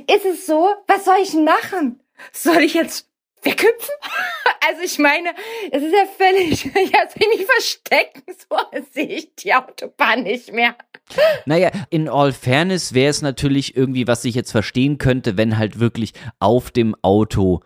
ist 0.08 0.26
es 0.26 0.46
so, 0.46 0.70
was 0.88 1.06
soll 1.06 1.18
ich 1.22 1.34
machen? 1.34 2.00
Soll 2.32 2.60
ich 2.60 2.76
jetzt 2.76 3.10
weghüpfen? 3.46 3.96
Also 4.68 4.82
ich 4.84 4.98
meine, 4.98 5.30
es 5.72 5.84
ist 5.84 5.94
ja 5.94 6.06
völlig, 6.18 6.66
ja, 6.66 6.72
soll 7.08 7.22
ich 7.32 7.38
mich 7.38 7.46
verstecken, 7.46 8.24
so 8.50 8.58
sehe 8.94 9.06
ich 9.18 9.36
die 9.36 9.54
Autobahn 9.54 10.24
nicht 10.24 10.52
mehr. 10.52 10.76
Naja, 11.46 11.70
in 11.92 12.10
all 12.10 12.32
fairness 12.34 12.96
wäre 12.96 13.12
es 13.12 13.22
natürlich 13.22 13.78
irgendwie, 13.78 14.08
was 14.08 14.26
ich 14.26 14.34
jetzt 14.34 14.50
verstehen 14.50 14.98
könnte, 14.98 15.38
wenn 15.38 15.60
halt 15.60 15.80
wirklich 15.80 16.14
auf 16.40 16.72
dem 16.72 16.96
Auto 17.04 17.60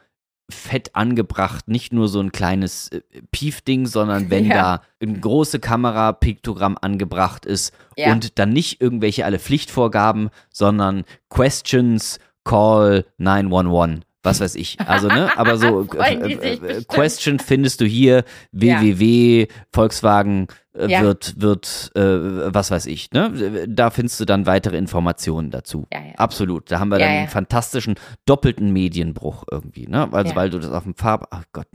fett 0.52 0.94
angebracht, 0.94 1.70
nicht 1.70 1.94
nur 1.94 2.10
so 2.10 2.20
ein 2.20 2.34
kleines 2.34 2.90
äh, 2.90 3.02
Piefding, 3.32 3.86
sondern 3.86 4.30
wenn 4.30 4.48
Ja. 4.48 4.54
da 4.56 4.82
eine 5.02 5.18
große 5.20 5.60
Kamera, 5.62 6.12
Piktogramm 6.12 6.78
angebracht 6.82 7.46
ist 7.46 7.74
Ja. 7.96 8.12
und 8.12 8.40
dann 8.40 8.50
nicht 8.50 8.82
irgendwelche 8.82 9.24
alle 9.24 9.40
Pflichtvorgaben, 9.40 10.32
sondern 10.52 11.06
Questions, 11.30 12.20
Call 12.44 13.06
911. 13.20 14.02
Was 14.22 14.42
weiß 14.42 14.56
ich. 14.56 14.78
Also, 14.82 15.08
ne? 15.08 15.38
Aber 15.38 15.58
so 15.58 15.88
äh, 15.98 16.14
äh, 16.16 16.58
bestimmt. 16.58 16.88
Question 16.90 17.40
findest 17.40 17.80
du 17.80 17.86
hier, 17.86 18.26
www, 18.52 19.48
Volkswagen 19.72 20.48
äh, 20.76 20.88
Ja. 20.92 21.02
wird, 21.02 21.42
wird, 21.42 21.92
äh, 21.96 22.54
was 22.54 22.70
weiß 22.70 22.86
ich, 22.88 23.12
ne? 23.12 23.66
Da 23.68 23.90
findest 23.90 24.20
du 24.20 24.26
dann 24.26 24.46
weitere 24.46 24.78
Informationen 24.78 25.52
dazu. 25.52 25.88
Ja, 25.94 26.00
ja. 26.00 26.16
Absolut. 26.18 26.70
Da 26.70 26.80
haben 26.80 26.90
wir 26.90 27.00
dann 27.00 27.10
einen 27.10 27.28
fantastischen 27.30 27.96
doppelten 28.26 28.74
Medienbruch 28.74 29.46
irgendwie, 29.50 29.88
ne? 29.88 30.10
Also, 30.12 30.36
weil 30.36 30.50
du 30.50 30.60
das 30.60 30.72
auf 30.72 30.84
dem 30.84 30.96
Farb, 30.96 31.28
ach 31.32 31.44
Gott, 31.54 31.68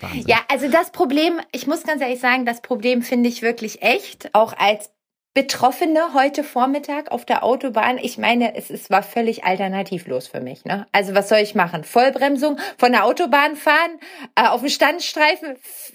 Wahnsinn. 0.00 0.24
Ja, 0.26 0.38
also 0.48 0.70
das 0.70 0.92
Problem, 0.92 1.40
ich 1.52 1.66
muss 1.66 1.82
ganz 1.84 2.00
ehrlich 2.00 2.20
sagen, 2.20 2.46
das 2.46 2.62
Problem 2.62 3.02
finde 3.02 3.28
ich 3.28 3.42
wirklich 3.42 3.82
echt. 3.82 4.34
Auch 4.34 4.54
als 4.56 4.90
Betroffene 5.32 6.12
heute 6.12 6.42
Vormittag 6.42 7.12
auf 7.12 7.24
der 7.24 7.44
Autobahn. 7.44 7.98
Ich 7.98 8.18
meine, 8.18 8.56
es, 8.56 8.68
es 8.68 8.90
war 8.90 9.04
völlig 9.04 9.44
alternativlos 9.44 10.26
für 10.26 10.40
mich. 10.40 10.64
Ne? 10.64 10.88
Also 10.90 11.14
was 11.14 11.28
soll 11.28 11.38
ich 11.38 11.54
machen? 11.54 11.84
Vollbremsung, 11.84 12.58
von 12.78 12.90
der 12.90 13.04
Autobahn 13.04 13.54
fahren, 13.54 14.00
äh, 14.34 14.48
auf 14.48 14.60
dem 14.60 14.68
Standstreifen. 14.70 15.54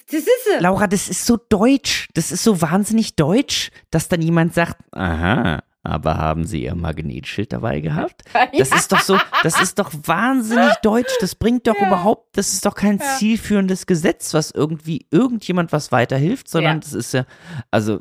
Das 0.09 0.21
ist 0.21 0.29
es. 0.55 0.61
Laura, 0.61 0.87
das 0.87 1.09
ist 1.09 1.25
so 1.25 1.35
deutsch. 1.49 2.07
Das 2.13 2.31
ist 2.31 2.43
so 2.45 2.61
wahnsinnig 2.61 3.17
deutsch, 3.17 3.71
dass 3.91 4.07
dann 4.07 4.21
jemand 4.21 4.53
sagt, 4.53 4.77
aha, 4.93 5.61
aber 5.83 6.17
haben 6.17 6.45
Sie 6.47 6.63
Ihr 6.63 6.73
Magnetschild 6.73 7.51
dabei 7.51 7.81
gehabt? 7.81 8.23
Das 8.57 8.71
ist 8.71 8.93
doch 8.93 9.01
so, 9.01 9.19
das 9.43 9.59
ist 9.61 9.77
doch 9.79 9.91
wahnsinnig 10.05 10.73
deutsch. 10.81 11.13
Das 11.19 11.35
bringt 11.35 11.67
doch 11.67 11.75
Ja. 11.75 11.87
überhaupt, 11.87 12.37
das 12.37 12.53
ist 12.53 12.65
doch 12.65 12.73
kein 12.73 12.99
Ja. 12.99 13.05
zielführendes 13.17 13.85
Gesetz, 13.85 14.33
was 14.33 14.51
irgendwie 14.51 15.07
irgendjemand 15.11 15.73
was 15.73 15.91
weiterhilft, 15.91 16.47
sondern 16.47 16.75
Ja. 16.75 16.79
das 16.79 16.93
ist 16.93 17.13
ja, 17.13 17.25
also, 17.69 17.99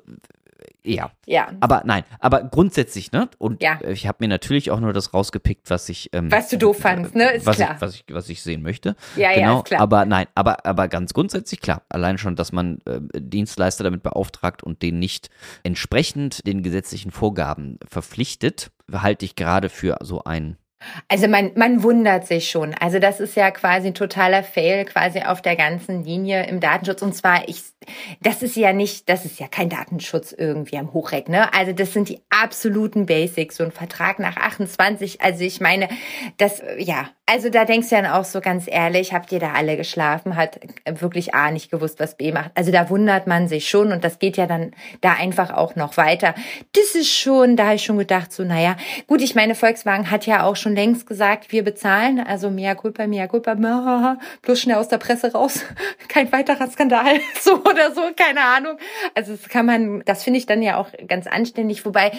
ja. 0.85 1.11
Ja, 1.27 1.49
Aber 1.61 1.83
nein, 1.87 2.05
aber 2.21 2.43
grundsätzlich, 2.43 3.11
ne? 3.13 3.29
Und 3.39 3.63
Ja. 3.63 3.79
äh, 3.83 3.93
ich 3.93 4.07
habe 4.07 4.19
mir 4.21 4.29
natürlich 4.29 4.71
auch 4.71 4.81
nur 4.81 4.93
das 4.93 5.15
rausgepickt, 5.15 5.71
was 5.71 5.89
ich. 5.89 6.11
Ähm, 6.13 6.31
Was 6.31 6.49
du 6.51 6.59
doof 6.59 6.79
fandst, 6.79 7.15
ne? 7.15 7.33
Ist 7.33 7.47
was 7.47 7.57
klar. 7.57 7.75
Ich, 7.77 7.81
was, 7.81 7.95
ich, 7.95 8.05
was 8.11 8.29
ich 8.29 8.43
sehen 8.43 8.63
möchte. 8.63 8.95
ja, 9.17 9.31
ja, 9.31 9.39
genau. 9.39 9.59
ist 9.59 9.65
klar. 9.67 9.81
Aber 9.81 10.05
nein, 10.05 10.27
aber, 10.35 10.67
aber 10.67 10.89
ganz 10.89 11.15
grundsätzlich 11.15 11.61
klar. 11.61 11.83
Allein 11.89 12.19
schon, 12.19 12.37
dass 12.37 12.53
man 12.53 12.79
äh, 12.87 13.01
Dienstleister 13.19 13.85
damit 13.85 14.03
beauftragt 14.03 14.63
und 14.63 14.83
den 14.83 14.99
nicht 14.99 15.31
entsprechend 15.63 16.47
den 16.47 16.63
gesetzlichen 16.63 17.11
Vorgaben 17.11 17.79
verpflichtet, 17.89 18.71
halte 18.93 19.25
ich 19.25 19.35
gerade 19.37 19.69
für 19.71 19.97
so 20.03 20.25
ein. 20.25 20.57
Also 21.09 21.29
man, 21.29 21.53
man 21.55 21.83
wundert 21.83 22.27
sich 22.27 22.51
schon. 22.51 22.75
Also 22.75 22.99
das 22.99 23.21
ist 23.21 23.37
ja 23.37 23.51
quasi 23.51 23.89
ein 23.89 23.95
totaler 23.95 24.43
Fail 24.43 24.85
quasi 24.85 25.21
auf 25.21 25.43
der 25.43 25.57
ganzen 25.57 26.05
Linie 26.05 26.47
im 26.47 26.61
Datenschutz. 26.61 27.03
Und 27.03 27.15
zwar, 27.15 27.49
ich, 27.49 27.63
das 28.21 28.43
ist 28.43 28.57
ja 28.57 28.73
nicht, 28.73 29.09
das 29.09 29.25
ist 29.25 29.39
ja 29.39 29.49
kein 29.49 29.69
Datenschutz 29.69 30.33
irgendwie 30.33 30.79
am 30.79 30.93
Hochreck, 30.93 31.29
ne? 31.29 31.53
Also 31.55 31.73
das 31.73 31.93
sind 31.93 32.09
die 32.09 32.21
absoluten 32.31 33.07
Basics. 33.07 33.57
So 33.57 33.65
ein 33.65 33.73
Vertrag 33.73 34.19
nach 34.19 34.37
28. 34.37 35.21
Also 35.21 35.45
ich 35.45 35.61
meine, 35.61 35.89
das, 36.37 36.63
ja. 36.79 37.11
Also 37.27 37.49
da 37.49 37.65
denkst 37.65 37.89
du 37.89 37.97
dann 37.97 38.05
auch 38.05 38.27
so 38.27 38.43
ganz 38.43 38.67
ehrlich, 38.67 39.15
habt 39.15 39.33
ihr 39.33 39.41
da 39.41 39.53
alle 39.53 39.79
geschlafen? 39.79 40.37
Hat 40.37 40.61
wirklich 40.85 41.35
A 41.35 41.51
nicht 41.51 41.71
gewusst, 41.71 41.99
was 41.99 42.19
B 42.19 42.33
macht. 42.33 42.51
Also 42.55 42.71
da 42.71 42.91
wundert 42.91 43.27
man 43.27 43.49
sich 43.49 43.67
schon 43.67 43.93
und 43.93 44.05
das 44.05 44.19
geht 44.19 44.37
ja 44.37 44.47
dann 44.47 44.73
da 45.01 45.15
einfach 45.15 45.51
auch 45.51 45.75
noch 45.75 45.97
weiter. 45.97 46.35
Das 46.75 46.95
ist 46.95 47.11
schon, 47.11 47.57
da 47.57 47.65
habe 47.65 47.77
ich 47.77 47.85
schon 47.85 47.97
gedacht, 47.97 48.31
so, 48.31 48.45
naja, 48.45 48.77
gut, 49.07 49.23
ich 49.23 49.35
meine, 49.35 49.55
Volkswagen 49.55 50.11
hat 50.11 50.27
ja 50.27 50.43
auch 50.43 50.57
schon 50.57 50.75
längst 50.75 51.07
gesagt, 51.07 51.51
wir 51.51 51.65
bezahlen, 51.65 52.21
also 52.21 52.51
mea 52.51 52.75
culpa, 52.75 53.07
mea 53.07 53.27
culpa, 53.27 53.55
bloß 54.43 54.61
schnell 54.61 54.77
aus 54.77 54.89
der 54.89 54.99
Presse 54.99 55.33
raus, 55.33 55.65
kein 56.09 56.31
weiterer 56.31 56.71
Skandal, 56.71 57.21
so 57.41 57.55
oder 57.61 57.95
so, 57.95 58.03
keine 58.15 58.43
Ahnung. 58.43 58.77
Also 59.15 59.33
das 59.33 59.49
kann 59.49 59.65
man, 59.65 60.03
das 60.05 60.25
finde 60.25 60.39
ich 60.39 60.45
dann 60.45 60.61
ja 60.61 60.77
auch 60.77 60.89
ganz 61.09 61.27
anständig, 61.27 61.87
wobei 61.87 62.13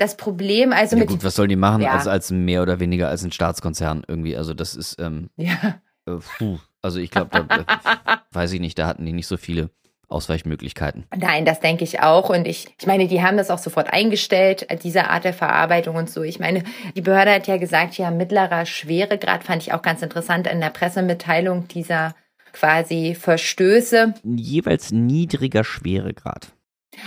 das 0.00 0.16
Problem, 0.16 0.72
also 0.72 0.96
Ja 0.96 1.00
mit, 1.00 1.08
gut, 1.08 1.24
was 1.24 1.34
sollen 1.34 1.48
die 1.48 1.56
machen 1.56 1.82
Ja. 1.82 1.92
als, 1.92 2.06
als 2.06 2.30
mehr 2.30 2.62
oder 2.62 2.80
weniger 2.80 3.08
als 3.08 3.22
ein 3.22 3.32
Staatskonzern 3.32 4.02
irgendwie? 4.08 4.36
Also 4.36 4.54
das 4.54 4.74
ist, 4.74 5.00
ähm, 5.00 5.30
ja, 5.36 5.80
äh, 6.06 6.12
puh. 6.38 6.58
also 6.82 6.98
ich 6.98 7.10
glaube, 7.10 7.30
da 7.32 8.22
weiß 8.32 8.52
ich 8.52 8.60
nicht, 8.60 8.78
da 8.78 8.86
hatten 8.86 9.04
die 9.04 9.12
nicht 9.12 9.26
so 9.26 9.36
viele 9.36 9.70
Ausweichmöglichkeiten. 10.08 11.04
Nein, 11.16 11.44
das 11.44 11.60
denke 11.60 11.84
ich 11.84 12.00
auch. 12.00 12.30
Und 12.30 12.46
ich, 12.46 12.66
ich 12.78 12.86
meine, 12.86 13.06
die 13.06 13.22
haben 13.22 13.36
das 13.36 13.50
auch 13.50 13.58
sofort 13.58 13.92
eingestellt, 13.92 14.66
diese 14.82 15.08
Art 15.08 15.24
der 15.24 15.32
Verarbeitung 15.32 15.94
und 15.96 16.10
so. 16.10 16.22
Ich 16.22 16.40
meine, 16.40 16.64
die 16.96 17.00
Behörde 17.00 17.32
hat 17.32 17.46
ja 17.46 17.58
gesagt, 17.58 17.96
ja, 17.96 18.10
mittlerer 18.10 18.66
Schweregrad 18.66 19.44
fand 19.44 19.62
ich 19.62 19.72
auch 19.72 19.82
ganz 19.82 20.02
interessant 20.02 20.48
in 20.48 20.60
der 20.60 20.70
Pressemitteilung 20.70 21.68
dieser 21.68 22.14
quasi 22.52 23.14
Verstöße. 23.14 24.14
Jeweils 24.24 24.90
niedriger 24.90 25.62
Schweregrad. 25.62 26.48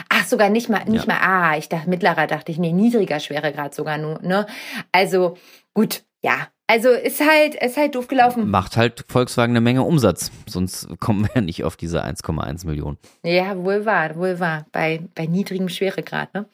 Ach, 0.10 0.26
sogar 0.26 0.50
nicht 0.50 0.70
mal, 0.70 0.84
nicht 0.86 1.08
Ja. 1.08 1.14
mal, 1.14 1.20
ah, 1.22 1.58
ich 1.58 1.70
dachte 1.70 1.90
mittlerer, 1.90 2.28
dachte 2.28 2.52
ich, 2.52 2.58
nee, 2.58 2.72
niedriger 2.72 3.20
Schweregrad 3.20 3.76
sogar 3.76 3.98
nur, 3.98 4.20
ne? 4.22 4.48
Also, 4.92 5.38
gut, 5.74 6.04
ja. 6.22 6.48
Also, 6.66 6.90
ist 6.90 7.20
halt, 7.20 7.56
ist 7.56 7.76
halt 7.76 7.94
doof 7.94 8.08
gelaufen. 8.08 8.50
Macht 8.50 8.78
halt 8.78 9.04
Volkswagen 9.10 9.52
eine 9.52 9.60
Menge 9.62 9.84
Umsatz, 9.84 10.32
sonst 10.48 10.88
kommen 11.02 11.24
wir 11.26 11.30
ja 11.36 11.42
nicht 11.42 11.66
auf 11.66 11.76
diese 11.76 12.04
1,1 12.04 12.66
Millionen. 12.66 12.98
Ja, 13.24 13.58
wohl 13.58 13.86
wahr, 13.86 14.16
wohl 14.16 14.40
wahr. 14.40 14.66
Bei, 14.72 15.02
bei 15.14 15.26
niedrigem 15.26 15.68
Schweregrad, 15.68 16.34
ne? 16.34 16.46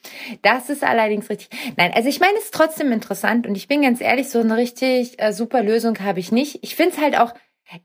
Das 0.42 0.70
ist 0.72 0.84
allerdings 0.84 1.30
richtig. 1.30 1.50
Nein, 1.78 1.92
also 1.94 2.10
ich 2.10 2.20
meine, 2.20 2.34
es 2.39 2.46
ist 2.46 2.54
trotzdem 2.56 2.92
interessant 2.92 3.46
und 3.46 3.56
ich 3.56 3.68
bin 3.68 3.84
ganz 3.84 4.02
ehrlich, 4.02 4.30
so 4.30 4.39
eine 4.39 4.58
richtig 4.58 5.22
äh, 5.22 5.32
super 5.32 5.62
Lösung 5.62 5.98
habe 6.00 6.20
ich 6.20 6.32
nicht. 6.32 6.60
Ich 6.63 6.76
finde 6.76 6.96
es 6.96 7.02
halt 7.02 7.18
auch, 7.18 7.34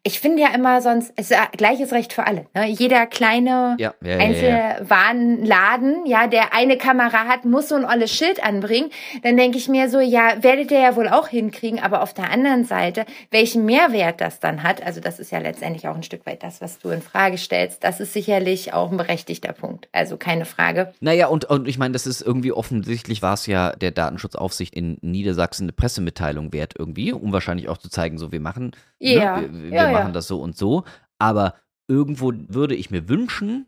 ich 0.02 0.18
finde 0.18 0.42
ja 0.42 0.48
immer 0.54 0.80
sonst, 0.80 1.12
es 1.16 1.30
ist 1.30 1.38
gleiches 1.56 1.92
Recht 1.92 2.12
für 2.12 2.26
alle. 2.26 2.46
Ne? 2.54 2.66
Jeder 2.66 3.06
kleine 3.06 3.76
Ja, 3.78 3.94
ja, 4.02 4.10
ja, 4.10 4.16
ja. 4.16 4.18
Einzelwarenladen, 4.18 6.06
ja, 6.06 6.26
der 6.26 6.54
eine 6.54 6.78
Kamera 6.78 7.26
hat, 7.26 7.44
muss 7.44 7.68
so 7.68 7.74
ein 7.74 7.84
olles 7.84 8.10
Schild 8.12 8.42
anbringen. 8.42 8.90
Dann 9.22 9.36
denke 9.36 9.58
ich 9.58 9.68
mir 9.68 9.90
so, 9.90 10.00
ja, 10.00 10.42
werdet 10.42 10.70
ihr 10.70 10.80
ja 10.80 10.96
wohl 10.96 11.08
auch 11.08 11.28
hinkriegen, 11.28 11.80
aber 11.80 12.02
auf 12.02 12.14
der 12.14 12.30
anderen 12.30 12.64
Seite, 12.64 13.04
welchen 13.30 13.66
Mehrwert 13.66 14.20
das 14.20 14.40
dann 14.40 14.62
hat, 14.62 14.82
also 14.82 15.00
das 15.00 15.18
ist 15.18 15.30
ja 15.30 15.38
letztendlich 15.38 15.86
auch 15.86 15.96
ein 15.96 16.02
Stück 16.02 16.24
weit 16.26 16.42
das, 16.42 16.60
was 16.60 16.78
du 16.78 16.88
in 16.88 17.02
Frage 17.02 17.36
stellst, 17.36 17.84
das 17.84 18.00
ist 18.00 18.12
sicherlich 18.14 18.72
auch 18.72 18.90
ein 18.90 18.96
berechtigter 18.96 19.52
Punkt. 19.52 19.88
Also 19.92 20.16
keine 20.16 20.46
Frage. 20.46 20.94
Naja, 21.00 21.26
und, 21.26 21.44
und 21.44 21.68
ich 21.68 21.78
meine, 21.78 21.92
das 21.92 22.06
ist 22.06 22.22
irgendwie 22.22 22.52
offensichtlich, 22.52 23.20
war 23.20 23.34
es 23.34 23.46
ja 23.46 23.72
der 23.72 23.90
Datenschutzaufsicht 23.90 24.74
in 24.74 24.96
Niedersachsen 25.02 25.64
eine 25.64 25.72
Pressemitteilung 25.72 26.52
wert 26.52 26.74
irgendwie, 26.78 27.12
um 27.12 27.32
wahrscheinlich 27.32 27.68
auch 27.68 27.78
zu 27.78 27.90
zeigen, 27.90 28.16
so 28.16 28.32
wir 28.32 28.40
machen, 28.40 28.72
Ja, 28.98 29.40
ne, 29.40 29.48
wir, 29.52 29.73
wir 29.74 29.90
ja, 29.90 29.92
machen 29.92 30.12
das 30.12 30.26
so 30.26 30.40
und 30.40 30.56
so. 30.56 30.84
Aber 31.18 31.54
irgendwo 31.88 32.32
würde 32.48 32.74
ich 32.74 32.90
mir 32.90 33.08
wünschen, 33.08 33.66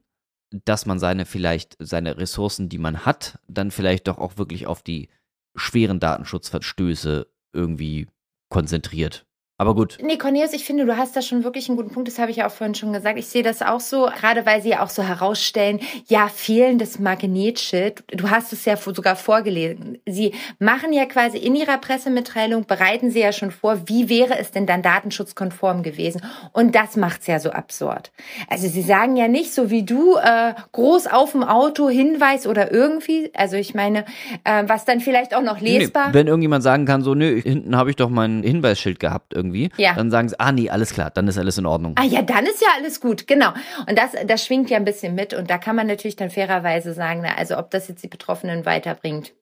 dass 0.65 0.87
man 0.87 0.99
seine 0.99 1.27
vielleicht, 1.27 1.77
seine 1.79 2.17
Ressourcen, 2.19 2.69
die 2.69 2.79
man 2.79 3.05
hat, 3.05 3.39
dann 3.49 3.71
vielleicht 3.71 4.09
doch 4.09 4.19
auch 4.19 4.39
wirklich 4.39 4.67
auf 4.67 4.83
die 4.83 5.09
schweren 5.55 6.01
Datenschutzverstöße 6.01 7.27
irgendwie 7.53 8.09
konzentriert. 8.49 9.27
Aber 9.59 9.75
gut. 9.75 9.97
Nee, 10.03 10.19
Cornelius, 10.19 10.53
ich 10.53 10.67
finde, 10.67 10.85
du 10.85 10.99
hast 10.99 11.17
da 11.17 11.23
schon 11.23 11.43
wirklich 11.43 11.71
einen 11.71 11.79
guten 11.79 11.91
Punkt. 11.91 12.09
Das 12.09 12.19
habe 12.19 12.31
ich 12.31 12.39
ja 12.39 12.47
auch 12.47 12.51
vorhin 12.51 12.75
schon 12.75 12.93
gesagt. 12.93 13.19
Ich 13.19 13.29
sehe 13.29 13.43
das 13.43 13.63
auch 13.63 13.81
so, 13.81 14.11
gerade 14.15 14.45
weil 14.45 14.61
sie 14.61 14.71
ja 14.71 14.85
auch 14.85 14.91
so 14.91 15.03
herausstellen, 15.03 15.81
ja, 16.09 16.29
fehlendes 16.29 16.99
Magnetschild. 16.99 18.05
Du 18.09 18.29
hast 18.29 18.53
es 18.53 18.67
ja 18.67 18.77
sogar 18.77 19.17
vorgelesen. 19.17 19.97
Sie 20.05 20.35
machen 20.59 20.93
ja 20.93 21.07
quasi 21.07 21.39
in 21.39 21.55
ihrer 21.55 21.79
Pressemitteilung, 21.79 22.67
bereiten 22.67 23.11
sie 23.11 23.21
ja 23.21 23.33
schon 23.33 23.51
vor, 23.51 23.89
wie 23.89 24.11
wäre 24.11 24.39
es 24.39 24.51
denn 24.51 24.67
dann 24.67 24.83
datenschutzkonform 24.83 25.83
gewesen. 25.83 26.21
Und 26.53 26.75
das 26.75 26.97
macht's 26.97 27.27
ja 27.27 27.41
so 27.41 27.51
absurd. 27.51 28.13
Also 28.49 28.69
sie 28.69 28.83
sagen 28.83 29.17
ja 29.17 29.27
nicht, 29.27 29.55
so 29.55 29.71
wie 29.71 29.85
du, 29.85 30.17
äh, 30.17 30.53
groß 30.73 31.07
auf 31.07 31.33
dem 31.33 31.43
Auto 31.43 31.89
Hinweis 31.89 32.47
oder 32.47 32.73
irgendwie. 32.73 33.31
Also 33.35 33.57
ich 33.57 33.75
meine, 33.75 34.05
äh, 34.45 34.65
was 34.67 34.85
dann 34.85 35.01
vielleicht 35.01 35.35
auch 35.35 35.43
noch 35.43 35.61
lesbar. 35.61 36.09
Nee, 36.09 36.15
wenn 36.15 36.27
irgendjemand 36.27 36.63
sagen 36.63 36.85
kann, 36.85 37.01
so, 37.01 37.15
nö, 37.15 37.41
hinten 37.41 37.75
habe 37.75 37.89
ich 37.89 37.97
doch 37.97 38.11
mein 38.11 38.43
Hinweisschild 38.43 39.01
gehabt 39.01 39.33
irgendwie, 39.33 39.46
Ja. 39.77 39.95
dann 39.95 40.11
sagen 40.11 40.29
sie, 40.29 40.39
ah 40.39 40.53
nee, 40.53 40.71
alles 40.71 40.93
klar, 40.93 41.11
dann 41.11 41.29
ist 41.29 41.39
alles 41.39 41.59
in 41.59 41.67
Ordnung. 41.67 41.95
Ah 41.97 42.05
ja, 42.05 42.23
dann 42.23 42.47
ist 42.47 42.61
ja 42.61 42.69
alles 42.77 43.01
gut, 43.01 43.27
genau. 43.27 43.53
Und 43.89 43.99
das, 43.99 44.13
das 44.27 44.45
schwingt 44.45 44.71
ja 44.71 44.77
ein 44.77 44.85
bisschen 44.85 45.15
mit. 45.15 45.35
Und 45.35 45.51
da 45.51 45.59
kann 45.59 45.77
man 45.77 45.87
natürlich 45.87 46.17
dann 46.17 46.31
fairerweise 46.31 46.93
sagen, 46.93 47.21
na, 47.23 47.35
also 47.37 47.59
ob 47.59 47.71
das 47.71 47.89
jetzt 47.89 48.03
die 48.03 48.09
Betroffenen 48.09 48.65
weiterbringt. 48.67 49.33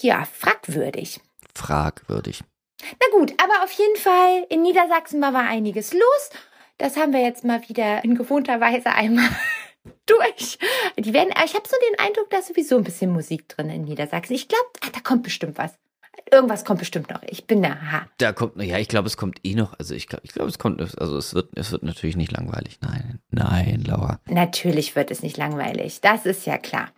Ja, 0.00 0.24
fragwürdig. 0.30 1.20
Fragwürdig. 1.54 2.42
Na 2.82 3.18
gut, 3.18 3.32
aber 3.42 3.62
auf 3.64 3.72
jeden 3.72 3.96
Fall, 3.96 4.46
in 4.48 4.62
Niedersachsen 4.62 5.20
war, 5.20 5.32
war 5.32 5.44
einiges 5.44 5.92
los. 5.92 6.30
Das 6.78 6.96
haben 6.96 7.12
wir 7.12 7.20
jetzt 7.22 7.44
mal 7.44 7.60
wieder 7.68 8.02
in 8.04 8.16
gewohnter 8.16 8.60
Weise 8.60 8.90
einmal 8.90 9.28
durch. 10.06 10.58
Die 10.98 11.12
werden, 11.12 11.30
ich 11.44 11.54
habe 11.54 11.68
so 11.68 11.76
den 11.90 11.98
Eindruck, 12.04 12.30
da 12.30 12.38
ist 12.38 12.48
sowieso 12.48 12.76
ein 12.76 12.84
bisschen 12.84 13.12
Musik 13.12 13.48
drin 13.48 13.70
in 13.70 13.84
Niedersachsen. 13.84 14.34
Ich 14.34 14.48
glaube, 14.48 14.66
da 14.92 15.00
kommt 15.00 15.22
bestimmt 15.22 15.58
was. 15.58 15.74
Irgendwas 16.32 16.64
kommt 16.64 16.80
bestimmt 16.80 17.10
noch. 17.10 17.22
Ich 17.26 17.46
bin 17.46 17.62
da. 17.62 17.76
Ha. 17.92 18.06
Da 18.16 18.32
kommt, 18.32 18.60
ja, 18.62 18.78
ich 18.78 18.88
glaube, 18.88 19.06
es 19.06 19.18
kommt 19.18 19.40
eh 19.44 19.54
noch, 19.54 19.78
also 19.78 19.94
ich 19.94 20.06
glaube, 20.06 20.24
ich 20.24 20.32
glaube, 20.32 20.48
es 20.48 20.58
kommt, 20.58 20.80
also 20.80 21.16
es 21.18 21.34
wird, 21.34 21.50
es 21.56 21.72
wird 21.72 21.82
natürlich 21.82 22.16
nicht 22.16 22.32
langweilig. 22.32 22.78
Nein, 22.80 23.18
nein, 23.30 23.84
Laura. 23.86 24.18
Natürlich 24.28 24.96
wird 24.96 25.10
es 25.10 25.22
nicht 25.22 25.36
langweilig, 25.36 26.00
das 26.00 26.24
ist 26.24 26.46
ja 26.46 26.56
klar. 26.56 26.88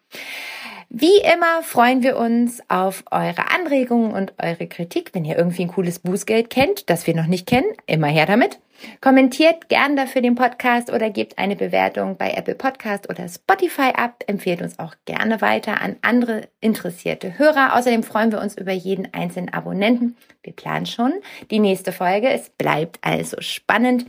Wie 0.89 1.19
immer 1.19 1.65
freuen 1.65 2.05
wir 2.05 2.17
uns 2.17 2.61
auf 2.69 3.03
eure 3.11 3.51
Anregungen 3.51 4.13
und 4.13 4.35
eure 4.41 4.69
Kritik. 4.69 5.11
Wenn 5.13 5.25
ihr 5.25 5.37
irgendwie 5.37 5.63
ein 5.63 5.69
cooles 5.73 5.99
Bußgeld 5.99 6.51
kennt, 6.51 6.89
das 6.89 7.09
wir 7.09 7.17
noch 7.17 7.27
nicht 7.27 7.47
kennen, 7.49 7.73
immer 7.87 8.07
her 8.07 8.27
damit. 8.27 8.61
Kommentiert 9.01 9.69
gern 9.69 9.97
dafür 9.97 10.23
den 10.23 10.35
Podcast 10.35 10.93
oder 10.93 11.11
gebt 11.11 11.39
eine 11.39 11.57
Bewertung 11.57 12.17
bei 12.17 12.33
Apple 12.33 12.55
Podcast 12.55 13.09
oder 13.11 13.29
Spotify 13.29 13.93
ab. 13.95 14.23
Empfehlt 14.27 14.63
uns 14.63 14.79
auch 14.79 14.95
gerne 15.05 15.41
weiter 15.41 15.81
an 15.81 15.97
andere 16.03 16.49
interessierte 16.61 17.39
Hörer. 17.39 17.77
Außerdem 17.77 18.03
freuen 18.03 18.33
wir 18.33 18.41
uns 18.41 18.57
über 18.57 18.73
jeden 18.73 19.13
einzelnen 19.13 19.53
Abonnenten. 19.53 20.17
Wir 20.43 20.53
planen 20.53 20.87
schon 20.87 21.13
die 21.51 21.59
nächste 21.59 21.91
Folge. 21.93 22.31
Es 22.31 22.51
bleibt 22.51 22.99
also 23.03 23.37
spannend. 23.41 24.07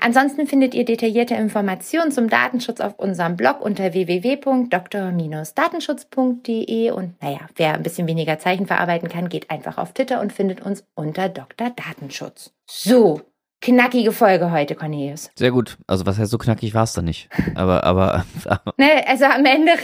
Ansonsten 0.00 0.46
findet 0.46 0.74
ihr 0.74 0.84
detaillierte 0.84 1.34
Informationen 1.34 2.12
zum 2.12 2.28
Datenschutz 2.28 2.80
auf 2.80 2.98
unserem 2.98 3.36
Blog 3.36 3.60
unter 3.60 3.94
www.dr-datenschutz.de 3.94 6.90
und 6.90 7.22
naja, 7.22 7.40
wer 7.56 7.74
ein 7.74 7.82
bisschen 7.82 8.06
weniger 8.06 8.38
Zeichen 8.38 8.66
verarbeiten 8.66 9.08
kann, 9.08 9.28
geht 9.28 9.50
einfach 9.50 9.78
auf 9.78 9.94
Twitter 9.94 10.20
und 10.20 10.32
findet 10.32 10.60
uns 10.60 10.84
unter 10.94 11.28
Dr. 11.28 11.70
Datenschutz. 11.70 12.52
So, 12.66 13.22
knackige 13.60 14.12
Folge 14.12 14.50
heute, 14.50 14.74
Cornelius. 14.74 15.30
Sehr 15.36 15.50
gut. 15.50 15.78
Also 15.86 16.06
was 16.06 16.18
heißt 16.18 16.30
so 16.30 16.38
knackig 16.38 16.74
war 16.74 16.84
es 16.84 16.92
dann 16.92 17.04
nicht. 17.04 17.28
Aber, 17.54 17.84
aber, 17.84 18.24
aber, 18.44 18.74
Ne, 18.76 19.06
also 19.06 19.24
am 19.26 19.44
Ende. 19.44 19.72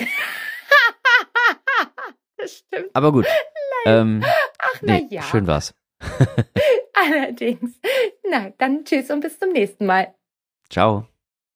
das 2.36 2.52
stimmt. 2.58 2.90
aber 2.94 3.12
gut. 3.12 3.26
Ähm, 3.86 4.22
Ach, 4.58 4.80
na 4.82 4.94
nee, 4.94 5.06
ja. 5.10 5.22
schön 5.22 5.46
war's. 5.46 5.74
Allerdings. 6.94 7.78
Na, 8.28 8.50
dann 8.58 8.84
tschüss 8.84 9.10
und 9.10 9.20
bis 9.20 9.38
zum 9.38 9.50
nächsten 9.52 9.86
Mal. 9.86 10.14
Ciao. 10.70 11.06